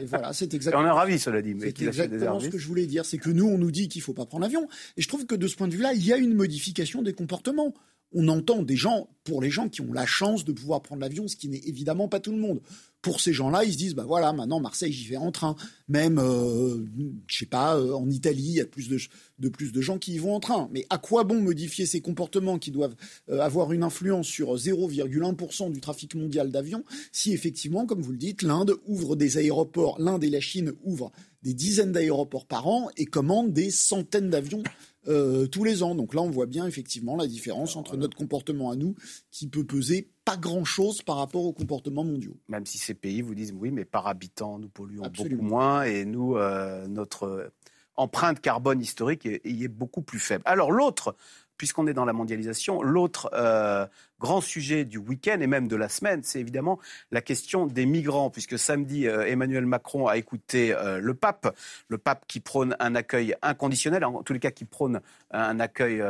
Et 0.00 0.04
voilà, 0.06 0.32
c'est 0.32 0.52
Et 0.52 0.56
exactement. 0.56 0.82
on 0.82 0.86
est 0.86 0.90
ravis, 0.90 1.18
cela 1.20 1.40
dit, 1.40 1.54
mais 1.54 1.66
C'est 1.66 1.78
des 1.78 1.86
exactement 1.86 2.40
ce 2.40 2.48
que 2.48 2.58
je 2.58 2.66
voulais 2.66 2.86
dire. 2.86 3.04
C'est 3.04 3.18
que 3.18 3.30
nous, 3.30 3.46
on 3.46 3.58
nous 3.58 3.70
dit 3.70 3.88
qu'il 3.88 4.02
faut 4.02 4.12
pas 4.12 4.26
prendre 4.26 4.42
l'avion. 4.42 4.68
Et 4.96 5.02
je 5.02 5.08
trouve 5.08 5.24
que 5.24 5.36
de 5.36 5.46
ce 5.46 5.54
point 5.56 5.68
de 5.68 5.74
vue-là, 5.74 5.92
il 5.94 6.04
y 6.04 6.12
a 6.12 6.16
une 6.16 6.34
modification 6.34 7.02
des 7.02 7.12
comportements. 7.12 7.72
On 8.12 8.28
entend 8.28 8.62
des 8.62 8.76
gens, 8.76 9.08
pour 9.24 9.42
les 9.42 9.50
gens 9.50 9.68
qui 9.68 9.80
ont 9.82 9.92
la 9.92 10.06
chance 10.06 10.44
de 10.44 10.52
pouvoir 10.52 10.82
prendre 10.82 11.02
l'avion, 11.02 11.28
ce 11.28 11.36
qui 11.36 11.48
n'est 11.48 11.62
évidemment 11.66 12.08
pas 12.08 12.20
tout 12.20 12.32
le 12.32 12.38
monde. 12.38 12.60
Pour 13.02 13.20
ces 13.20 13.32
gens-là, 13.32 13.64
ils 13.64 13.72
se 13.72 13.78
disent, 13.78 13.94
bah 13.94 14.04
voilà, 14.06 14.32
maintenant 14.32 14.60
Marseille, 14.60 14.92
j'y 14.92 15.06
vais 15.06 15.16
en 15.16 15.30
train. 15.30 15.54
Même, 15.88 16.18
euh, 16.18 16.84
je 17.28 17.38
sais 17.38 17.46
pas, 17.46 17.76
euh, 17.76 17.92
en 17.92 18.10
Italie, 18.10 18.42
il 18.42 18.54
y 18.54 18.60
a 18.60 18.66
plus 18.66 18.88
de, 18.88 18.98
de 19.38 19.48
plus 19.48 19.70
de 19.72 19.80
gens 19.80 19.98
qui 19.98 20.14
y 20.14 20.18
vont 20.18 20.34
en 20.34 20.40
train. 20.40 20.68
Mais 20.72 20.84
à 20.90 20.98
quoi 20.98 21.22
bon 21.22 21.40
modifier 21.40 21.86
ces 21.86 22.00
comportements 22.00 22.58
qui 22.58 22.70
doivent 22.70 22.96
euh, 23.28 23.40
avoir 23.40 23.72
une 23.72 23.84
influence 23.84 24.26
sur 24.26 24.56
0,1% 24.56 25.70
du 25.70 25.80
trafic 25.80 26.14
mondial 26.16 26.50
d'avions 26.50 26.84
si 27.12 27.32
effectivement, 27.32 27.86
comme 27.86 28.02
vous 28.02 28.12
le 28.12 28.18
dites, 28.18 28.42
l'Inde 28.42 28.74
ouvre 28.86 29.14
des 29.14 29.38
aéroports, 29.38 30.00
l'Inde 30.00 30.24
et 30.24 30.30
la 30.30 30.40
Chine 30.40 30.72
ouvrent 30.82 31.12
des 31.42 31.54
dizaines 31.54 31.92
d'aéroports 31.92 32.46
par 32.46 32.66
an 32.66 32.88
et 32.96 33.04
commandent 33.04 33.52
des 33.52 33.70
centaines 33.70 34.30
d'avions 34.30 34.62
euh, 35.06 35.46
tous 35.46 35.64
les 35.64 35.82
ans. 35.82 35.94
Donc 35.94 36.14
là, 36.14 36.22
on 36.22 36.30
voit 36.30 36.46
bien 36.46 36.66
effectivement 36.66 37.16
la 37.16 37.26
différence 37.26 37.76
entre 37.76 37.96
notre 37.96 38.16
comportement 38.16 38.70
à 38.70 38.76
nous, 38.76 38.94
qui 39.30 39.46
peut 39.46 39.64
peser 39.64 40.10
pas 40.24 40.36
grand-chose 40.36 41.02
par 41.02 41.16
rapport 41.16 41.44
aux 41.44 41.52
comportements 41.52 42.04
mondiaux. 42.04 42.36
Même 42.48 42.66
si 42.66 42.78
ces 42.78 42.94
pays 42.94 43.22
vous 43.22 43.34
disent 43.34 43.52
oui, 43.56 43.70
mais 43.70 43.84
par 43.84 44.06
habitant, 44.06 44.58
nous 44.58 44.68
polluons 44.68 45.04
Absolument. 45.04 45.42
beaucoup 45.42 45.48
moins 45.48 45.82
et 45.84 46.04
nous, 46.04 46.36
euh, 46.36 46.86
notre 46.88 47.50
empreinte 47.96 48.40
carbone 48.40 48.80
historique 48.80 49.28
y 49.44 49.64
est 49.64 49.68
beaucoup 49.68 50.02
plus 50.02 50.20
faible. 50.20 50.42
Alors 50.46 50.70
l'autre, 50.70 51.16
puisqu'on 51.58 51.86
est 51.88 51.92
dans 51.92 52.04
la 52.04 52.12
mondialisation, 52.12 52.82
l'autre 52.82 53.28
euh, 53.34 53.84
grand 54.20 54.40
sujet 54.40 54.84
du 54.84 54.96
week-end 54.96 55.38
et 55.40 55.46
même 55.46 55.68
de 55.68 55.76
la 55.76 55.88
semaine, 55.88 56.20
c'est 56.22 56.40
évidemment 56.40 56.78
la 57.10 57.20
question 57.20 57.66
des 57.66 57.84
migrants, 57.84 58.30
puisque 58.30 58.58
samedi, 58.58 59.06
euh, 59.06 59.26
Emmanuel 59.26 59.66
Macron 59.66 60.06
a 60.06 60.16
écouté 60.16 60.72
euh, 60.72 60.98
le 61.00 61.14
pape, 61.14 61.54
le 61.88 61.98
pape 61.98 62.24
qui 62.28 62.40
prône 62.40 62.76
un 62.78 62.94
accueil 62.94 63.34
inconditionnel, 63.42 64.04
en 64.04 64.22
tous 64.22 64.32
les 64.32 64.38
cas 64.38 64.52
qui 64.52 64.64
prône 64.64 65.00
un 65.30 65.60
accueil 65.60 66.02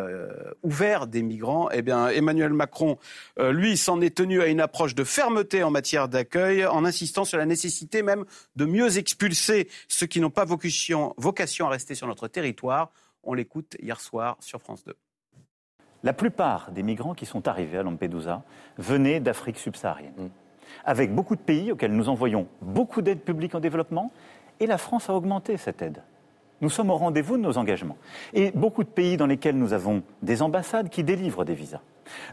ouvert 0.63 1.09
des 1.09 1.23
migrants. 1.23 1.71
Eh 1.73 1.83
bien, 1.83 2.09
Emmanuel 2.09 2.53
Macron, 2.53 2.99
lui, 3.37 3.77
s'en 3.77 4.01
est 4.01 4.17
tenu 4.17 4.41
à 4.41 4.47
une 4.47 4.61
approche 4.61 4.95
de 4.95 5.03
fermeté 5.03 5.65
en 5.65 5.71
matière 5.71 6.09
d'accueil, 6.09 6.65
en 6.67 6.85
insistant 6.85 7.25
sur 7.25 7.39
la 7.39 7.47
nécessité 7.47 8.03
même 8.03 8.25
de 8.55 8.65
mieux 8.65 8.97
expulser 8.99 9.69
ceux 9.89 10.07
qui 10.07 10.21
n'ont 10.21 10.31
pas 10.31 10.45
vocation 10.45 11.17
à 11.67 11.71
rester 11.71 11.97
sur 11.97 12.07
notre 12.07 12.29
territoire. 12.29 12.93
On 13.25 13.35
l'écoute 13.35 13.77
hier 13.81 14.01
soir 14.01 14.37
sur 14.41 14.61
France 14.61 14.85
2. 14.85 14.95
La 16.05 16.13
plupart 16.13 16.71
des 16.71 16.83
migrants 16.83 17.15
qui 17.15 17.27
sont 17.27 17.49
arrivés 17.49 17.79
à 17.79 17.83
Lampedusa 17.83 18.43
venaient 18.77 19.21
d'Afrique 19.21 19.59
subsaharienne, 19.59 20.31
avec 20.85 21.15
beaucoup 21.15 21.35
de 21.35 21.41
pays 21.41 21.73
auxquels 21.73 21.95
nous 21.95 22.09
envoyons 22.09 22.47
beaucoup 22.63 23.03
d'aide 23.03 23.21
publique 23.21 23.55
en 23.55 23.61
développement, 23.61 24.13
et 24.61 24.67
la 24.67 24.79
France 24.79 25.11
a 25.11 25.15
augmenté 25.15 25.57
cette 25.57 25.83
aide. 25.83 26.03
Nous 26.61 26.71
sommes 26.71 26.91
au 26.91 26.97
rendez-vous 26.97 27.37
de 27.37 27.43
nos 27.43 27.59
engagements. 27.59 27.97
Et 28.35 28.51
beaucoup 28.51 28.83
de 28.83 28.89
pays 28.89 29.17
dans 29.17 29.27
lesquels 29.27 29.57
nous 29.57 29.73
avons 29.73 30.03
des 30.23 30.43
ambassades 30.43 30.89
qui 30.89 31.05
délivrent 31.05 31.45
des 31.45 31.55
visas. 31.55 31.81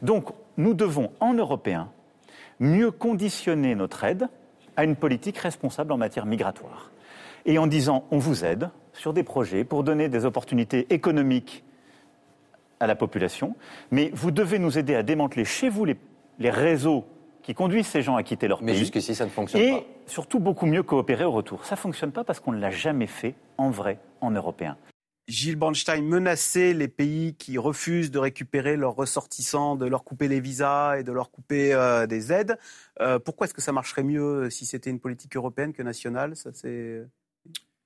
Donc, 0.02 0.30
nous 0.58 0.74
devons, 0.74 1.12
en 1.20 1.34
Européens, 1.34 1.90
mieux 2.60 2.90
conditionner 2.90 3.76
notre 3.76 4.04
aide 4.04 4.28
à 4.78 4.84
une 4.84 4.96
politique 4.96 5.38
responsable 5.38 5.92
en 5.92 5.98
matière 5.98 6.26
migratoire. 6.26 6.92
Et 7.46 7.60
en 7.60 7.68
disant, 7.68 8.06
on 8.10 8.18
vous 8.18 8.44
aide 8.44 8.70
sur 8.94 9.14
des 9.14 9.24
projets 9.24 9.64
pour 9.64 9.84
donner 9.84 10.10
des 10.10 10.26
opportunités 10.26 10.88
économiques 10.92 11.64
à 12.80 12.88
la 12.88 12.96
population, 12.96 13.56
mais 13.92 14.12
vous 14.14 14.32
devez 14.32 14.60
nous 14.60 14.78
aider 14.78 14.96
à 14.96 15.04
démanteler 15.04 15.46
chez 15.46 15.70
vous 15.70 15.86
les, 15.86 15.98
les 16.40 16.50
réseaux 16.50 17.06
qui 17.42 17.54
conduisent 17.54 17.88
ces 17.88 18.02
gens 18.02 18.16
à 18.16 18.24
quitter 18.24 18.48
leur 18.48 18.62
Mais 18.64 18.72
pays. 18.72 18.80
jusqu'ici, 18.80 19.14
ça 19.16 19.26
ne 19.26 19.30
fonctionne 19.30 19.62
et 19.62 19.72
pas. 19.72 19.84
surtout 20.08 20.40
beaucoup 20.40 20.66
mieux 20.66 20.84
coopérer 20.84 21.24
au 21.26 21.32
retour. 21.32 21.64
Ça 21.66 21.76
ne 21.76 21.80
fonctionne 21.80 22.12
pas 22.12 22.24
parce 22.24 22.40
qu'on 22.40 22.52
ne 22.52 22.60
l'a 22.60 22.72
jamais 22.72 23.08
fait 23.08 23.36
en 23.58 23.70
vrai, 23.70 24.00
en 24.22 24.32
européen. 24.32 24.78
Gilles 25.28 25.56
Bornstein 25.56 26.06
menaçait 26.06 26.74
les 26.74 26.88
pays 26.88 27.34
qui 27.36 27.58
refusent 27.58 28.12
de 28.12 28.20
récupérer 28.20 28.78
leurs 28.78 28.96
ressortissants, 28.96 29.76
de 29.76 29.86
leur 29.88 30.04
couper 30.04 30.28
les 30.28 30.40
visas 30.40 30.98
et 31.00 31.04
de 31.04 31.12
leur 31.12 31.32
couper 31.32 31.74
euh, 31.74 32.06
des 32.06 32.32
aides. 32.32 32.58
Euh, 33.00 33.18
pourquoi 33.18 33.46
est-ce 33.46 33.54
que 33.56 33.62
ça 33.62 33.72
marcherait 33.72 34.04
mieux 34.04 34.50
si 34.52 34.66
c'était 34.68 34.90
une 34.92 35.00
politique 35.00 35.36
européenne 35.36 35.74
que 35.74 35.82
nationale? 35.82 36.36
Ça, 36.36 36.52
c'est... 36.54 37.04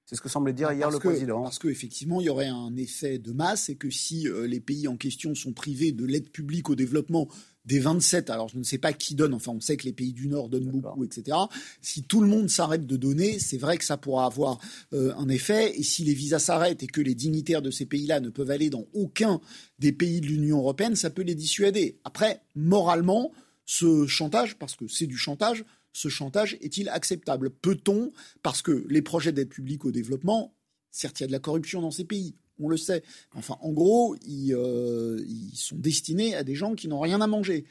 c'est 0.09 0.15
ce 0.15 0.21
que 0.21 0.29
semblait 0.29 0.53
dire 0.53 0.71
hier 0.71 0.87
Parce 0.87 0.95
le 0.95 0.99
que- 0.99 1.07
président. 1.09 1.43
Parce 1.43 1.59
qu'effectivement, 1.59 2.19
il 2.19 2.25
y 2.25 2.29
aurait 2.29 2.47
un 2.47 2.75
effet 2.77 3.19
de 3.19 3.31
masse 3.31 3.69
et 3.69 3.75
que 3.75 3.91
si 3.91 4.27
euh, 4.27 4.47
les 4.47 4.59
pays 4.59 4.87
en 4.87 4.97
question 4.97 5.35
sont 5.35 5.53
privés 5.53 5.91
de 5.91 6.03
l'aide 6.03 6.31
publique 6.31 6.67
au 6.71 6.75
développement 6.75 7.27
des 7.65 7.77
27, 7.77 8.31
alors 8.31 8.47
je 8.49 8.57
ne 8.57 8.63
sais 8.63 8.79
pas 8.79 8.91
qui 8.93 9.13
donne, 9.13 9.35
enfin 9.35 9.51
on 9.51 9.59
sait 9.59 9.77
que 9.77 9.83
les 9.85 9.93
pays 9.93 10.11
du 10.11 10.27
Nord 10.27 10.49
donnent 10.49 10.71
beaucoup, 10.71 11.03
etc. 11.03 11.37
Si 11.83 12.01
tout 12.01 12.21
le 12.21 12.27
monde 12.27 12.49
s'arrête 12.49 12.87
de 12.87 12.97
donner, 12.97 13.37
c'est 13.37 13.57
vrai 13.59 13.77
que 13.77 13.85
ça 13.85 13.97
pourra 13.97 14.25
avoir 14.25 14.57
euh, 14.93 15.13
un 15.15 15.29
effet. 15.29 15.77
Et 15.79 15.83
si 15.83 16.03
les 16.03 16.15
visas 16.15 16.39
s'arrêtent 16.39 16.81
et 16.81 16.87
que 16.87 17.01
les 17.01 17.13
dignitaires 17.13 17.61
de 17.61 17.69
ces 17.69 17.85
pays-là 17.85 18.21
ne 18.21 18.29
peuvent 18.29 18.49
aller 18.49 18.71
dans 18.71 18.87
aucun 18.93 19.39
des 19.77 19.91
pays 19.91 20.21
de 20.21 20.25
l'Union 20.25 20.57
européenne, 20.57 20.95
ça 20.95 21.11
peut 21.11 21.21
les 21.21 21.35
dissuader. 21.35 21.99
Après, 22.03 22.41
moralement, 22.55 23.31
ce 23.65 24.07
chantage, 24.07 24.57
parce 24.57 24.75
que 24.75 24.87
c'est 24.87 25.05
du 25.05 25.17
chantage, 25.17 25.63
ce 25.93 26.09
chantage 26.09 26.57
est-il 26.61 26.89
acceptable? 26.89 27.49
Peut-on, 27.49 28.11
parce 28.43 28.61
que 28.61 28.85
les 28.89 29.01
projets 29.01 29.31
d'aide 29.31 29.49
publique 29.49 29.85
au 29.85 29.91
développement, 29.91 30.55
certes, 30.91 31.19
il 31.19 31.23
y 31.23 31.25
a 31.25 31.27
de 31.27 31.31
la 31.31 31.39
corruption 31.39 31.81
dans 31.81 31.91
ces 31.91 32.05
pays, 32.05 32.35
on 32.59 32.67
le 32.67 32.77
sait. 32.77 33.03
Enfin, 33.33 33.57
en 33.61 33.71
gros, 33.71 34.15
ils, 34.21 34.53
euh, 34.53 35.23
ils 35.27 35.55
sont 35.55 35.77
destinés 35.77 36.35
à 36.35 36.43
des 36.43 36.55
gens 36.55 36.75
qui 36.75 36.87
n'ont 36.87 36.99
rien 36.99 37.21
à 37.21 37.27
manger. 37.27 37.65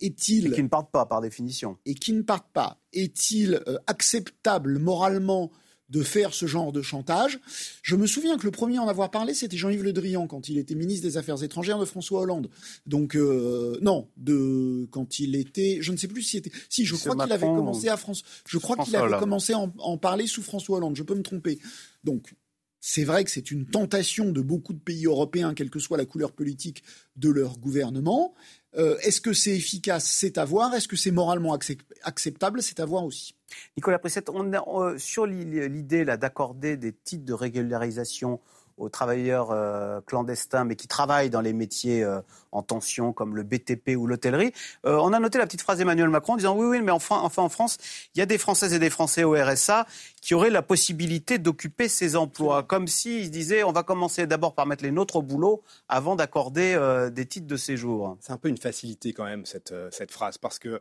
Est-il 0.00 0.46
Et 0.46 0.52
qui 0.52 0.62
ne 0.62 0.68
partent 0.68 0.90
pas, 0.90 1.04
par 1.04 1.20
définition. 1.20 1.78
et 1.84 1.94
qui 1.94 2.12
ne 2.12 2.22
partent 2.22 2.52
pas, 2.52 2.80
est-il 2.92 3.60
euh, 3.66 3.76
acceptable 3.86 4.78
moralement 4.78 5.50
de 5.90 6.02
faire 6.02 6.32
ce 6.32 6.46
genre 6.46 6.72
de 6.72 6.82
chantage 6.82 7.40
Je 7.82 7.96
me 7.96 8.06
souviens 8.06 8.38
que 8.38 8.44
le 8.44 8.50
premier 8.50 8.78
à 8.78 8.82
en 8.82 8.88
avoir 8.88 9.10
parlé, 9.10 9.34
c'était 9.34 9.56
Jean-Yves 9.56 9.82
Le 9.82 9.92
Drian 9.92 10.26
quand 10.26 10.48
il 10.48 10.58
était 10.58 10.74
ministre 10.74 11.06
des 11.06 11.16
Affaires 11.16 11.42
étrangères 11.42 11.78
de 11.78 11.84
François 11.84 12.22
Hollande. 12.22 12.48
Donc 12.86 13.16
euh, 13.16 13.78
non, 13.82 14.08
de 14.16 14.86
quand 14.90 15.18
il 15.18 15.36
était, 15.36 15.78
je 15.80 15.92
ne 15.92 15.96
sais 15.96 16.08
plus 16.08 16.22
si 16.22 16.36
c'était, 16.36 16.52
si 16.68 16.84
je 16.84 16.94
crois 16.94 17.16
qu'il 17.16 17.32
avait 17.32 17.46
commencé 17.46 17.88
à 17.88 17.96
France, 17.96 18.22
je 18.48 18.58
crois 18.58 18.76
qu'il 18.76 18.94
avait 18.96 19.06
Hollande. 19.06 19.20
commencé 19.20 19.52
à 19.52 19.58
en, 19.58 19.72
en 19.78 19.98
parler 19.98 20.26
sous 20.26 20.42
François 20.42 20.78
Hollande. 20.78 20.96
Je 20.96 21.02
peux 21.02 21.14
me 21.14 21.22
tromper. 21.22 21.58
Donc 22.04 22.34
c'est 22.80 23.04
vrai 23.04 23.24
que 23.24 23.30
c'est 23.30 23.50
une 23.50 23.66
tentation 23.66 24.32
de 24.32 24.40
beaucoup 24.40 24.72
de 24.72 24.78
pays 24.78 25.04
européens, 25.04 25.52
quelle 25.54 25.70
que 25.70 25.78
soit 25.78 25.98
la 25.98 26.06
couleur 26.06 26.32
politique 26.32 26.82
de 27.16 27.28
leur 27.28 27.58
gouvernement. 27.58 28.34
Euh, 28.76 28.96
Est-ce 29.02 29.20
que 29.20 29.32
c'est 29.32 29.50
efficace 29.56 30.04
C'est 30.04 30.38
à 30.38 30.44
voir. 30.44 30.72
Est-ce 30.74 30.86
que 30.86 30.96
c'est 30.96 31.10
moralement 31.10 31.56
accep- 31.56 31.80
acceptable 32.02 32.62
C'est 32.62 32.78
à 32.80 32.84
voir 32.84 33.04
aussi. 33.04 33.34
Nicolas 33.76 33.98
Prissette, 33.98 34.28
euh, 34.28 34.96
sur 34.98 35.26
l'i- 35.26 35.68
l'idée 35.68 36.04
d'accorder 36.04 36.76
des 36.76 36.92
titres 36.92 37.24
de 37.24 37.32
régularisation 37.32 38.40
aux 38.80 38.88
travailleurs 38.88 39.50
euh, 39.50 40.00
clandestins, 40.00 40.64
mais 40.64 40.74
qui 40.74 40.88
travaillent 40.88 41.30
dans 41.30 41.42
les 41.42 41.52
métiers 41.52 42.02
euh, 42.02 42.20
en 42.50 42.62
tension, 42.62 43.12
comme 43.12 43.36
le 43.36 43.42
BTP 43.42 43.90
ou 43.96 44.06
l'hôtellerie. 44.06 44.52
Euh, 44.86 44.96
on 44.96 45.12
a 45.12 45.20
noté 45.20 45.38
la 45.38 45.46
petite 45.46 45.60
phrase 45.60 45.78
d'Emmanuel 45.78 46.08
Macron 46.08 46.32
en 46.32 46.36
disant 46.36 46.56
oui, 46.56 46.66
oui, 46.66 46.82
mais 46.82 46.90
enfin, 46.90 47.20
enfin 47.22 47.42
en 47.42 47.48
France, 47.48 47.76
il 48.14 48.18
y 48.18 48.22
a 48.22 48.26
des 48.26 48.38
Françaises 48.38 48.72
et 48.72 48.78
des 48.78 48.90
Français 48.90 49.22
au 49.22 49.32
RSA 49.32 49.86
qui 50.22 50.34
auraient 50.34 50.50
la 50.50 50.62
possibilité 50.62 51.38
d'occuper 51.38 51.88
ces 51.88 52.16
emplois, 52.16 52.62
comme 52.62 52.88
s'ils 52.88 53.26
se 53.26 53.30
disaient 53.30 53.62
on 53.62 53.72
va 53.72 53.82
commencer 53.82 54.26
d'abord 54.26 54.54
par 54.54 54.66
mettre 54.66 54.82
les 54.82 54.90
nôtres 54.90 55.16
au 55.16 55.22
boulot 55.22 55.62
avant 55.88 56.16
d'accorder 56.16 56.78
des 57.12 57.26
titres 57.26 57.46
de 57.46 57.56
séjour. 57.56 58.16
C'est 58.20 58.32
un 58.32 58.36
peu 58.36 58.48
une 58.48 58.58
facilité 58.58 59.12
quand 59.12 59.24
même, 59.24 59.44
cette, 59.46 59.74
cette 59.90 60.10
phrase, 60.10 60.38
parce 60.38 60.58
que 60.58 60.80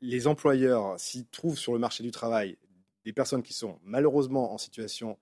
les 0.00 0.26
employeurs, 0.26 0.98
s'ils 0.98 1.26
trouvent 1.26 1.58
sur 1.58 1.72
le 1.72 1.78
marché 1.78 2.02
du 2.02 2.10
travail 2.10 2.58
des 3.04 3.12
personnes 3.12 3.42
qui 3.42 3.54
sont 3.54 3.78
malheureusement 3.84 4.52
en 4.52 4.58
situation 4.58 5.18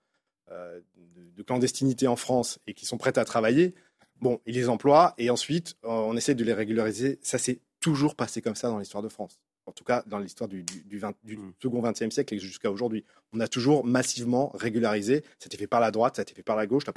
euh, 0.52 0.80
de, 1.16 1.30
de 1.36 1.42
clandestinité 1.42 2.06
en 2.06 2.16
France 2.16 2.58
et 2.66 2.74
qui 2.74 2.86
sont 2.86 2.98
prêtes 2.98 3.18
à 3.18 3.24
travailler, 3.24 3.74
bon, 4.20 4.40
ils 4.46 4.54
les 4.54 4.68
emploient 4.68 5.14
et 5.18 5.30
ensuite 5.30 5.74
euh, 5.84 5.88
on 5.88 6.16
essaie 6.16 6.34
de 6.34 6.44
les 6.44 6.52
régulariser. 6.52 7.18
Ça 7.22 7.38
s'est 7.38 7.60
toujours 7.80 8.14
passé 8.14 8.40
comme 8.42 8.54
ça 8.54 8.68
dans 8.68 8.78
l'histoire 8.78 9.02
de 9.02 9.08
France. 9.08 9.40
En 9.66 9.72
tout 9.72 9.84
cas, 9.84 10.02
dans 10.06 10.18
l'histoire 10.18 10.48
du, 10.48 10.64
du, 10.64 10.82
du, 10.82 10.98
20 10.98 11.14
du 11.22 11.38
second 11.62 11.80
XXe 11.82 12.10
siècle 12.10 12.34
et 12.34 12.38
jusqu'à 12.38 12.70
aujourd'hui. 12.70 13.04
On 13.32 13.38
a 13.40 13.46
toujours 13.46 13.84
massivement 13.86 14.50
régularisé. 14.54 15.22
Ça 15.38 15.44
a 15.44 15.46
été 15.46 15.56
fait 15.56 15.68
par 15.68 15.78
la 15.80 15.92
droite, 15.92 16.16
ça 16.16 16.22
a 16.22 16.24
été 16.24 16.34
fait 16.34 16.42
par 16.42 16.56
la 16.56 16.66
gauche, 16.66 16.84
la 16.86 16.92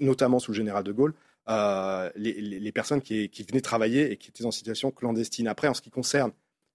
notamment 0.00 0.40
sous 0.40 0.50
le 0.50 0.56
général 0.56 0.82
de 0.82 0.90
Gaulle, 0.92 1.14
euh, 1.48 2.10
les, 2.16 2.32
les- 2.40 2.58
les 2.58 2.72
personnes 2.72 3.00
qui, 3.00 3.28
qui 3.28 3.44
venaient 3.44 3.60
travailler 3.60 4.10
et 4.10 4.16
qui 4.16 4.30
étaient 4.30 4.44
en 4.44 4.50
situation 4.50 4.90
clandestine. 4.90 5.46
Après, 5.46 5.68
en 5.68 5.74
ce 5.74 5.82
qui 5.82 5.90
concerne 5.90 6.32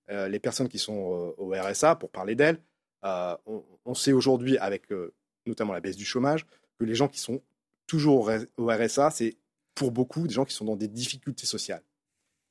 euh, 0.10 0.30
les 0.30 0.40
personnes 0.40 0.70
qui 0.70 0.80
sont 0.80 1.14
euh, 1.14 1.34
au 1.38 1.52
RSA, 1.54 1.96
pour 1.96 2.12
parler 2.12 2.36
d'elles, 2.36 2.60
on, 3.04 3.64
on 3.86 3.94
sait 3.94 4.14
aujourd'hui, 4.14 4.58
avec 4.58 4.84
notamment 5.50 5.74
la 5.74 5.82
baisse 5.82 5.98
du 5.98 6.06
chômage, 6.06 6.46
que 6.80 6.86
les 6.86 6.96
gens 6.96 7.08
qui 7.08 7.20
sont 7.20 7.42
toujours 7.88 8.32
au 8.58 8.68
RSA, 8.68 9.12
c'est 9.12 9.36
pour 9.76 9.92
beaucoup 9.92 10.28
des 10.28 10.34
gens 10.34 10.46
qui 10.46 10.54
sont 10.54 10.66
dans 10.66 10.76
des 10.76 10.88
difficultés 10.88 11.46
sociales, 11.46 11.84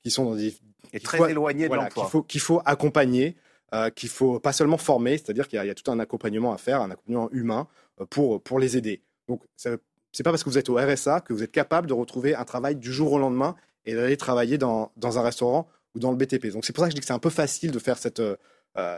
qui 0.02 0.10
sont 0.10 0.24
dans 0.24 0.34
des 0.36 0.54
Et 0.92 1.00
très 1.00 1.18
faut- 1.18 1.26
éloignés 1.26 1.68
de 1.68 1.74
l'emploi. 1.74 2.04
Qu'il 2.04 2.10
faut, 2.10 2.22
qu'il 2.22 2.40
faut 2.40 2.60
accompagner, 2.64 3.36
euh, 3.74 3.90
qu'il 3.90 4.08
faut 4.08 4.40
pas 4.40 4.52
seulement 4.52 4.78
former, 4.78 5.18
c'est-à-dire 5.18 5.46
qu'il 5.48 5.56
y, 5.56 5.60
a- 5.60 5.64
il 5.64 5.68
y 5.68 5.70
a 5.70 5.74
tout 5.74 5.90
un 5.90 5.98
accompagnement 5.98 6.52
à 6.52 6.58
faire, 6.58 6.80
un 6.80 6.90
accompagnement 6.90 7.30
humain 7.32 7.68
euh, 8.00 8.06
pour, 8.06 8.42
pour 8.42 8.58
les 8.58 8.76
aider. 8.76 9.02
Donc 9.28 9.42
c'est 9.56 10.22
pas 10.22 10.30
parce 10.30 10.42
que 10.42 10.48
vous 10.48 10.56
êtes 10.58 10.68
au 10.70 10.76
RSA 10.76 11.20
que 11.20 11.32
vous 11.34 11.42
êtes 11.42 11.52
capable 11.52 11.86
de 11.86 11.92
retrouver 11.92 12.34
un 12.34 12.44
travail 12.44 12.76
du 12.76 12.92
jour 12.92 13.12
au 13.12 13.18
lendemain 13.18 13.54
et 13.84 13.94
d'aller 13.94 14.16
travailler 14.16 14.56
dans, 14.58 14.90
dans 14.96 15.18
un 15.18 15.22
restaurant 15.22 15.68
ou 15.94 15.98
dans 15.98 16.10
le 16.10 16.16
BTP. 16.16 16.46
Donc 16.50 16.64
c'est 16.64 16.72
pour 16.72 16.82
ça 16.82 16.88
que 16.88 16.92
je 16.92 16.94
dis 16.96 17.00
que 17.00 17.06
c'est 17.06 17.12
un 17.12 17.18
peu 17.18 17.30
facile 17.30 17.70
de 17.70 17.78
faire 17.78 17.98
cette, 17.98 18.20
euh, 18.20 18.36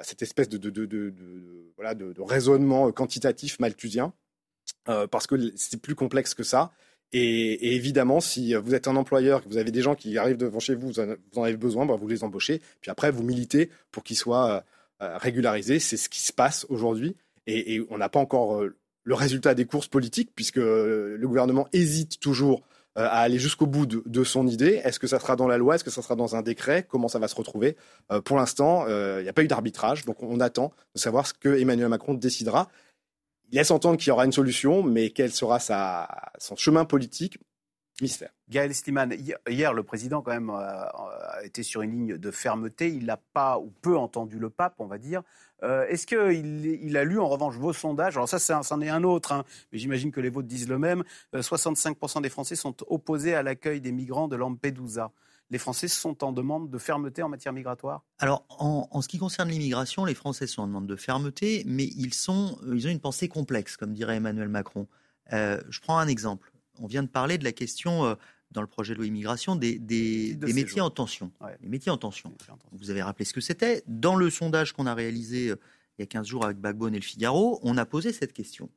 cette 0.03 0.22
espèce 0.22 0.49
de, 0.49 0.59
de, 0.59 2.20
raisonnement 2.20 2.91
quantitatif 2.93 3.59
malthusien, 3.61 4.12
euh, 4.89 5.07
parce 5.07 5.26
que 5.26 5.53
c'est 5.57 5.81
plus 5.81 5.95
complexe 5.95 6.35
que 6.35 6.43
ça. 6.43 6.72
Et, 7.12 7.74
évidemment, 7.74 8.20
si 8.20 8.55
vous 8.55 8.74
êtes 8.74 8.89
un 8.89 8.97
employeur, 8.97 9.43
que 9.43 9.49
vous 9.49 9.57
avez 9.57 9.70
des 9.70 9.83
gens 9.83 9.95
qui 9.95 10.16
arrivent 10.18 10.37
devant 10.37 10.61
chez 10.61 10.74
vous, 10.74 10.89
vous 10.89 11.01
en, 11.01 11.43
avez 11.43 11.57
besoin, 11.57 11.87
bah, 11.87 11.97
vous 11.97 12.09
les 12.09 12.22
embauchez, 12.24 12.61
puis 12.81 12.91
après 12.91 13.11
vous 13.11 13.22
militez 13.22 13.70
pour 13.91 14.05
qu'ils 14.05 14.16
soient 14.16 14.64
euh, 15.03 15.18
régularisés. 15.18 15.81
C'est 15.81 15.97
ce 15.97 16.09
qui 16.09 16.20
se 16.20 16.33
passe 16.33 16.66
aujourd'hui, 16.68 17.16
et, 17.47 17.81
on 17.91 17.99
n'a 17.99 18.09
pas 18.09 18.20
encore 18.20 18.62
le 18.62 19.14
résultat 19.14 19.55
des 19.55 19.64
courses 19.64 19.89
politiques, 19.89 20.31
puisque 20.35 20.57
le 20.57 21.22
gouvernement 21.24 21.68
hésite 21.72 22.20
toujours 22.20 22.62
euh, 22.62 22.70
à 22.97 23.20
aller 23.20 23.38
jusqu'au 23.38 23.66
bout 23.66 23.86
de, 23.86 24.24
son 24.24 24.47
idée. 24.47 24.80
Est-ce 24.84 24.99
que 24.99 25.07
ça 25.07 25.18
sera 25.18 25.36
dans 25.36 25.47
la 25.47 25.59
loi? 25.59 25.76
Est-ce 25.76 25.84
que 25.84 25.91
ça 25.91 26.03
sera 26.03 26.16
dans 26.16 26.36
un 26.36 26.43
décret? 26.43 26.84
Comment 26.88 27.09
ça 27.09 27.18
va 27.18 27.28
se 27.28 27.34
retrouver? 27.34 27.76
Euh, 28.12 28.20
Pour 28.20 28.36
l'instant, 28.36 28.84
euh, 28.88 29.20
il 29.20 29.24
n'y 29.24 29.28
a 29.28 29.32
pas 29.32 29.43
eu 29.43 29.49
d'arbitrage, 29.49 30.05
donc 30.05 30.22
on 30.22 30.41
attend 30.41 30.72
de 30.95 31.01
savoir 31.01 31.26
ce 31.26 31.34
que 31.34 31.61
Emmanuel 31.61 31.88
Macron 31.88 32.14
décidera. 32.14 32.68
Il 33.51 33.57
laisse 33.57 33.70
entendre 33.70 33.99
qu'il 33.99 34.09
y 34.09 34.11
aura 34.11 34.24
une 34.24 34.32
solution, 34.32 34.82
mais 34.82 35.11
quel 35.11 35.32
sera 35.32 35.59
son 36.38 36.57
chemin 36.57 36.84
politique? 36.84 37.38
Mystère. 38.01 38.30
Gaël 38.48 38.74
Sliman, 38.74 39.12
hier, 39.48 39.72
le 39.72 39.82
président, 39.82 40.22
quand 40.22 40.32
même, 40.32 40.51
a 40.51 40.90
été 41.44 41.62
sur 41.62 41.82
une 41.82 41.92
ligne 41.92 42.18
de 42.18 42.30
fermeté. 42.30 42.88
Il 42.88 43.07
n'a 43.07 43.16
pas 43.16 43.59
ou 43.59 43.72
peu 43.82 43.96
entendu 43.96 44.38
le 44.38 44.51
pape, 44.51 44.74
on 44.78 44.86
va 44.86 44.98
dire. 44.98 45.22
Euh, 45.62 45.86
est-ce 45.88 46.07
qu'il 46.07 46.66
il 46.66 46.96
a 46.96 47.05
lu 47.05 47.18
en 47.18 47.28
revanche 47.28 47.57
vos 47.57 47.72
sondages? 47.72 48.16
Alors 48.16 48.28
ça, 48.28 48.38
c'en 48.38 48.80
est 48.80 48.88
un 48.88 49.05
autre, 49.05 49.32
hein, 49.32 49.44
mais 49.72 49.78
j'imagine 49.78 50.11
que 50.11 50.20
les 50.20 50.30
vôtres 50.30 50.48
disent 50.48 50.68
le 50.68 50.78
même. 50.78 51.05
65% 51.34 52.18
euh, 52.18 52.20
des 52.20 52.28
Français 52.28 52.57
sont 52.57 52.74
opposés 52.88 53.34
à 53.34 53.42
l'accueil 53.42 53.80
des 53.80 53.92
migrants 53.92 54.28
de 54.28 54.36
Lampedusa. 54.36 55.11
Les 55.51 55.59
Français 55.59 55.88
sont 55.88 56.22
en 56.22 56.32
demande 56.32 56.70
de 56.70 56.78
fermeté 56.78 57.22
en 57.24 57.28
matière 57.28 57.53
migratoire? 57.53 58.05
Alors, 58.20 58.44
en, 58.51 59.03
ce 59.03 59.09
qui 59.09 59.18
concerne 59.18 59.48
l'immigration, 59.48 60.05
les 60.05 60.14
Français 60.14 60.46
sont 60.46 60.62
en 60.62 60.68
demande 60.68 60.86
de 60.86 60.94
fermeté, 60.94 61.64
mais 61.66 61.86
ils, 61.96 62.14
sont, 62.14 62.57
euh, 62.62 62.76
ils 62.76 62.86
ont 62.86 62.90
une 62.90 63.01
pensée 63.01 63.28
complexe, 63.28 63.76
comme 63.76 63.92
dirait 63.92 64.16
Emmanuel 64.16 64.48
Macron. 64.48 64.86
je 65.32 65.80
prends 65.80 65.98
un 65.98 66.07
exemple. 66.07 66.49
On 66.81 66.87
vient 66.87 67.03
de 67.03 67.09
parler 67.09 67.39
de 67.39 67.45
la 67.45 67.53
question 67.53 68.16
dans 68.51 68.61
le 68.61 68.66
projet 68.66 68.95
de 68.95 68.99
loi 68.99 69.07
immigration 69.07 69.57
des, 69.57 69.78
des, 69.78 70.37
métiers 70.53 70.81
en 70.81 70.91
tension. 70.91 71.31
Les 71.62 71.68
métiers 71.68 71.93
en 71.93 71.99
tension. 71.99 72.33
Vous 72.72 72.91
avez 72.91 73.03
rappelé 73.03 73.24
ce 73.24 73.33
que 73.33 73.41
c'était. 73.41 73.83
Dans 73.87 74.16
le 74.16 74.31
sondage 74.31 74.72
qu'on 74.72 74.87
a 74.87 74.95
réalisé 74.95 75.51
euh, 75.51 75.57
il 75.99 76.03
y 76.03 76.05
a 76.05 76.07
15 76.07 76.26
jours 76.26 76.45
avec 76.45 76.59
Backbone 76.59 76.95
et 76.95 76.99
le 76.99 77.05
Figaro, 77.05 77.61
on 77.62 77.76
a 77.76 77.85
posé 77.85 78.12
cette 78.12 78.33
question. 78.33 78.70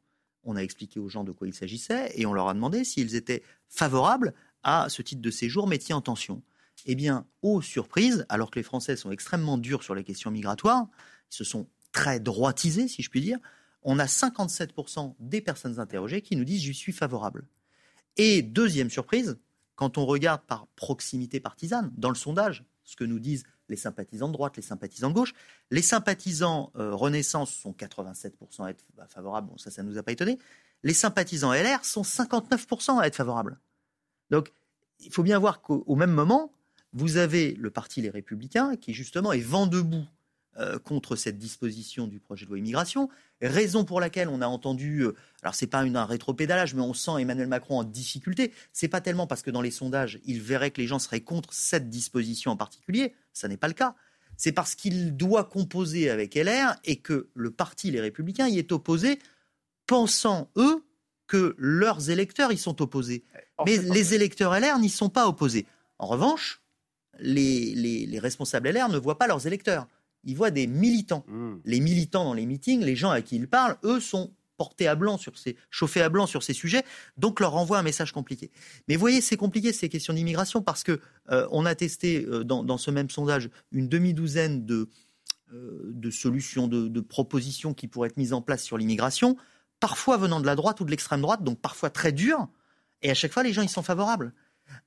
On 0.43 0.57
a 0.57 0.59
expliqué 0.59 0.99
aux 0.99 1.07
gens 1.07 1.23
de 1.23 1.31
quoi 1.31 1.47
il 1.47 1.53
s'agissait 1.53 2.11
et 2.15 2.25
on 2.25 2.33
leur 2.33 2.49
a 2.49 2.53
demandé 2.53 2.83
s'ils 2.83 3.15
étaient 3.15 3.43
favorables 3.69 4.33
à 4.61 4.89
ce 4.89 5.01
titre 5.01 5.21
de 5.21 5.31
séjour 5.31 5.67
métier 5.67 5.95
en 5.95 6.01
tension. 6.01 6.41
Eh 6.85 6.95
bien, 6.95 7.25
aux 7.41 7.61
surprises, 7.61 8.25
alors 8.27 8.51
que 8.51 8.59
les 8.59 8.63
Français 8.63 8.97
sont 8.97 9.11
extrêmement 9.11 9.57
durs 9.57 9.83
sur 9.83 9.95
les 9.95 10.03
questions 10.03 10.31
migratoires, 10.31 10.87
ils 11.31 11.35
se 11.35 11.43
sont 11.45 11.69
très 11.93 12.19
droitisés, 12.19 12.89
si 12.89 13.03
je 13.03 13.09
puis 13.09 13.21
dire, 13.21 13.37
on 13.83 13.99
a 13.99 14.05
57% 14.05 15.15
des 15.19 15.39
personnes 15.39 15.79
interrogées 15.79 16.21
qui 16.21 16.35
nous 16.35 16.43
disent 16.43 16.63
je 16.63 16.73
suis 16.73 16.91
favorable. 16.91 17.45
Et 18.17 18.41
deuxième 18.41 18.89
surprise, 18.89 19.37
quand 19.75 19.97
on 19.97 20.05
regarde 20.05 20.41
par 20.47 20.67
proximité 20.75 21.39
partisane, 21.39 21.91
dans 21.97 22.09
le 22.09 22.15
sondage, 22.15 22.63
ce 22.83 22.95
que 22.95 23.03
nous 23.03 23.19
disent 23.19 23.43
les 23.69 23.75
sympathisants 23.75 24.27
de 24.27 24.33
droite, 24.33 24.55
les 24.55 24.61
sympathisants 24.61 25.09
de 25.09 25.15
gauche, 25.15 25.33
les 25.71 25.81
sympathisants 25.81 26.71
euh, 26.75 26.93
Renaissance 26.93 27.51
sont 27.53 27.71
87% 27.71 28.65
à 28.65 28.69
être 28.69 28.85
favorables, 29.07 29.47
bon 29.47 29.57
ça, 29.57 29.71
ça 29.71 29.83
ne 29.83 29.89
nous 29.89 29.97
a 29.97 30.03
pas 30.03 30.11
étonné. 30.11 30.37
Les 30.83 30.93
sympathisants 30.93 31.53
LR 31.53 31.83
sont 31.85 32.01
59% 32.01 32.99
à 32.99 33.07
être 33.07 33.15
favorables. 33.15 33.57
Donc, 34.29 34.51
il 34.99 35.11
faut 35.11 35.23
bien 35.23 35.39
voir 35.39 35.61
qu'au 35.61 35.95
même 35.95 36.11
moment, 36.11 36.51
vous 36.91 37.17
avez 37.17 37.53
le 37.53 37.71
parti 37.71 38.01
Les 38.01 38.09
Républicains 38.09 38.75
qui 38.75 38.93
justement 38.93 39.31
est 39.33 39.39
vent 39.39 39.65
debout 39.65 40.05
euh, 40.59 40.77
contre 40.77 41.15
cette 41.15 41.39
disposition 41.39 42.05
du 42.05 42.19
projet 42.19 42.45
de 42.45 42.49
loi 42.49 42.59
immigration. 42.59 43.09
Raison 43.41 43.85
pour 43.85 43.99
laquelle 43.99 44.29
on 44.29 44.39
a 44.39 44.45
entendu, 44.45 44.99
euh, 44.99 45.15
alors 45.41 45.55
c'est 45.55 45.65
pas 45.65 45.83
une, 45.83 45.95
un 45.95 46.05
rétropédalage, 46.05 46.75
mais 46.75 46.83
on 46.83 46.93
sent 46.93 47.13
Emmanuel 47.19 47.47
Macron 47.47 47.79
en 47.79 47.83
difficulté. 47.83 48.53
C'est 48.71 48.87
pas 48.87 49.01
tellement 49.01 49.25
parce 49.25 49.41
que 49.41 49.49
dans 49.49 49.63
les 49.63 49.71
sondages, 49.71 50.19
il 50.25 50.43
verrait 50.43 50.69
que 50.69 50.79
les 50.79 50.85
gens 50.85 50.99
seraient 50.99 51.21
contre 51.21 51.51
cette 51.53 51.89
disposition 51.89 52.51
en 52.51 52.55
particulier. 52.55 53.15
Ça 53.33 53.47
n'est 53.47 53.57
pas 53.57 53.67
le 53.67 53.73
cas. 53.73 53.95
C'est 54.37 54.51
parce 54.51 54.75
qu'il 54.75 55.17
doit 55.17 55.45
composer 55.45 56.11
avec 56.11 56.35
LR 56.35 56.75
et 56.83 56.97
que 56.97 57.29
le 57.33 57.49
parti 57.49 57.89
Les 57.89 58.01
Républicains 58.01 58.47
y 58.47 58.59
est 58.59 58.71
opposé, 58.71 59.17
pensant 59.87 60.51
eux 60.55 60.85
que 61.25 61.55
leurs 61.57 62.11
électeurs 62.11 62.51
y 62.51 62.59
sont 62.59 62.79
opposés. 62.79 63.23
Mais 63.65 63.77
les 63.77 64.13
électeurs 64.13 64.53
LR 64.53 64.77
n'y 64.77 64.89
sont 64.89 65.09
pas 65.09 65.27
opposés. 65.27 65.65
En 65.97 66.05
revanche, 66.05 66.61
les, 67.17 67.73
les 67.73 68.19
responsables 68.19 68.69
LR 68.69 68.89
ne 68.89 68.99
voient 68.99 69.17
pas 69.17 69.25
leurs 69.25 69.47
électeurs 69.47 69.87
il 70.23 70.35
voit 70.35 70.51
des 70.51 70.67
militants. 70.67 71.25
Hmm. 71.27 71.55
Les 71.65 71.79
militants 71.79 72.23
dans 72.23 72.33
les 72.33 72.45
meetings, 72.45 72.81
les 72.81 72.95
gens 72.95 73.11
à 73.11 73.21
qui 73.21 73.35
il 73.35 73.47
parle, 73.47 73.77
eux 73.83 73.99
sont 73.99 74.31
portés 74.57 74.87
à 74.87 74.95
blanc 74.95 75.17
sur 75.17 75.37
ces, 75.37 75.57
chauffés 75.69 76.01
à 76.01 76.09
blanc 76.09 76.27
sur 76.27 76.43
ces 76.43 76.53
sujets, 76.53 76.83
donc 77.17 77.39
leur 77.39 77.55
envoie 77.55 77.79
un 77.79 77.83
message 77.83 78.11
compliqué. 78.11 78.51
Mais 78.87 78.95
vous 78.95 79.01
voyez, 79.01 79.21
c'est 79.21 79.37
compliqué 79.37 79.73
ces 79.73 79.89
questions 79.89 80.13
d'immigration 80.13 80.61
parce 80.61 80.83
que 80.83 80.99
euh, 81.31 81.47
on 81.51 81.65
a 81.65 81.75
testé 81.75 82.25
euh, 82.25 82.43
dans, 82.43 82.77
ce 82.77 82.91
même 82.91 83.09
sondage 83.09 83.49
une 83.71 83.89
demi-douzaine 83.89 84.65
de, 84.65 84.89
euh, 85.53 85.91
de 85.93 86.11
solutions, 86.11 86.67
de, 86.67 86.87
de, 86.87 87.01
propositions 87.01 87.73
qui 87.73 87.87
pourraient 87.87 88.09
être 88.09 88.17
mises 88.17 88.33
en 88.33 88.41
place 88.41 88.63
sur 88.63 88.77
l'immigration, 88.77 89.37
parfois 89.79 90.17
venant 90.17 90.39
de 90.39 90.45
la 90.45 90.55
droite 90.55 90.79
ou 90.81 90.85
de 90.85 90.91
l'extrême 90.91 91.21
droite, 91.21 91.43
donc 91.43 91.59
parfois 91.59 91.89
très 91.89 92.11
dures, 92.11 92.47
et 93.01 93.09
à 93.09 93.13
chaque 93.15 93.33
fois 93.33 93.43
les 93.43 93.53
gens 93.53 93.63
ils 93.63 93.69
sont 93.69 93.83
favorables. 93.83 94.33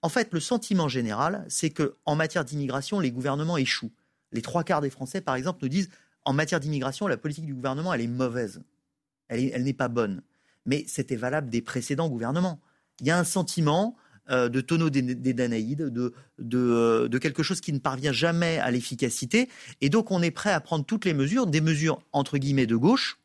En 0.01 0.09
fait, 0.09 0.33
le 0.33 0.41
sentiment 0.41 0.89
général, 0.89 1.45
c'est 1.49 1.71
que 1.71 1.97
en 2.07 2.17
matière 2.17 2.45
d'immigration, 2.45 2.99
les 2.99 3.13
gouvernements 3.13 3.59
échouent 3.59 3.93
les 4.33 4.43
trois 4.43 4.65
quarts 4.65 4.81
des 4.81 4.91
Français, 4.91 5.21
par 5.21 5.35
exemple, 5.35 5.61
nous 5.63 5.69
disent 5.69 5.91
en 6.27 6.33
matière 6.33 6.61
d'immigration, 6.61 7.07
la 7.07 7.17
politique 7.17 7.47
du 7.47 7.55
gouvernement, 7.55 7.95
elle 7.95 8.01
est 8.01 8.09
mauvaise. 8.09 8.61
Elle, 9.29 9.63
n'est 9.63 9.73
pas 9.73 9.89
bonne. 9.89 10.23
Mais 10.67 10.85
c'était 10.89 11.17
valable 11.17 11.51
des 11.51 11.63
précédents 11.63 12.09
gouvernements. 12.09 12.61
Il 13.01 13.07
y 13.07 13.11
a 13.11 13.19
un 13.19 13.25
sentiment 13.25 13.97
euh, 14.29 14.49
de 14.49 14.61
tonneau 14.61 14.91
des, 14.91 15.03
Danaïdes, 15.03 15.85
de, 15.85 16.13
euh, 16.53 17.09
de, 17.09 17.19
quelque 17.19 17.45
chose 17.45 17.61
qui 17.61 17.73
ne 17.73 17.79
parvient 17.79 18.13
jamais 18.13 18.59
à 18.59 18.73
l'efficacité. 18.73 19.49
Et 19.81 19.89
donc, 19.89 20.11
on 20.11 20.21
est 20.21 20.33
prêt 20.33 20.53
à 20.53 20.61
prendre 20.61 20.85
toutes 20.85 21.05
les 21.05 21.15
mesures, 21.15 21.47
des 21.47 21.61
mesures 21.61 22.03
entre 22.13 22.39
guillemets 22.39 22.67
de 22.67 22.77
gauche, 22.77 23.21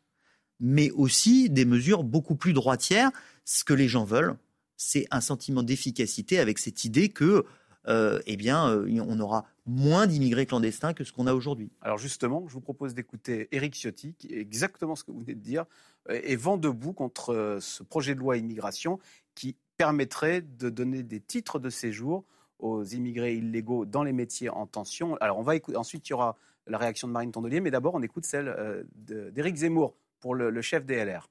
mais 0.60 0.92
aussi 0.92 1.50
des 1.50 1.66
mesures 1.66 2.04
beaucoup 2.04 2.36
plus 2.36 2.54
droitières. 2.54 3.10
Ce 3.46 3.64
que 3.64 3.74
les 3.74 3.88
gens 3.88 4.04
veulent, 4.04 4.36
c'est 4.78 5.08
un 5.10 5.22
sentiment 5.22 5.64
d'efficacité 5.64 6.38
avec 6.38 6.60
cette 6.60 6.86
idée 6.86 7.10
que 7.10 7.46
euh, 7.88 8.20
eh 8.28 8.38
bien, 8.38 8.86
on 9.08 9.20
aura 9.20 9.46
moins 9.66 10.08
d'immigrés 10.08 10.46
clandestins 10.46 10.94
que 10.94 11.04
ce 11.04 11.12
qu'on 11.12 11.28
a 11.28 11.34
aujourd'hui. 11.34 11.72
Alors 11.82 11.98
justement, 11.98 12.46
je 12.48 12.54
vous 12.54 12.62
propose 12.62 12.94
d'écouter 12.94 13.48
Éric 13.52 13.76
Ciotti, 13.76 14.16
qui 14.16 14.34
est 14.34 14.40
exactement 14.40 14.96
ce 14.96 15.04
que 15.04 15.12
vous 15.12 15.20
venez 15.20 15.36
de 15.36 15.42
dire, 15.42 15.66
et 16.10 16.36
vent 16.36 16.58
debout 16.58 16.94
contre 16.94 17.34
euh, 17.34 17.60
ce 17.60 17.84
projet 17.84 18.16
de 18.16 18.20
loi 18.20 18.38
immigration 18.38 19.00
qui 19.36 19.56
permettrait 19.78 20.42
de 20.42 20.70
donner 20.70 21.04
des 21.04 21.20
titres 21.20 21.60
de 21.60 21.70
séjour 21.70 22.26
aux 22.60 22.84
immigrés 22.84 23.36
illégaux 23.36 23.86
dans 23.86 24.04
les 24.04 24.14
métiers 24.14 24.50
en 24.50 24.66
tension. 24.66 25.16
Alors 25.18 25.38
on 25.38 25.44
va 25.44 25.56
écouter, 25.56 25.78
ensuite 25.78 26.08
il 26.08 26.12
y 26.12 26.14
aura 26.14 26.38
la 26.68 26.78
réaction 26.78 27.08
de 27.08 27.14
Marine 27.14 27.32
Tondelier, 27.32 27.60
mais 27.60 27.72
d'abord 27.72 27.96
on 27.96 28.02
écoute 28.02 28.26
celle 28.26 28.86
d'Éric 28.96 29.56
Zemmour 29.56 29.96
pour 30.20 30.36
le, 30.36 30.50
le 30.50 30.62
chef 30.62 30.86
DLR. 30.86 31.28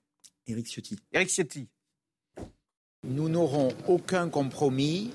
Éric 0.46 0.66
Ciotti. 0.66 0.98
Éric 1.12 1.30
Ciotti. 1.30 1.68
Nous 3.04 3.28
n'aurons 3.28 3.68
aucun 3.88 4.28
compromis 4.28 5.10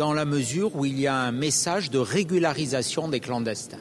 dans 0.00 0.14
la 0.14 0.24
mesure 0.24 0.74
où 0.76 0.86
il 0.86 0.98
y 0.98 1.06
a 1.06 1.14
un 1.14 1.30
message 1.30 1.90
de 1.90 1.98
régularisation 1.98 3.08
des 3.08 3.20
clandestins. 3.20 3.76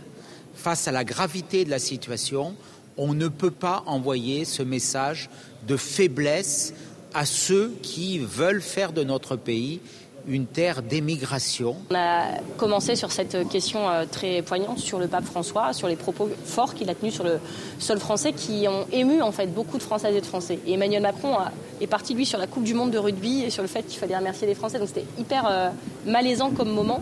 Face 0.53 0.85
à 0.89 0.91
la 0.91 1.05
gravité 1.05 1.63
de 1.63 1.69
la 1.69 1.79
situation, 1.79 2.57
on 2.97 3.13
ne 3.13 3.29
peut 3.29 3.51
pas 3.51 3.83
envoyer 3.85 4.43
ce 4.43 4.61
message 4.61 5.29
de 5.65 5.77
faiblesse 5.77 6.73
à 7.13 7.25
ceux 7.25 7.73
qui 7.81 8.19
veulent 8.19 8.61
faire 8.61 8.91
de 8.91 9.05
notre 9.05 9.37
pays 9.37 9.79
une 10.27 10.45
terre 10.45 10.81
d'émigration. 10.81 11.75
On 11.89 11.95
a 11.95 12.39
commencé 12.57 12.95
sur 12.95 13.11
cette 13.11 13.47
question 13.49 13.89
euh, 13.89 14.05
très 14.05 14.41
poignante 14.41 14.79
sur 14.79 14.99
le 14.99 15.07
pape 15.07 15.25
François, 15.25 15.73
sur 15.73 15.87
les 15.87 15.95
propos 15.95 16.29
forts 16.45 16.73
qu'il 16.73 16.89
a 16.89 16.95
tenus 16.95 17.13
sur 17.13 17.23
le 17.23 17.39
sol 17.79 17.99
français 17.99 18.33
qui 18.33 18.67
ont 18.67 18.85
ému 18.91 19.21
en 19.21 19.31
fait 19.31 19.47
beaucoup 19.47 19.77
de 19.77 19.83
Françaises 19.83 20.15
et 20.15 20.21
de 20.21 20.25
Français. 20.25 20.59
Et 20.65 20.73
Emmanuel 20.73 21.01
Macron 21.01 21.37
est 21.81 21.87
parti 21.87 22.13
lui 22.13 22.25
sur 22.25 22.39
la 22.39 22.47
Coupe 22.47 22.63
du 22.63 22.73
Monde 22.73 22.91
de 22.91 22.97
rugby 22.97 23.43
et 23.43 23.49
sur 23.49 23.61
le 23.61 23.67
fait 23.67 23.83
qu'il 23.83 23.99
fallait 23.99 24.17
remercier 24.17 24.47
les 24.47 24.55
Français. 24.55 24.79
Donc 24.79 24.87
c'était 24.87 25.05
hyper 25.17 25.47
euh, 25.47 25.69
malaisant 26.05 26.51
comme 26.51 26.69
moment. 26.69 27.01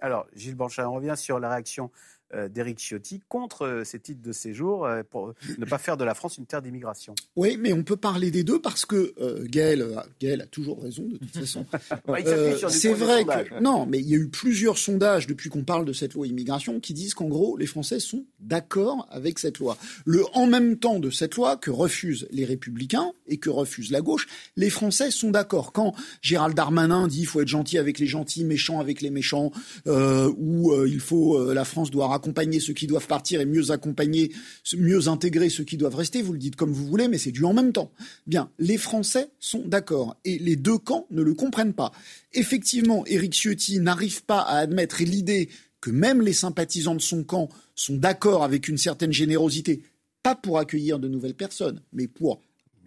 Alors 0.00 0.26
Gilles 0.34 0.54
Banchat, 0.54 0.88
on 0.88 0.94
revient 0.94 1.14
sur 1.16 1.38
la 1.38 1.50
réaction 1.50 1.90
d'Éric 2.48 2.78
Ciotti 2.78 3.20
contre 3.28 3.62
euh, 3.62 3.84
ces 3.84 3.98
titres 3.98 4.22
de 4.22 4.32
séjour 4.32 4.84
euh, 4.84 5.02
pour 5.08 5.34
ne 5.58 5.64
pas 5.64 5.78
faire 5.78 5.96
de 5.96 6.04
la 6.04 6.14
France 6.14 6.38
une 6.38 6.46
terre 6.46 6.62
d'immigration. 6.62 7.14
Oui, 7.36 7.56
mais 7.58 7.72
on 7.72 7.82
peut 7.82 7.96
parler 7.96 8.30
des 8.30 8.44
deux 8.44 8.60
parce 8.60 8.86
que 8.86 9.14
euh, 9.20 9.44
Gaël, 9.44 9.82
euh, 9.82 9.96
Gaël 10.20 10.40
a 10.42 10.46
toujours 10.46 10.82
raison 10.82 11.04
de 11.04 11.16
toute 11.16 11.36
façon. 11.36 11.66
C'est 12.68 12.92
vrai 12.92 13.24
que 13.24 13.60
non, 13.60 13.86
mais 13.86 13.98
il 13.98 14.08
y 14.08 14.14
a 14.14 14.18
eu 14.18 14.28
plusieurs 14.28 14.78
sondages 14.78 15.26
depuis 15.26 15.48
qu'on 15.50 15.64
parle 15.64 15.84
de 15.84 15.92
cette 15.92 16.14
loi 16.14 16.26
immigration 16.26 16.80
qui 16.80 16.94
disent 16.94 17.14
qu'en 17.14 17.28
gros 17.28 17.56
les 17.56 17.66
Français 17.66 18.00
sont 18.00 18.24
d'accord 18.40 19.06
avec 19.10 19.38
cette 19.38 19.58
loi. 19.58 19.76
Le 20.04 20.24
en 20.34 20.46
même 20.46 20.78
temps 20.78 20.98
de 20.98 21.10
cette 21.10 21.36
loi 21.36 21.56
que 21.56 21.70
refusent 21.70 22.28
les 22.30 22.44
Républicains 22.44 23.12
et 23.30 23.38
que 23.38 23.48
refuse 23.48 23.90
la 23.90 24.00
gauche, 24.00 24.26
les 24.56 24.70
Français 24.70 25.10
sont 25.10 25.30
d'accord. 25.30 25.72
Quand 25.72 25.94
Gérald 26.20 26.54
Darmanin 26.54 27.08
dit 27.08 27.20
il 27.20 27.26
faut 27.26 27.40
être 27.40 27.48
gentil 27.48 27.78
avec 27.78 27.98
les 27.98 28.06
gentils, 28.06 28.44
méchant 28.44 28.80
avec 28.80 29.00
les 29.00 29.10
méchants, 29.10 29.52
euh, 29.86 30.30
ou 30.36 30.72
euh, 30.72 30.88
il 30.88 31.00
faut 31.00 31.38
euh, 31.38 31.54
la 31.54 31.64
France 31.64 31.90
doit 31.90 32.12
accompagner 32.14 32.60
ceux 32.60 32.74
qui 32.74 32.86
doivent 32.86 33.06
partir 33.06 33.40
et 33.40 33.46
mieux 33.46 33.70
accompagner, 33.70 34.32
mieux 34.76 35.08
intégrer 35.08 35.48
ceux 35.48 35.64
qui 35.64 35.76
doivent 35.76 35.96
rester. 35.96 36.22
Vous 36.22 36.32
le 36.32 36.38
dites 36.38 36.56
comme 36.56 36.72
vous 36.72 36.86
voulez, 36.86 37.08
mais 37.08 37.18
c'est 37.18 37.32
du 37.32 37.44
en 37.44 37.52
même 37.52 37.72
temps. 37.72 37.92
Bien, 38.26 38.50
les 38.58 38.76
Français 38.76 39.30
sont 39.38 39.62
d'accord 39.66 40.16
et 40.24 40.38
les 40.38 40.56
deux 40.56 40.78
camps 40.78 41.06
ne 41.10 41.22
le 41.22 41.34
comprennent 41.34 41.74
pas. 41.74 41.92
Effectivement, 42.32 43.04
Éric 43.06 43.34
Ciotti 43.34 43.80
n'arrive 43.80 44.24
pas 44.24 44.40
à 44.40 44.58
admettre 44.58 45.02
l'idée 45.02 45.48
que 45.80 45.90
même 45.90 46.20
les 46.20 46.32
sympathisants 46.32 46.94
de 46.94 47.00
son 47.00 47.24
camp 47.24 47.48
sont 47.74 47.96
d'accord 47.96 48.44
avec 48.44 48.68
une 48.68 48.78
certaine 48.78 49.12
générosité, 49.12 49.82
pas 50.22 50.34
pour 50.34 50.58
accueillir 50.58 50.98
de 50.98 51.08
nouvelles 51.08 51.34
personnes, 51.34 51.80
mais 51.92 52.06
pour 52.06 52.42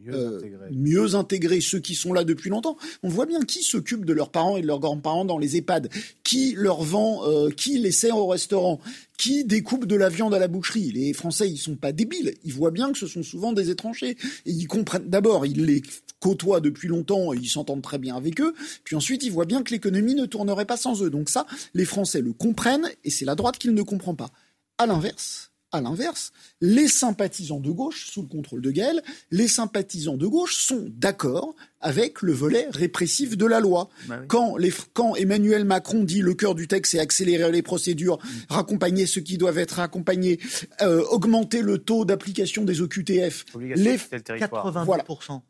Mieux 0.06 0.14
euh, 0.14 0.42
mieux 0.72 1.16
intégrer 1.16 1.62
ceux 1.62 1.80
qui 1.80 1.96
sont 1.96 2.14
là 2.14 2.24
depuis 2.24 2.50
longtemps. 2.50 2.78
On 3.04 3.10
voit 3.10 3.26
bien 3.26 3.42
qui 3.42 3.64
s'occupe 3.64 4.06
de 4.06 4.14
leurs 4.14 4.30
parents 4.30 4.58
et 4.58 4.62
de 4.62 4.68
leurs 4.68 4.80
grands-parents 4.80 5.26
dans 5.26 5.38
les 5.38 5.58
EHPAD, 5.58 5.90
qui 6.24 6.54
leur 6.58 6.84
vend, 6.84 7.28
euh, 7.28 7.50
qui 7.50 7.78
les 7.78 7.92
sert 7.92 8.18
au 8.18 8.28
restaurant, 8.28 8.80
qui 9.18 9.46
découpe 9.46 9.86
de 9.86 9.96
la 9.96 10.10
viande 10.10 10.34
à 10.34 10.40
la 10.40 10.48
boucherie. 10.48 10.92
Les 10.92 11.14
Français, 11.14 11.50
ils 11.50 11.58
sont 11.58 11.76
pas 11.76 11.92
débiles. 11.92 12.34
Ils 12.44 12.54
voient 12.54 12.72
bien 12.72 12.92
que 12.92 12.98
ce 12.98 13.08
sont 13.08 13.24
souvent 13.24 13.54
des 13.54 13.70
étrangers. 13.70 14.18
Et 14.46 14.52
ils 14.52 14.68
comprennent, 14.68 15.08
d'abord, 15.08 15.46
ils 15.46 15.64
les 15.64 15.82
côtoient 16.20 16.62
depuis 16.62 16.88
longtemps 16.88 17.34
et 17.34 17.38
ils 17.38 17.50
s'entendent 17.50 17.82
très 17.82 18.00
bien 18.00 18.16
avec 18.16 18.42
eux. 18.42 18.54
Puis 18.84 18.96
ensuite, 18.96 19.24
ils 19.24 19.32
voient 19.32 19.46
bien 19.46 19.64
que 19.64 19.72
l'économie 19.72 20.16
ne 20.16 20.26
tournerait 20.26 20.66
pas 20.66 20.78
sans 20.78 21.02
eux. 21.04 21.10
Donc 21.10 21.30
ça, 21.30 21.46
les 21.74 21.86
Français 21.86 22.22
le 22.22 22.34
comprennent 22.34 22.90
et 23.04 23.10
c'est 23.10 23.26
la 23.26 23.36
droite 23.36 23.58
qui 23.58 23.70
ne 23.70 23.82
comprend 23.82 24.16
pas. 24.16 24.32
À 24.78 24.86
l'inverse, 24.86 25.53
à 25.74 25.82
l'inverse, 25.82 26.32
les 26.62 26.88
sympathisants 26.88 27.60
de 27.60 27.72
gauche, 27.72 28.10
sous 28.10 28.22
le 28.22 28.28
contrôle 28.28 28.62
de 28.62 28.72
Gaël, 28.72 29.04
les 29.32 29.48
sympathisants 29.48 30.18
de 30.18 30.28
gauche 30.28 30.56
sont 30.56 30.86
d'accord 30.90 31.56
avec 31.84 32.22
le 32.22 32.34
volet 32.34 32.68
répressif 32.72 33.38
de 33.38 33.46
la 33.46 33.60
loi. 33.60 33.90
Bah 34.08 34.16
oui. 34.20 34.26
Quand, 34.28 34.58
les, 34.58 34.74
quand 34.94 35.16
Emmanuel 35.16 35.66
Macron 35.66 36.04
dit 36.04 36.22
le 36.22 36.34
cœur 36.34 36.56
du 36.56 36.68
texte, 36.68 36.94
c'est 36.94 37.00
accélérer 37.00 37.52
les 37.52 37.62
procédures, 37.62 38.18
Mm. 38.24 38.28
raccompagner 38.54 39.06
ceux 39.06 39.22
qui 39.22 39.38
doivent 39.38 39.58
être 39.58 39.80
accompagnés, 39.80 40.40
euh, 40.82 41.04
augmenter 41.12 41.62
le 41.62 41.78
taux 41.78 42.06
d'application 42.06 42.64
des 42.64 42.82
OQTF, 42.82 43.46
les 43.60 43.70
de 43.70 43.74
quitter 43.98 44.16
le 44.18 44.22
territoire. 44.22 44.66
82% 44.66 44.86
Voilà. 44.86 45.04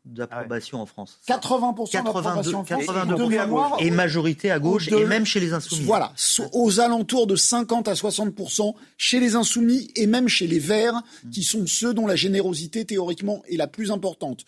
d'approbation 0.06 0.82
en 0.82 0.86
France. 0.86 1.20
80% 1.28 2.04
d'approbation 2.04 2.60
en 2.60 2.64
France, 2.66 2.86
82, 2.86 3.24
de 3.24 3.30
mémoire, 3.30 3.76
et 3.80 3.92
majorité 3.92 4.52
à 4.52 4.60
gauche 4.60 4.92
au- 4.92 5.00
et 5.00 5.06
même 5.06 5.26
chez 5.26 5.40
les 5.40 5.54
insoumis. 5.54 5.86
Voilà, 5.86 6.12
so- 6.16 6.44
aux 6.54 6.80
alentours 6.80 7.28
de 7.28 7.36
50 7.36 7.88
à 7.88 7.96
60% 7.96 8.76
chez 8.98 9.20
les 9.20 9.36
insoumis 9.36 9.92
et 9.96 10.08
même 10.08 10.28
chez 10.28 10.48
les 10.48 10.60
verts, 10.60 11.02
qui 11.32 11.44
sont 11.44 11.68
ceux 11.68 11.94
dont 11.94 12.08
la 12.08 12.16
générosité 12.16 12.86
théoriquement 12.86 13.44
est 13.50 13.58
la 13.58 13.68
plus 13.68 13.92
importante. 13.92 14.46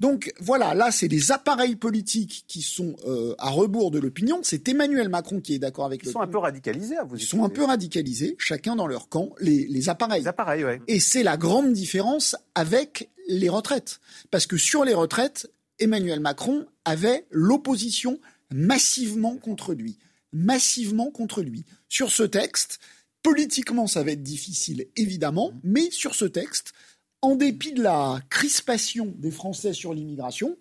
Donc 0.00 0.32
voilà, 0.38 0.74
là 0.74 0.92
c'est 0.92 1.08
des 1.08 1.32
appareils 1.32 1.74
politiques 1.74 2.44
qui 2.46 2.62
sont 2.62 2.94
euh, 3.06 3.34
à 3.38 3.50
rebours 3.50 3.90
de 3.90 3.98
l'opinion. 3.98 4.40
C'est 4.42 4.68
Emmanuel 4.68 5.08
Macron 5.08 5.40
qui 5.40 5.54
est 5.54 5.58
d'accord 5.58 5.86
avec 5.86 6.02
Ils 6.04 6.12
sont 6.12 6.20
un 6.20 6.28
peu 6.28 6.38
radicalisés 6.38 6.96
à 6.96 7.04
vous 7.04 7.16
Ils 7.16 7.22
sont 7.22 7.42
un 7.42 7.48
peu 7.48 7.64
radicalisés, 7.64 8.36
chacun 8.38 8.76
dans 8.76 8.86
leur 8.86 9.08
camp, 9.08 9.30
les, 9.40 9.66
les 9.66 9.88
appareils. 9.88 10.22
Les 10.22 10.28
appareils, 10.28 10.64
ouais. 10.64 10.80
Et 10.86 11.00
c'est 11.00 11.24
la 11.24 11.36
grande 11.36 11.72
différence 11.72 12.36
avec 12.54 13.10
les 13.28 13.48
retraites. 13.48 14.00
Parce 14.30 14.46
que 14.46 14.56
sur 14.56 14.84
les 14.84 14.94
retraites, 14.94 15.50
Emmanuel 15.80 16.20
Macron 16.20 16.66
avait 16.84 17.26
l'opposition 17.30 18.20
massivement 18.52 19.36
contre 19.36 19.74
lui. 19.74 19.98
Massivement 20.32 21.10
contre 21.10 21.42
lui. 21.42 21.64
Sur 21.88 22.10
ce 22.10 22.22
texte, 22.22 22.78
politiquement, 23.22 23.86
ça 23.86 24.02
va 24.02 24.12
être 24.12 24.22
difficile, 24.22 24.86
évidemment, 24.96 25.52
mais 25.62 25.90
sur 25.90 26.14
ce 26.14 26.24
texte, 26.24 26.72
en 27.20 27.34
dépit 27.34 27.72
de 27.72 27.82
la 27.82 28.20
crispation 28.30 29.12
des 29.18 29.32
Français 29.32 29.72
sur 29.72 29.92
l'immigration, 29.92 30.56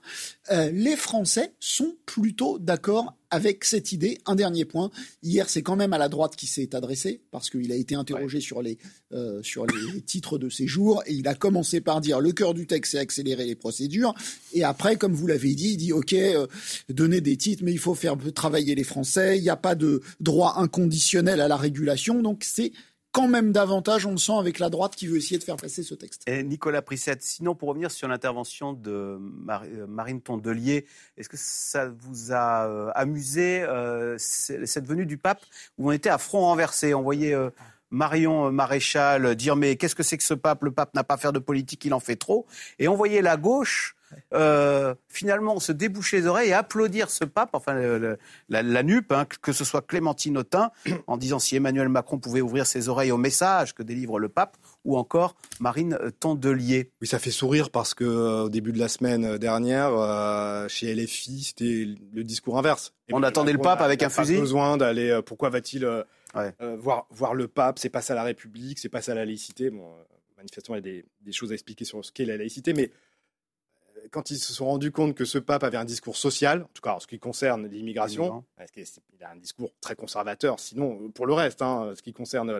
euh, 0.52 0.72
les 0.72 0.96
Français 0.96 1.54
sont 1.60 1.96
plutôt 2.08 2.58
d'accord 2.58 3.16
avec 3.30 3.64
cette 3.64 3.92
idée. 3.92 4.18
Un 4.26 4.36
dernier 4.36 4.66
point. 4.66 4.90
Hier, 5.22 5.50
c'est 5.50 5.62
quand 5.62 5.76
même 5.76 5.94
à 5.94 6.00
la 6.00 6.10
droite 6.10 6.36
qui 6.36 6.48
s'est 6.48 6.74
adressé 6.74 7.22
parce 7.30 7.52
qu'il 7.52 7.72
a 7.72 7.76
été 7.76 7.94
interrogé 7.94 8.40
sur 8.40 8.64
les 8.64 8.80
euh, 9.12 9.44
sur 9.44 9.68
les 9.68 10.02
titres 10.02 10.38
de 10.40 10.50
séjour 10.50 11.04
et 11.06 11.14
il 11.14 11.28
a 11.28 11.36
commencé 11.36 11.80
par 11.80 12.02
dire 12.02 12.20
le 12.20 12.32
cœur 12.32 12.54
du 12.54 12.66
texte 12.66 12.94
c'est 12.94 13.00
accélérer 13.00 13.46
les 13.46 13.56
procédures 13.56 14.16
et 14.54 14.64
après, 14.64 14.96
comme 14.96 15.14
vous 15.14 15.28
l'avez 15.28 15.54
dit, 15.54 15.74
il 15.74 15.78
dit 15.78 15.94
ok, 15.94 16.14
euh, 16.14 16.48
donner 16.90 17.22
des 17.22 17.38
titres, 17.38 17.64
mais 17.64 17.72
il 17.72 17.80
faut 17.80 17.96
faire 17.96 18.16
travailler 18.34 18.74
les 18.74 18.84
Français. 18.84 19.38
Il 19.38 19.44
n'y 19.44 19.50
a 19.50 19.58
pas 19.58 19.76
de 19.76 20.02
droit 20.20 20.56
inconditionnel 20.58 21.42
à 21.42 21.48
la 21.48 21.58
régulation, 21.58 22.22
donc 22.22 22.44
c'est 22.44 22.72
quand 23.18 23.28
même 23.28 23.52
davantage, 23.52 24.06
on 24.06 24.12
le 24.12 24.18
sent 24.18 24.38
avec 24.38 24.60
la 24.60 24.70
droite 24.70 24.96
qui 24.96 25.08
veut 25.08 25.18
essayer 25.18 25.40
de 25.40 25.44
faire 25.44 25.56
passer 25.56 25.82
ce 25.82 25.96
texte. 25.96 26.22
Et 26.28 26.44
Nicolas 26.44 26.84
Prissette, 26.84 27.24
sinon 27.24 27.56
pour 27.56 27.70
revenir 27.70 27.90
sur 27.90 28.08
l'intervention 28.08 28.74
de 28.74 28.92
euh, 28.92 29.88
Marine 29.88 30.22
Tondelier, 30.22 30.86
est-ce 31.18 31.28
que 31.28 31.38
ça 31.38 31.90
vous 31.90 32.32
a 32.32 32.68
euh, 32.68 32.92
amusé 32.94 33.64
euh, 33.64 34.18
cette 34.20 34.86
venue 34.86 35.08
du 35.08 35.18
pape 35.18 35.42
où 35.80 35.90
on 35.90 35.92
était 35.94 36.10
à 36.10 36.20
front 36.20 36.42
renversé 36.42 36.94
On 36.94 37.02
voyait 37.02 37.34
Marion 37.92 38.48
euh, 38.48 38.52
Maréchal 38.52 39.36
dire 39.36 39.56
mais 39.56 39.76
qu'est-ce 39.76 39.96
que 39.96 40.04
c'est 40.04 40.18
que 40.18 40.24
ce 40.24 40.34
pape? 40.34 40.64
Le 40.64 40.72
pape 40.72 40.94
n'a 40.94 41.04
pas 41.04 41.16
à 41.16 41.18
faire 41.18 41.34
de 41.34 41.40
politique, 41.40 41.86
il 41.86 41.94
en 41.94 42.00
fait 42.00 42.16
trop. 42.16 42.46
Et 42.80 42.88
on 42.88 42.96
voyait 42.96 43.22
la 43.22 43.38
gauche 43.38 43.96
euh, 44.34 44.96
finalement 45.10 45.60
se 45.60 45.74
déboucher 45.74 46.22
les 46.22 46.28
oreilles 46.28 46.50
et 46.52 46.54
applaudir 46.54 47.10
ce 47.10 47.26
pape, 47.26 47.50
enfin 47.52 47.74
le- 47.74 47.98
le- 47.98 48.18
la, 48.48 48.64
la 48.64 48.82
NUP, 48.82 49.12
hein, 49.12 49.26
que- 49.42 49.52
ce 49.52 49.66
soit 49.66 49.82
Clémentine 49.82 50.38
Autain, 50.38 50.72
en 51.08 51.18
disant 51.18 51.40
si 51.40 51.58
Emmanuel 51.58 51.90
Macron 51.90 52.18
pouvait 52.18 52.40
ouvrir 52.40 52.66
ses 52.66 52.88
oreilles 52.88 53.12
au 53.12 53.18
message 53.18 53.74
que 53.76 53.84
délivre 53.84 54.18
le 54.18 54.30
pape, 54.30 54.56
ou 54.86 54.98
encore 54.98 55.36
Marine 55.60 56.00
Tondelier. 56.22 56.92
Oui, 57.02 57.08
ça 57.08 57.20
fait 57.20 57.32
sourire 57.32 57.70
parce 57.70 57.94
que 57.94 58.06
euh, 58.06 58.44
au 58.44 58.50
début 58.50 58.72
de 58.72 58.80
la 58.80 58.88
semaine 58.88 59.38
dernière, 59.38 59.90
euh, 59.94 60.70
chez 60.70 60.94
LFI, 60.96 61.44
c'était 61.44 61.88
le 62.14 62.24
discours 62.24 62.58
inverse. 62.58 62.94
On 63.12 63.24
attendait 63.24 63.52
le 63.52 63.58
pape 63.60 63.80
n'a- 63.80 63.86
avec 63.86 64.00
n'a 64.02 64.08
un 64.08 64.10
pas 64.10 64.24
fusil 64.24 64.40
besoin 64.40 64.78
d'aller. 64.78 65.10
euh, 65.10 65.22
pourquoi 65.22 65.50
va-t-il 65.50 65.84
euh, 65.84 66.04
Ouais. 66.38 66.54
euh, 66.62 66.76
voir, 66.78 67.08
voir 67.10 67.34
le 67.34 67.48
pape 67.48 67.80
C'est 67.80 67.90
pas 67.90 68.02
ça 68.02 68.16
la 68.16 68.24
République, 68.24 68.80
c'est 68.80 68.90
pas 68.90 69.02
ça 69.02 69.14
la 69.16 69.26
laïcité. 69.26 69.70
Bon, 69.70 69.86
euh, 69.86 70.04
manifestement, 70.38 70.76
il 70.76 70.80
y 70.80 70.90
a 70.90 70.94
des, 70.94 71.06
des 71.22 71.32
choses 71.32 71.52
à 71.52 71.54
expliquer 71.56 71.86
sur 71.86 72.04
ce 72.04 72.12
qu'est 72.12 72.26
la 72.26 72.38
laïcité, 72.38 72.74
mais 72.74 72.92
euh, 73.98 74.08
quand 74.12 74.32
ils 74.32 74.38
se 74.38 74.54
sont 74.54 74.66
rendus 74.66 74.92
compte 74.92 75.16
que 75.16 75.26
ce 75.26 75.38
pape 75.38 75.64
avait 75.64 75.78
un 75.78 75.86
discours 75.86 76.18
social, 76.18 76.64
en 76.64 76.70
tout 76.74 76.82
cas 76.82 76.94
en 76.94 77.00
ce 77.00 77.08
qui 77.08 77.20
concerne 77.20 77.68
l'immigration, 77.68 78.44
parce 78.56 78.72
qu'il 78.72 78.86
il 79.14 79.24
a 79.24 79.32
un 79.32 79.36
discours 79.36 79.74
très 79.82 79.96
conservateur, 79.96 80.60
sinon 80.60 81.10
pour 81.12 81.26
le 81.26 81.34
reste, 81.34 81.62
hein, 81.62 81.94
ce 81.96 82.02
qui 82.02 82.14
concerne 82.14 82.52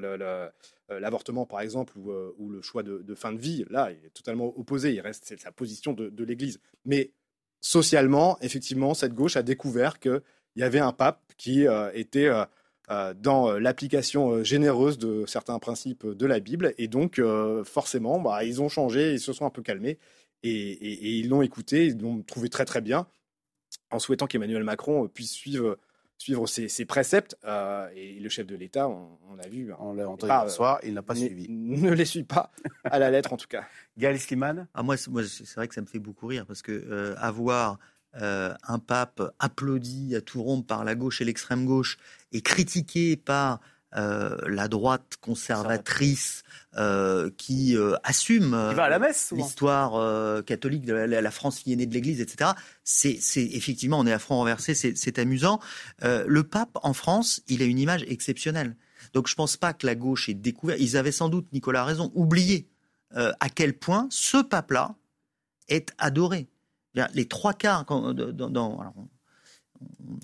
l'avortement 0.90 1.46
par 1.46 1.62
exemple 1.62 1.98
ou, 1.98 2.12
ou 2.38 2.50
le 2.50 2.62
choix 2.62 2.82
de, 2.84 3.00
de 3.00 3.16
fin 3.16 3.32
de 3.32 3.40
vie, 3.40 3.66
là 3.70 3.92
il 3.92 4.06
est 4.06 4.10
totalement 4.10 4.58
opposé, 4.58 4.94
il 4.94 5.02
reste 5.02 5.26
c'est 5.26 5.40
sa 5.40 5.52
position 5.52 5.94
de, 5.94 6.10
de 6.10 6.24
l'Église. 6.24 6.60
Mais 6.86 7.12
socialement, 7.62 8.38
effectivement, 8.42 8.94
cette 8.94 9.14
gauche 9.14 9.36
a 9.36 9.44
découvert 9.44 10.00
qu'il 10.00 10.22
y 10.56 10.64
avait 10.64 10.80
un 10.80 10.94
pape 10.94 11.22
qui 11.38 11.68
euh, 11.68 11.92
était 11.94 12.28
euh, 12.28 12.46
dans 12.90 13.50
euh, 13.50 13.60
l'application 13.60 14.32
euh, 14.32 14.44
généreuse 14.44 14.98
de 14.98 15.26
certains 15.28 15.60
principes 15.60 16.06
de 16.06 16.26
la 16.26 16.40
Bible, 16.40 16.74
et 16.78 16.88
donc 16.88 17.20
euh, 17.20 17.64
forcément, 17.64 18.20
bah, 18.20 18.44
ils 18.44 18.62
ont 18.62 18.70
changé, 18.70 19.14
ils 19.14 19.20
se 19.20 19.34
sont 19.34 19.46
un 19.46 19.50
peu 19.50 19.62
calmés, 19.62 19.98
et, 20.44 20.52
et- 20.52 20.94
et 21.08 21.12
ils 21.20 21.30
l'ont 21.30 21.42
écouté, 21.42 21.88
ils 21.88 21.98
l'ont 22.00 22.22
trouvé 22.22 22.50
très 22.50 22.66
très 22.66 22.82
bien, 22.82 23.08
en 23.92 24.00
souhaitant 24.00 24.28
qu'Emmanuel 24.28 24.64
Macron 24.64 25.06
euh, 25.06 25.08
puisse 25.08 25.32
suivre 25.32 25.78
suivre 26.20 26.48
ses, 26.48 26.68
ses 26.68 26.86
préceptes 26.86 27.38
euh, 27.46 27.88
et 27.96 28.20
le 28.20 28.28
chef 28.28 28.48
de 28.48 28.56
l'État, 28.56 28.88
on, 28.90 29.20
on 29.30 29.38
a 29.38 29.48
vu, 29.48 29.72
hein, 29.72 29.78
On 29.80 29.94
l'a 29.94 30.10
entendu 30.10 30.32
hier 30.32 30.42
euh, 30.42 30.48
soir, 30.50 30.80
il 30.82 30.96
n'a 30.96 31.04
pas 31.04 31.14
ne- 31.14 31.20
suivi. 31.20 31.46
ne 31.48 31.92
les 31.92 32.06
suit 32.06 32.24
pas 32.24 32.52
à 32.86 32.98
la 32.98 33.12
lettre 33.12 33.34
en 33.34 33.38
tout 33.38 33.48
cas. 33.48 33.66
Gaël 34.00 34.20
Sliman 34.20 34.68
Ah, 34.74 34.82
moi, 34.82 34.98
c'est 34.98 35.12
moi, 35.12 35.22
c'est 35.24 35.54
vrai 35.56 35.68
que 35.68 35.76
ça 35.76 35.82
me 35.82 35.86
fait 35.86 36.00
beaucoup 36.00 36.26
rire 36.26 36.46
parce 36.48 36.64
que 36.64 36.72
euh, 36.72 37.14
avoir 37.20 37.78
euh, 38.20 38.52
un 38.68 38.80
pape 38.80 39.22
applaudi 39.38 40.16
à 40.16 40.22
tout 40.22 40.42
rompre 40.42 40.66
par 40.66 40.84
la 40.86 40.96
gauche 40.96 41.22
et 41.22 41.26
l'extrême 41.26 41.66
gauche 41.68 42.00
et 42.32 42.42
critiqué 42.42 43.16
par 43.18 43.60
euh, 43.96 44.38
la 44.48 44.68
droite 44.68 45.16
conservatrice 45.22 46.44
euh, 46.76 47.30
qui 47.38 47.76
euh, 47.78 47.96
assume 48.04 48.54
l'histoire 49.38 49.96
euh, 49.96 50.42
catholique 50.42 50.84
de 50.86 50.94
la, 50.94 51.22
la 51.22 51.32
France 51.32 51.60
qui 51.60 51.72
est 51.74 51.76
née 51.78 51.86
de 51.86 51.94
l'Église, 51.94 52.20
etc. 52.22 52.52
C'est 52.84 53.18
effectivement, 53.38 53.98
on 54.00 54.06
est 54.06 54.12
à 54.12 54.20
front 54.20 54.36
renversé, 54.36 54.74
c'est 54.76 55.20
amusant. 55.20 55.60
Euh, 56.04 56.26
le 56.28 56.44
pape 56.44 56.78
en 56.84 56.94
France, 56.94 57.42
il 57.48 57.62
a 57.62 57.66
une 57.66 57.80
image 57.80 58.04
exceptionnelle. 58.08 58.76
Donc 59.14 59.28
je 59.28 59.36
pense 59.36 59.56
pas 59.58 59.74
que 59.74 59.86
la 59.88 59.96
gauche 59.96 60.28
ait 60.28 60.34
découvert. 60.34 60.76
Ils 60.80 60.98
avaient 60.98 61.14
sans 61.14 61.30
doute, 61.30 61.48
Nicolas 61.54 61.82
a 61.82 61.86
raison, 61.86 62.12
oublié 62.14 62.68
euh, 63.16 63.32
à 63.40 63.48
quel 63.50 63.74
point 63.74 64.08
ce 64.12 64.38
pape-là 64.44 64.96
est 65.70 65.94
adoré. 65.98 66.50
Les 67.14 67.28
trois 67.28 67.54
quarts, 67.54 67.86
quand- 67.86 68.14
dans, 68.14 68.50
dans- 68.50 68.80
alors, 68.80 68.94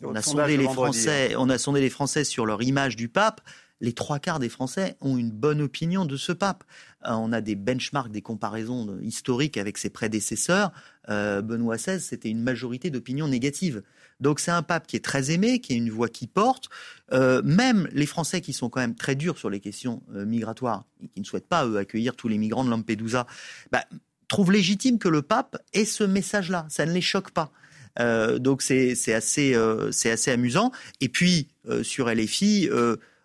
on- 0.04 0.16
a 0.16 0.22
sondé 0.22 0.58
les 0.58 0.64
vendredi, 0.66 1.00
Français, 1.00 1.36
on 1.38 1.50
a 1.50 1.58
sondé 1.58 1.82
les 1.82 1.90
Français 1.90 2.24
sur 2.24 2.46
leur 2.46 2.62
image 2.64 2.96
du 2.96 3.10
pape. 3.10 3.42
les 3.82 3.92
trois 3.92 4.20
quarts 4.20 4.40
des 4.40 4.48
Français 4.48 4.96
ont 5.02 5.18
une 5.18 5.32
bonne 5.32 5.60
opinion 5.60 6.06
de 6.06 6.16
ce 6.16 6.32
pape. 6.32 6.64
Euh, 7.06 7.12
on 7.16 7.34
a 7.34 7.42
des 7.42 7.56
benchmarks, 7.56 8.12
des 8.14 8.22
comparaisons 8.22 8.98
historiques 9.02 9.58
avec 9.58 9.78
ses 9.78 9.90
prédécesseurs. 9.90 10.72
Euh, 11.10 11.42
Benoît 11.42 11.76
XVI, 11.76 12.00
c'était 12.00 12.30
une 12.30 12.42
majorité 12.42 12.92
d'opinions 12.92 13.28
négatives. 13.28 13.84
Donc 14.22 14.40
c'est 14.40 14.52
un 14.52 14.64
pape 14.64 14.88
qui 14.88 14.96
est 14.96 15.04
très 15.04 15.32
aimé, 15.32 15.60
qui 15.60 15.74
a 15.74 15.76
une 15.76 15.90
voix 15.90 16.08
qui 16.08 16.28
porte. 16.28 16.70
Euh, 17.12 17.42
même 17.44 17.90
les 17.92 18.06
Français 18.06 18.40
qui 18.40 18.54
sont 18.54 18.70
quand 18.70 18.80
même 18.80 18.96
très 18.96 19.16
durs 19.16 19.38
sur 19.38 19.50
les 19.50 19.60
questions 19.60 20.02
migratoires 20.14 20.86
et 21.04 21.10
qui 21.10 21.20
ne 21.20 21.26
souhaitent 21.26 21.50
pas 21.50 21.66
eux, 21.68 21.76
accueillir 21.78 22.16
tous 22.16 22.30
les 22.30 22.38
migrants 22.38 22.64
de 22.64 22.70
Lampedusa, 22.70 23.28
bah, 23.74 23.84
trouvent 24.30 24.52
légitime 24.54 24.98
que 24.98 25.10
le 25.10 25.24
pape 25.24 25.58
ait 25.74 25.84
ce 25.84 26.06
message-là. 26.06 26.66
Ça 26.70 26.86
ne 26.86 26.94
les 26.94 27.02
choque 27.02 27.32
pas. 27.32 27.52
Euh, 28.00 28.40
donc 28.40 28.62
c'est 28.62 29.14
assez, 29.14 29.54
euh, 29.56 29.90
assez 29.90 30.32
amusant. 30.32 30.72
Et 31.02 31.10
puis 31.10 31.50
euh, 31.68 31.84
sur 31.84 32.10
LFI, 32.10 32.70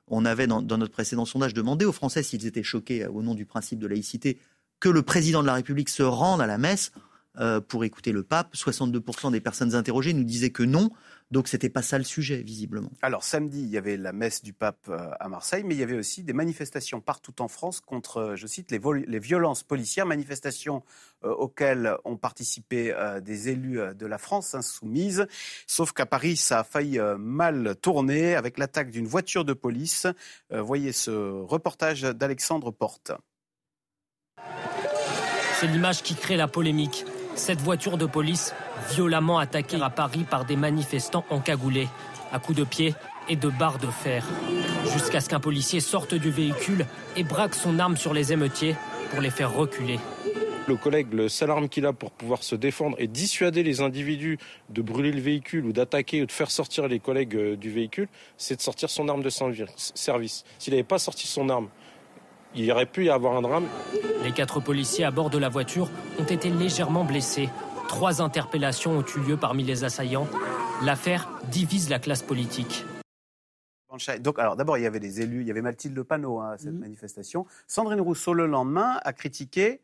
on 0.06 0.24
avait 0.24 0.46
dans, 0.46 0.62
dans 0.62 0.78
notre 0.78 0.92
précédent 0.92 1.24
sondage 1.24 1.54
demandé 1.54 1.84
aux 1.84 1.92
Français 1.92 2.22
s'ils 2.22 2.46
étaient 2.46 2.62
choqués 2.62 3.06
au 3.06 3.22
nom 3.22 3.34
du 3.34 3.44
principe 3.46 3.78
de 3.78 3.86
laïcité 3.86 4.38
que 4.80 4.88
le 4.88 5.02
président 5.02 5.42
de 5.42 5.46
la 5.46 5.54
République 5.54 5.88
se 5.88 6.02
rende 6.02 6.40
à 6.40 6.46
la 6.46 6.58
messe 6.58 6.92
pour 7.68 7.84
écouter 7.84 8.10
le 8.10 8.22
pape. 8.22 8.54
62% 8.54 9.30
des 9.30 9.40
personnes 9.40 9.74
interrogées 9.74 10.12
nous 10.12 10.24
disaient 10.24 10.50
que 10.50 10.62
non. 10.62 10.90
Donc 11.30 11.48
c'était 11.48 11.68
pas 11.68 11.82
ça 11.82 11.98
le 11.98 12.04
sujet 12.04 12.42
visiblement. 12.42 12.90
Alors 13.02 13.22
samedi, 13.22 13.62
il 13.62 13.68
y 13.68 13.76
avait 13.76 13.96
la 13.96 14.12
messe 14.12 14.42
du 14.42 14.52
pape 14.52 14.88
euh, 14.88 15.10
à 15.20 15.28
Marseille, 15.28 15.62
mais 15.64 15.74
il 15.74 15.80
y 15.80 15.82
avait 15.82 15.98
aussi 15.98 16.22
des 16.22 16.32
manifestations 16.32 17.00
partout 17.00 17.42
en 17.42 17.48
France 17.48 17.80
contre, 17.80 18.18
euh, 18.18 18.36
je 18.36 18.46
cite, 18.46 18.70
les, 18.70 19.18
violences 19.18 19.62
policières, 19.62 20.06
manifestations 20.06 20.82
euh, 21.24 21.30
auxquelles 21.30 21.96
ont 22.04 22.16
participé 22.16 22.92
euh, 22.92 23.20
des 23.20 23.48
élus 23.48 23.80
de 23.96 24.06
la 24.06 24.18
France 24.18 24.54
insoumise. 24.54 25.26
Sauf 25.66 25.90
qu'à 25.92 26.06
Paris, 26.06 26.36
ça 26.36 26.60
a 26.60 26.64
failli 26.64 27.00
euh, 27.00 27.16
mal 27.18 27.74
tourner 27.82 28.36
avec 28.36 28.56
l'attaque 28.56 28.92
d'une 28.92 29.08
voiture 29.08 29.44
de 29.44 29.52
police. 29.52 30.06
Euh, 30.52 30.62
voyez 30.62 30.92
ce 30.92 31.10
reportage 31.10 32.02
d'Alexandre 32.02 32.70
Porte. 32.70 33.10
C'est 35.58 35.66
l'image 35.66 36.04
qui 36.04 36.14
crée 36.14 36.36
la 36.36 36.46
polémique. 36.46 37.04
Cette 37.34 37.60
voiture 37.60 37.98
de 37.98 38.06
police 38.06 38.54
violemment 38.90 39.38
attaquée 39.38 39.80
à 39.80 39.90
Paris 39.90 40.24
par 40.28 40.44
des 40.44 40.56
manifestants 40.56 41.24
encagoulés, 41.30 41.88
à 42.32 42.38
coups 42.38 42.58
de 42.58 42.64
pied 42.64 42.94
et 43.28 43.36
de 43.36 43.48
barres 43.48 43.78
de 43.78 43.86
fer. 43.86 44.24
Jusqu'à 44.92 45.20
ce 45.20 45.28
qu'un 45.28 45.40
policier 45.40 45.80
sorte 45.80 46.14
du 46.14 46.30
véhicule 46.30 46.86
et 47.16 47.24
braque 47.24 47.54
son 47.54 47.78
arme 47.78 47.96
sur 47.96 48.14
les 48.14 48.32
émeutiers 48.32 48.76
pour 49.10 49.20
les 49.20 49.30
faire 49.30 49.52
reculer. 49.52 49.98
Le 50.66 50.76
collègue, 50.76 51.14
le 51.14 51.30
seule 51.30 51.50
arme 51.50 51.68
qu'il 51.70 51.86
a 51.86 51.94
pour 51.94 52.10
pouvoir 52.10 52.42
se 52.42 52.54
défendre 52.54 52.94
et 52.98 53.06
dissuader 53.06 53.62
les 53.62 53.80
individus 53.80 54.38
de 54.68 54.82
brûler 54.82 55.12
le 55.12 55.20
véhicule 55.20 55.64
ou 55.64 55.72
d'attaquer 55.72 56.22
ou 56.22 56.26
de 56.26 56.32
faire 56.32 56.50
sortir 56.50 56.88
les 56.88 56.98
collègues 56.98 57.36
euh, 57.36 57.56
du 57.56 57.70
véhicule, 57.70 58.08
c'est 58.36 58.56
de 58.56 58.60
sortir 58.60 58.90
son 58.90 59.08
arme 59.08 59.22
de 59.22 59.30
service. 59.30 60.44
S'il 60.58 60.74
n'avait 60.74 60.82
pas 60.82 60.98
sorti 60.98 61.26
son 61.26 61.48
arme, 61.48 61.68
il 62.54 62.66
y 62.66 62.72
aurait 62.72 62.86
pu 62.86 63.06
y 63.06 63.10
avoir 63.10 63.36
un 63.36 63.42
drame. 63.42 63.66
Les 64.22 64.32
quatre 64.32 64.60
policiers 64.60 65.04
à 65.04 65.10
bord 65.10 65.30
de 65.30 65.38
la 65.38 65.48
voiture 65.48 65.88
ont 66.18 66.24
été 66.24 66.50
légèrement 66.50 67.04
blessés. 67.04 67.48
Trois 67.88 68.22
interpellations 68.22 68.98
ont 68.98 69.04
eu 69.04 69.18
lieu 69.20 69.36
parmi 69.36 69.64
les 69.64 69.82
assaillants. 69.82 70.28
L'affaire 70.84 71.28
divise 71.50 71.90
la 71.90 71.98
classe 71.98 72.22
politique. 72.22 72.84
Donc, 74.20 74.38
alors, 74.38 74.54
d'abord, 74.54 74.78
il 74.78 74.84
y 74.84 74.86
avait 74.86 75.00
des 75.00 75.22
élus, 75.22 75.40
il 75.40 75.46
y 75.48 75.50
avait 75.50 75.62
Mathilde 75.62 75.96
Le 75.96 76.04
Panneau 76.04 76.38
hein, 76.38 76.52
à 76.52 76.58
cette 76.58 76.74
manifestation. 76.74 77.46
Sandrine 77.66 78.00
Rousseau, 78.00 78.34
le 78.34 78.46
lendemain, 78.46 79.00
a 79.02 79.12
critiqué 79.12 79.80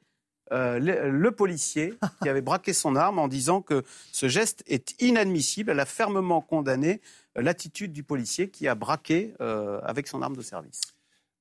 euh, 0.53 0.79
le, 0.79 1.11
le 1.11 1.31
policier 1.33 1.95
qui 2.23 2.29
avait 2.29 2.43
braqué 2.43 2.73
son 2.75 2.95
arme 2.95 3.19
en 3.19 3.29
disant 3.29 3.63
que 3.63 3.83
ce 4.13 4.29
geste 4.29 4.63
est 4.67 5.01
inadmissible. 5.03 5.71
Elle 5.71 5.81
a 5.81 5.87
fermement 5.87 6.43
condamné 6.43 7.01
euh, 7.37 7.43
l'attitude 7.43 7.93
du 7.93 8.03
policier 8.03 8.51
qui 8.51 8.69
a 8.69 8.75
braqué 8.75 9.35
euh, 9.41 9.81
avec 9.83 10.07
son 10.07 10.23
arme 10.23 10.37
de 10.37 10.43
service. 10.43 10.94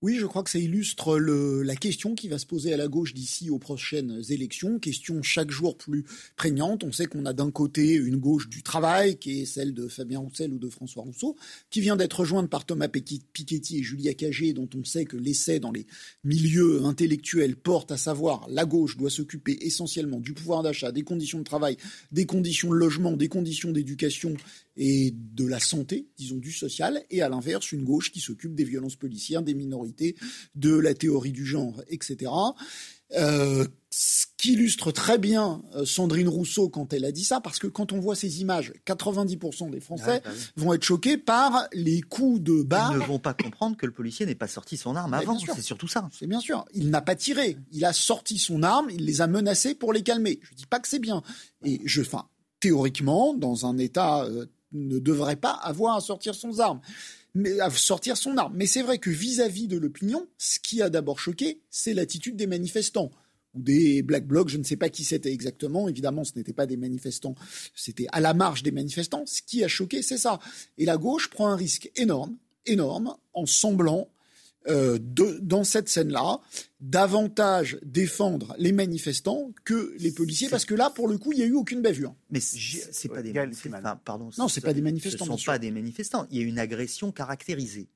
Oui, 0.04 0.18
je 0.20 0.26
crois 0.26 0.44
que 0.44 0.50
ça 0.50 0.60
illustre 0.60 1.18
la 1.18 1.78
question 1.78 2.14
qui 2.14 2.28
va 2.28 2.38
se 2.38 2.46
poser 2.46 2.74
à 2.74 2.78
la 2.78 2.90
gauche 2.90 3.14
d'ici 3.14 3.50
aux 3.50 3.58
prochaines 3.58 4.22
élections, 4.28 4.78
question 4.78 5.24
chaque 5.24 5.50
jour 5.50 5.78
plus 5.78 6.04
prégnante. 6.36 6.84
On 6.84 6.92
sait 6.92 7.06
qu'on 7.06 7.26
a 7.26 7.32
d'un 7.32 7.52
côté 7.52 7.94
une 7.94 8.18
gauche 8.18 8.50
du 8.50 8.64
travail, 8.64 9.16
qui 9.16 9.40
est 9.40 9.46
celle 9.46 9.74
de 9.74 9.88
Fabien 9.88 10.20
Roussel 10.20 10.52
ou 10.52 10.60
de 10.60 10.68
François 10.68 11.04
Rousseau, 11.04 11.38
qui 11.70 11.80
vient 11.80 11.96
d'être 11.96 12.20
rejointe 12.20 12.50
par 12.50 12.66
Thomas 12.66 12.90
Piketty 12.90 13.78
et 13.78 13.82
Julia 13.82 14.14
Cagé, 14.14 14.52
dont 14.52 14.68
on 14.76 14.84
sait 14.84 15.06
que 15.06 15.16
l'essai 15.16 15.62
dans 15.62 15.72
les 15.72 15.88
milieux 16.26 16.84
intellectuels 16.84 17.56
porte 17.56 17.94
à 17.94 17.98
savoir 17.98 18.46
la 18.50 18.66
gauche 18.66 18.98
doit 18.98 19.10
s'occuper 19.10 19.58
essentiellement 19.62 20.20
du 20.20 20.34
pouvoir 20.34 20.64
d'achat, 20.64 20.92
des 20.92 21.04
conditions 21.04 21.40
de 21.40 21.46
travail, 21.46 21.78
des 22.12 22.26
conditions 22.26 22.72
de 22.72 22.76
logement, 22.76 23.14
des 23.14 23.30
conditions 23.30 23.72
d'éducation 23.72 24.36
et 24.76 25.14
de 25.16 25.46
la 25.46 25.60
santé, 25.60 26.08
disons 26.18 26.38
du 26.38 26.52
social, 26.52 27.04
et 27.10 27.22
à 27.22 27.30
l'inverse 27.30 27.72
une 27.72 27.84
gauche 27.84 28.12
qui 28.12 28.20
s'occupe 28.20 28.56
des 28.56 28.64
violences 28.64 28.96
policières, 28.96 29.44
des 29.44 29.54
minorités, 29.54 30.16
de 30.56 30.74
la 30.76 30.94
théorie 30.94 31.32
du 31.32 31.46
genre, 31.46 31.82
etc. 31.90 32.32
Euh, 33.16 33.68
ce 33.92 34.26
qui 34.38 34.54
illustre 34.54 34.92
très 34.92 35.20
bien 35.20 35.62
euh, 35.76 35.86
Sandrine 35.86 36.28
Rousseau 36.28 36.68
quand 36.68 36.94
elle 36.94 37.06
a 37.06 37.12
dit 37.12 37.24
ça, 37.24 37.42
parce 37.42 37.60
que 37.60 37.68
quand 37.68 37.92
on 37.92 38.00
voit 38.00 38.16
ces 38.16 38.42
images, 38.42 38.74
90% 38.88 39.70
des 39.70 39.80
Français 39.80 40.22
bah 40.26 40.32
vont 40.56 40.74
être 40.74 40.84
choqués 40.84 41.18
par 41.18 41.68
les 41.74 42.02
coups 42.02 42.42
de 42.42 42.64
barre. 42.64 42.94
Ils 42.94 43.00
ne 43.00 43.06
vont 43.06 43.20
pas 43.20 43.36
comprendre 43.36 43.78
que 43.78 43.86
le 43.86 43.92
policier 43.92 44.26
n'ait 44.26 44.34
pas 44.34 44.48
sorti 44.48 44.78
son 44.78 44.96
arme 44.96 45.14
avant. 45.14 45.38
C'est 45.38 45.62
surtout 45.62 45.88
ça. 45.88 46.10
C'est 46.12 46.26
bien 46.26 46.40
sûr. 46.40 46.66
Il 46.74 46.90
n'a 46.90 47.02
pas 47.02 47.16
tiré. 47.16 47.58
Il 47.72 47.86
a 47.86 47.94
sorti 47.94 48.40
son 48.40 48.64
arme. 48.64 48.90
Il 48.90 49.06
les 49.06 49.22
a 49.22 49.28
menacés 49.28 49.76
pour 49.76 49.94
les 49.94 50.02
calmer. 50.02 50.40
Je 50.42 50.56
dis 50.56 50.66
pas 50.66 50.80
que 50.80 50.88
c'est 50.88 51.00
bien. 51.00 51.22
Et 51.64 51.80
je, 51.86 52.02
enfin, 52.02 52.26
théoriquement, 52.60 53.36
dans 53.36 53.68
un 53.68 53.78
État, 53.78 54.24
euh, 54.24 54.48
ne 54.74 55.00
devrait 55.00 55.36
pas 55.36 55.52
avoir 55.52 55.96
à 55.96 56.02
sortir 56.02 56.36
son 56.36 56.60
arme. 56.60 56.82
Mais 57.36 57.60
à 57.60 57.70
sortir 57.72 58.16
son 58.16 58.38
arme. 58.38 58.54
Mais 58.56 58.68
c'est 58.68 58.84
vrai 58.84 59.00
que 59.00 59.10
vis-à-vis 59.10 59.68
de 59.68 59.78
l'opinion, 59.78 60.28
ce 60.38 60.60
qui 60.60 60.82
a 60.82 60.90
d'abord 60.90 61.20
choqué, 61.20 61.62
c'est 61.72 61.94
l'attitude 61.94 62.36
des 62.36 62.46
manifestants 62.46 63.12
ou 63.56 63.62
des 63.62 64.02
Black 64.02 64.28
Blocs, 64.28 64.50
je 64.50 64.58
ne 64.58 64.64
sais 64.64 64.76
pas 64.76 64.90
qui 64.90 65.04
c'était 65.04 65.32
exactement. 65.32 65.88
Évidemment, 65.88 66.24
ce 66.24 66.34
n'était 66.36 66.54
pas 66.54 66.66
des 66.66 66.78
manifestants, 66.78 67.36
c'était 67.76 68.08
à 68.12 68.20
la 68.20 68.34
marge 68.34 68.64
des 68.64 68.72
manifestants. 68.72 69.24
Ce 69.26 69.42
qui 69.42 69.64
a 69.64 69.68
choqué, 69.68 70.02
c'est 70.02 70.18
ça. 70.18 70.40
Et 70.78 70.86
la 70.86 70.98
gauche 70.98 71.30
prend 71.30 71.48
un 71.48 71.56
risque 71.56 71.92
énorme, 71.96 72.38
énorme, 72.66 73.16
en 73.34 73.46
semblant 73.46 74.10
euh, 74.68 74.98
de- 75.02 75.40
dans 75.42 75.64
cette 75.64 75.90
scène-là, 75.90 76.40
davantage 76.80 77.78
défendre 77.84 78.56
les 78.58 78.72
manifestants 78.72 79.52
que 79.66 79.94
les 80.00 80.12
policiers, 80.12 80.50
parce 80.50 80.66
que 80.66 80.74
là, 80.76 80.90
pour 80.90 81.08
le 81.08 81.18
coup, 81.18 81.32
il 81.32 81.38
n'y 81.38 81.44
a 81.44 81.48
eu 81.48 81.54
aucune 81.56 81.82
bavure. 81.82 82.14
Mais 82.30 82.40
c'est 82.40 83.10
pas 83.10 83.22
des 83.22 83.34
manifestants. 83.34 83.64
Siman. 83.64 83.80
Enfin, 83.82 84.00
pardon. 84.04 84.30
Non, 84.38 84.48
c'est 84.48 84.60
ce- 84.62 84.66
pas 84.66 84.74
des 84.74 84.82
manifestants, 84.82 85.26
Ce 85.26 85.32
sont 85.38 85.46
pas 85.46 85.60
des 85.60 85.72
manifestants. 85.72 86.28
Il 86.30 86.38
y 86.38 86.42
a 86.42 86.46
une 86.46 86.60
agression 86.60 87.12
caractérisée, 87.12 87.88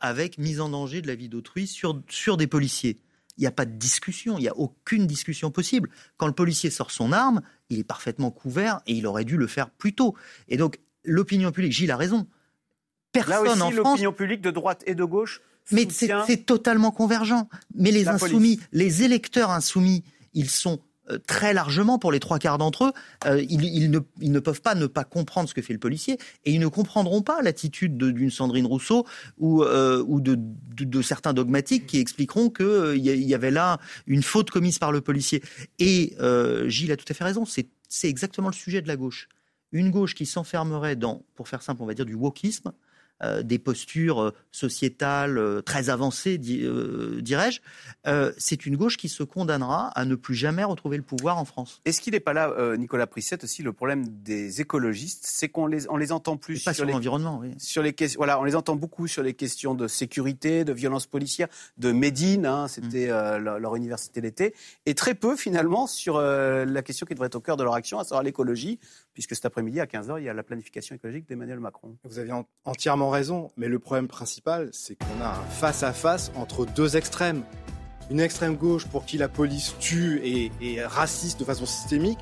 avec 0.00 0.38
mise 0.38 0.60
en 0.60 0.68
danger 0.68 1.00
de 1.02 1.06
la 1.06 1.14
vie 1.14 1.28
d'autrui 1.28 1.66
sur, 1.66 2.02
sur 2.08 2.36
des 2.36 2.46
policiers. 2.46 2.98
Il 3.36 3.42
n'y 3.42 3.46
a 3.46 3.52
pas 3.52 3.66
de 3.66 3.76
discussion, 3.76 4.36
il 4.36 4.42
n'y 4.42 4.48
a 4.48 4.56
aucune 4.56 5.06
discussion 5.06 5.50
possible. 5.52 5.90
Quand 6.16 6.26
le 6.26 6.32
policier 6.32 6.70
sort 6.70 6.90
son 6.90 7.12
arme, 7.12 7.40
il 7.70 7.78
est 7.78 7.84
parfaitement 7.84 8.32
couvert 8.32 8.80
et 8.86 8.94
il 8.94 9.06
aurait 9.06 9.24
dû 9.24 9.36
le 9.36 9.46
faire 9.46 9.70
plus 9.70 9.94
tôt. 9.94 10.16
Et 10.48 10.56
donc, 10.56 10.80
l'opinion 11.04 11.52
publique, 11.52 11.72
Gilles 11.72 11.92
a 11.92 11.96
raison. 11.96 12.18
Là 12.18 12.26
Personne 13.24 13.62
en 13.62 13.68
aussi, 13.68 13.76
France 13.76 13.86
l'opinion 13.92 14.12
publique 14.12 14.40
de 14.42 14.50
droite 14.50 14.82
et 14.86 14.94
de 14.96 15.04
gauche 15.04 15.40
mais 15.72 15.86
c'est 15.90 16.46
totalement 16.46 16.90
convergent. 16.90 17.46
Mais 17.74 17.90
les 17.90 18.08
insoumis, 18.08 18.56
police. 18.56 18.68
les 18.72 19.02
électeurs 19.02 19.50
insoumis, 19.50 20.04
ils 20.34 20.50
sont 20.50 20.80
euh, 21.10 21.18
très 21.26 21.54
largement, 21.54 21.98
pour 21.98 22.12
les 22.12 22.20
trois 22.20 22.38
quarts 22.38 22.58
d'entre 22.58 22.84
eux, 22.84 22.92
euh, 23.26 23.42
ils, 23.48 23.64
ils 23.64 23.90
ne, 23.90 23.98
ils 24.20 24.30
ne 24.30 24.40
peuvent 24.40 24.60
pas 24.60 24.74
ne 24.74 24.86
pas 24.86 25.04
comprendre 25.04 25.48
ce 25.48 25.54
que 25.54 25.62
fait 25.62 25.72
le 25.72 25.78
policier 25.78 26.18
et 26.44 26.52
ils 26.52 26.60
ne 26.60 26.66
comprendront 26.68 27.22
pas 27.22 27.40
l'attitude 27.40 27.96
de- 27.96 28.10
d'une 28.10 28.30
Sandrine 28.30 28.66
Rousseau 28.66 29.06
ou, 29.38 29.62
euh, 29.62 30.04
ou 30.06 30.20
de, 30.20 30.34
de- 30.36 30.84
de 30.84 31.02
certains 31.02 31.32
dogmatiques 31.32 31.86
qui 31.86 31.98
expliqueront 31.98 32.50
qu'il 32.50 32.98
y, 32.98 33.34
avait 33.34 33.50
là 33.50 33.78
une 34.06 34.22
faute 34.22 34.50
commise 34.50 34.78
par 34.78 34.92
le 34.92 35.00
policier. 35.00 35.42
Et 35.78 36.14
Gilles 36.66 36.92
a 36.92 36.96
tout 36.98 37.06
à 37.08 37.14
fait 37.14 37.24
raison, 37.24 37.46
c'est 37.46 37.68
c'est 37.88 38.08
exactement 38.10 38.48
le 38.48 38.54
sujet 38.54 38.82
de 38.82 38.88
la 38.88 38.96
gauche. 38.96 39.28
Une 39.72 39.90
gauche 39.90 40.14
qui 40.14 40.26
s'enfermerait 40.26 40.94
dans, 40.94 41.22
pour 41.34 41.48
faire 41.48 41.62
simple, 41.62 41.82
on 41.82 41.86
va 41.86 41.94
dire 41.94 42.04
du 42.04 42.12
wokisme, 42.14 42.72
euh, 43.22 43.42
des 43.42 43.58
postures 43.58 44.20
euh, 44.22 44.34
sociétales 44.52 45.38
euh, 45.38 45.60
très 45.62 45.90
avancées, 45.90 46.38
di- 46.38 46.64
dirais-je, 47.20 47.60
c'est 48.38 48.66
une 48.66 48.76
gauche 48.76 48.96
qui 48.96 49.08
se 49.08 49.22
condamnera 49.22 49.88
à 49.88 50.04
ne 50.04 50.14
plus 50.14 50.34
jamais 50.34 50.64
retrouver 50.64 50.96
le 50.96 51.02
pouvoir 51.02 51.38
en 51.38 51.44
France. 51.44 51.80
Est-ce 51.84 52.00
qu'il 52.00 52.12
n'est 52.14 52.20
pas 52.20 52.32
là, 52.32 52.52
Nicolas 52.76 53.06
Prissette, 53.06 53.44
aussi 53.44 53.62
le 53.62 53.72
problème 53.72 54.06
des 54.08 54.60
écologistes? 54.60 55.24
C'est 55.26 55.48
qu'on 55.48 55.66
les, 55.66 55.88
on 55.90 55.96
les 55.96 56.12
entend 56.12 56.36
plus 56.36 56.62
Pas 56.64 56.72
sur 56.74 56.84
les, 56.84 56.92
l'environnement, 56.92 57.38
oui. 57.40 57.54
sur 57.58 57.82
les 57.82 57.92
questions. 57.92 58.18
Voilà, 58.18 58.40
on 58.40 58.44
les 58.44 58.54
entend 58.56 58.76
beaucoup 58.76 59.06
sur 59.06 59.22
les 59.22 59.34
questions 59.34 59.74
de 59.74 59.88
sécurité, 59.88 60.64
de 60.64 60.72
violence 60.72 61.06
policière, 61.06 61.48
de 61.76 61.92
Médine, 61.92 62.46
hein, 62.46 62.68
c'était 62.68 63.10
euh, 63.10 63.38
leur, 63.38 63.58
leur 63.58 63.76
université 63.76 64.20
l'été, 64.20 64.54
et 64.86 64.94
très 64.94 65.14
peu 65.14 65.36
finalement 65.36 65.86
sur 65.86 66.16
euh, 66.16 66.64
la 66.64 66.82
question 66.82 67.06
qui 67.06 67.14
devrait 67.14 67.26
être 67.26 67.34
au 67.36 67.40
cœur 67.40 67.56
de 67.56 67.64
leur 67.64 67.74
action, 67.74 67.98
à 67.98 68.04
savoir 68.04 68.22
l'écologie, 68.22 68.78
puisque 69.14 69.34
cet 69.34 69.44
après-midi 69.44 69.80
à 69.80 69.86
15h, 69.86 70.18
il 70.18 70.24
y 70.24 70.28
a 70.28 70.34
la 70.34 70.42
planification 70.42 70.94
écologique 70.94 71.28
d'Emmanuel 71.28 71.60
Macron. 71.60 71.96
Vous 72.04 72.18
avez 72.18 72.32
en- 72.32 72.46
raison, 73.10 73.50
mais 73.56 73.68
le 73.68 73.78
problème 73.78 74.08
principal, 74.08 74.68
c'est 74.72 74.96
qu'on 74.96 75.22
a 75.22 75.28
un 75.28 75.50
face-à-face 75.50 76.32
entre 76.34 76.66
deux 76.66 76.96
extrêmes. 76.96 77.42
Une 78.10 78.20
extrême 78.20 78.56
gauche 78.56 78.86
pour 78.86 79.04
qui 79.04 79.18
la 79.18 79.28
police 79.28 79.74
tue 79.78 80.20
et 80.24 80.50
est 80.62 80.84
raciste 80.84 81.38
de 81.40 81.44
façon 81.44 81.66
systémique, 81.66 82.18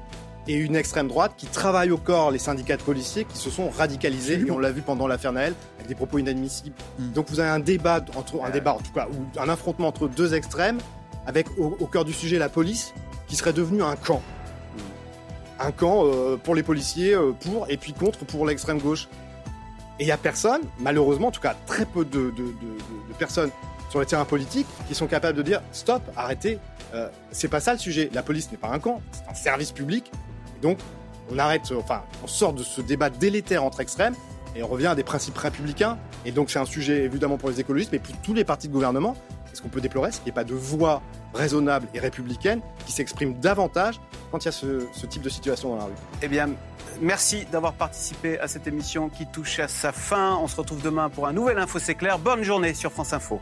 et 0.49 0.55
une 0.55 0.76
extrême 0.76 1.09
droite 1.09 1.32
qui 1.37 1.47
travaille 1.47 1.91
au 1.91 1.97
corps 1.97 2.30
les 2.30 2.39
syndicats 2.39 2.76
de 2.76 2.82
policiers 2.82 3.24
qui 3.24 3.37
se 3.37 3.51
sont 3.51 3.68
radicalisés 3.68 4.41
et 4.47 4.51
on 4.51 4.59
l'a 4.59 4.70
vu 4.70 4.82
pendant 4.82 5.07
l'affaire 5.07 5.32
Naël 5.32 5.55
avec 5.76 5.89
des 5.89 5.95
propos 5.95 6.18
inadmissibles. 6.18 6.76
Donc 7.14 7.28
vous 7.30 7.41
avez 7.41 7.49
un 7.49 7.59
débat 7.59 8.05
entre 8.14 8.43
un 8.45 8.51
débat 8.51 8.74
en 8.74 8.78
tout 8.78 8.93
cas 8.93 9.09
ou 9.11 9.41
un 9.41 9.49
affrontement 9.49 9.89
entre 9.89 10.09
deux 10.09 10.34
extrêmes 10.34 10.78
avec 11.26 11.47
au, 11.59 11.76
au 11.80 11.87
cœur 11.87 12.05
du 12.05 12.12
sujet 12.12 12.39
la 12.39 12.49
police 12.49 12.95
qui 13.26 13.37
serait 13.37 13.53
devenue 13.53 13.82
un 13.82 13.97
camp. 13.97 14.22
Un 15.59 15.72
camp 15.72 16.05
euh, 16.05 16.37
pour 16.37 16.55
les 16.55 16.62
policiers 16.62 17.14
euh, 17.14 17.32
pour 17.32 17.68
et 17.68 17.76
puis 17.76 17.93
contre 17.93 18.24
pour 18.24 18.47
l'extrême 18.47 18.78
gauche. 18.78 19.09
Et 19.99 20.05
il 20.05 20.07
y 20.07 20.13
a 20.13 20.17
personne, 20.17 20.61
malheureusement, 20.79 21.29
en 21.29 21.31
tout 21.31 21.41
cas 21.41 21.57
très 21.67 21.87
peu 21.87 22.05
de, 22.05 22.33
personnes 23.19 23.51
sur 23.89 23.99
le 24.01 24.07
terrain 24.07 24.25
politique 24.25 24.67
qui 24.89 24.95
sont 24.95 25.07
capables 25.07 25.39
de 25.39 25.43
dire 25.43 25.63
stop, 25.73 26.03
arrêtez, 26.17 26.59
euh, 26.95 27.09
c'est 27.31 27.49
pas 27.49 27.61
ça 27.61 27.73
le 27.73 27.79
sujet. 27.79 28.11
La 28.13 28.23
police 28.23 28.51
n'est 28.51 28.59
pas 28.59 28.69
un 28.69 28.79
camp, 28.79 29.01
c'est 29.13 29.31
un 29.31 29.35
service 29.35 29.73
public. 29.73 30.11
Donc, 30.61 30.79
on 31.33 31.39
arrête, 31.39 31.73
enfin, 31.77 32.03
on 32.23 32.27
sort 32.27 32.53
de 32.53 32.63
ce 32.63 32.81
débat 32.81 33.11
délétère 33.11 33.65
entre 33.65 33.81
extrêmes 33.81 34.15
et 34.55 34.63
on 34.63 34.69
revient 34.69 34.89
à 34.89 34.95
des 34.95 35.03
principes 35.03 35.39
républicains. 35.39 35.99
Et 36.25 36.33
donc, 36.33 36.51
c'est 36.51 36.59
un 36.59 36.67
sujet 36.67 37.05
évidemment 37.05 37.39
pour 37.39 37.49
les 37.49 37.61
écologistes, 37.61 37.93
mais 37.93 37.99
pour 37.99 38.17
tous 38.19 38.35
les 38.35 38.45
partis 38.45 38.69
de 38.69 38.73
gouvernement. 38.73 39.17
Ce 39.53 39.63
qu'on 39.63 39.69
peut 39.69 39.81
déplorer, 39.81 40.13
c'est 40.13 40.19
qu'il 40.19 40.27
n'y 40.27 40.31
ait 40.31 40.35
pas 40.35 40.45
de 40.45 40.55
voix 40.55 41.01
raisonnable 41.33 41.89
et 41.95 41.99
républicaine 41.99 42.61
qui 42.85 42.93
s'exprime 42.93 43.41
davantage 43.41 43.99
quand 44.31 44.45
il 44.45 44.47
y 44.47 44.49
a 44.49 44.53
ce, 44.53 44.87
ce 44.93 45.07
type 45.07 45.23
de 45.23 45.31
situation 45.31 45.71
dans 45.71 45.77
la 45.77 45.85
rue? 45.85 45.93
Eh 46.21 46.29
bien, 46.29 46.51
merci 47.01 47.47
d'avoir 47.51 47.72
participé 47.72 48.39
à 48.41 48.49
cette 48.49 48.66
émission 48.66 49.09
qui 49.09 49.26
touche 49.26 49.59
à 49.59 49.68
sa 49.68 49.93
fin. 49.93 50.37
On 50.37 50.49
se 50.49 50.57
retrouve 50.57 50.82
demain 50.82 51.09
pour 51.09 51.26
un 51.26 51.32
nouvel 51.32 51.59
Info 51.59 51.78
C'est 51.78 51.95
clair. 51.95 52.18
Bonne 52.18 52.43
journée 52.43 52.74
sur 52.74 52.93
France 52.93 53.12
Info. 53.12 53.41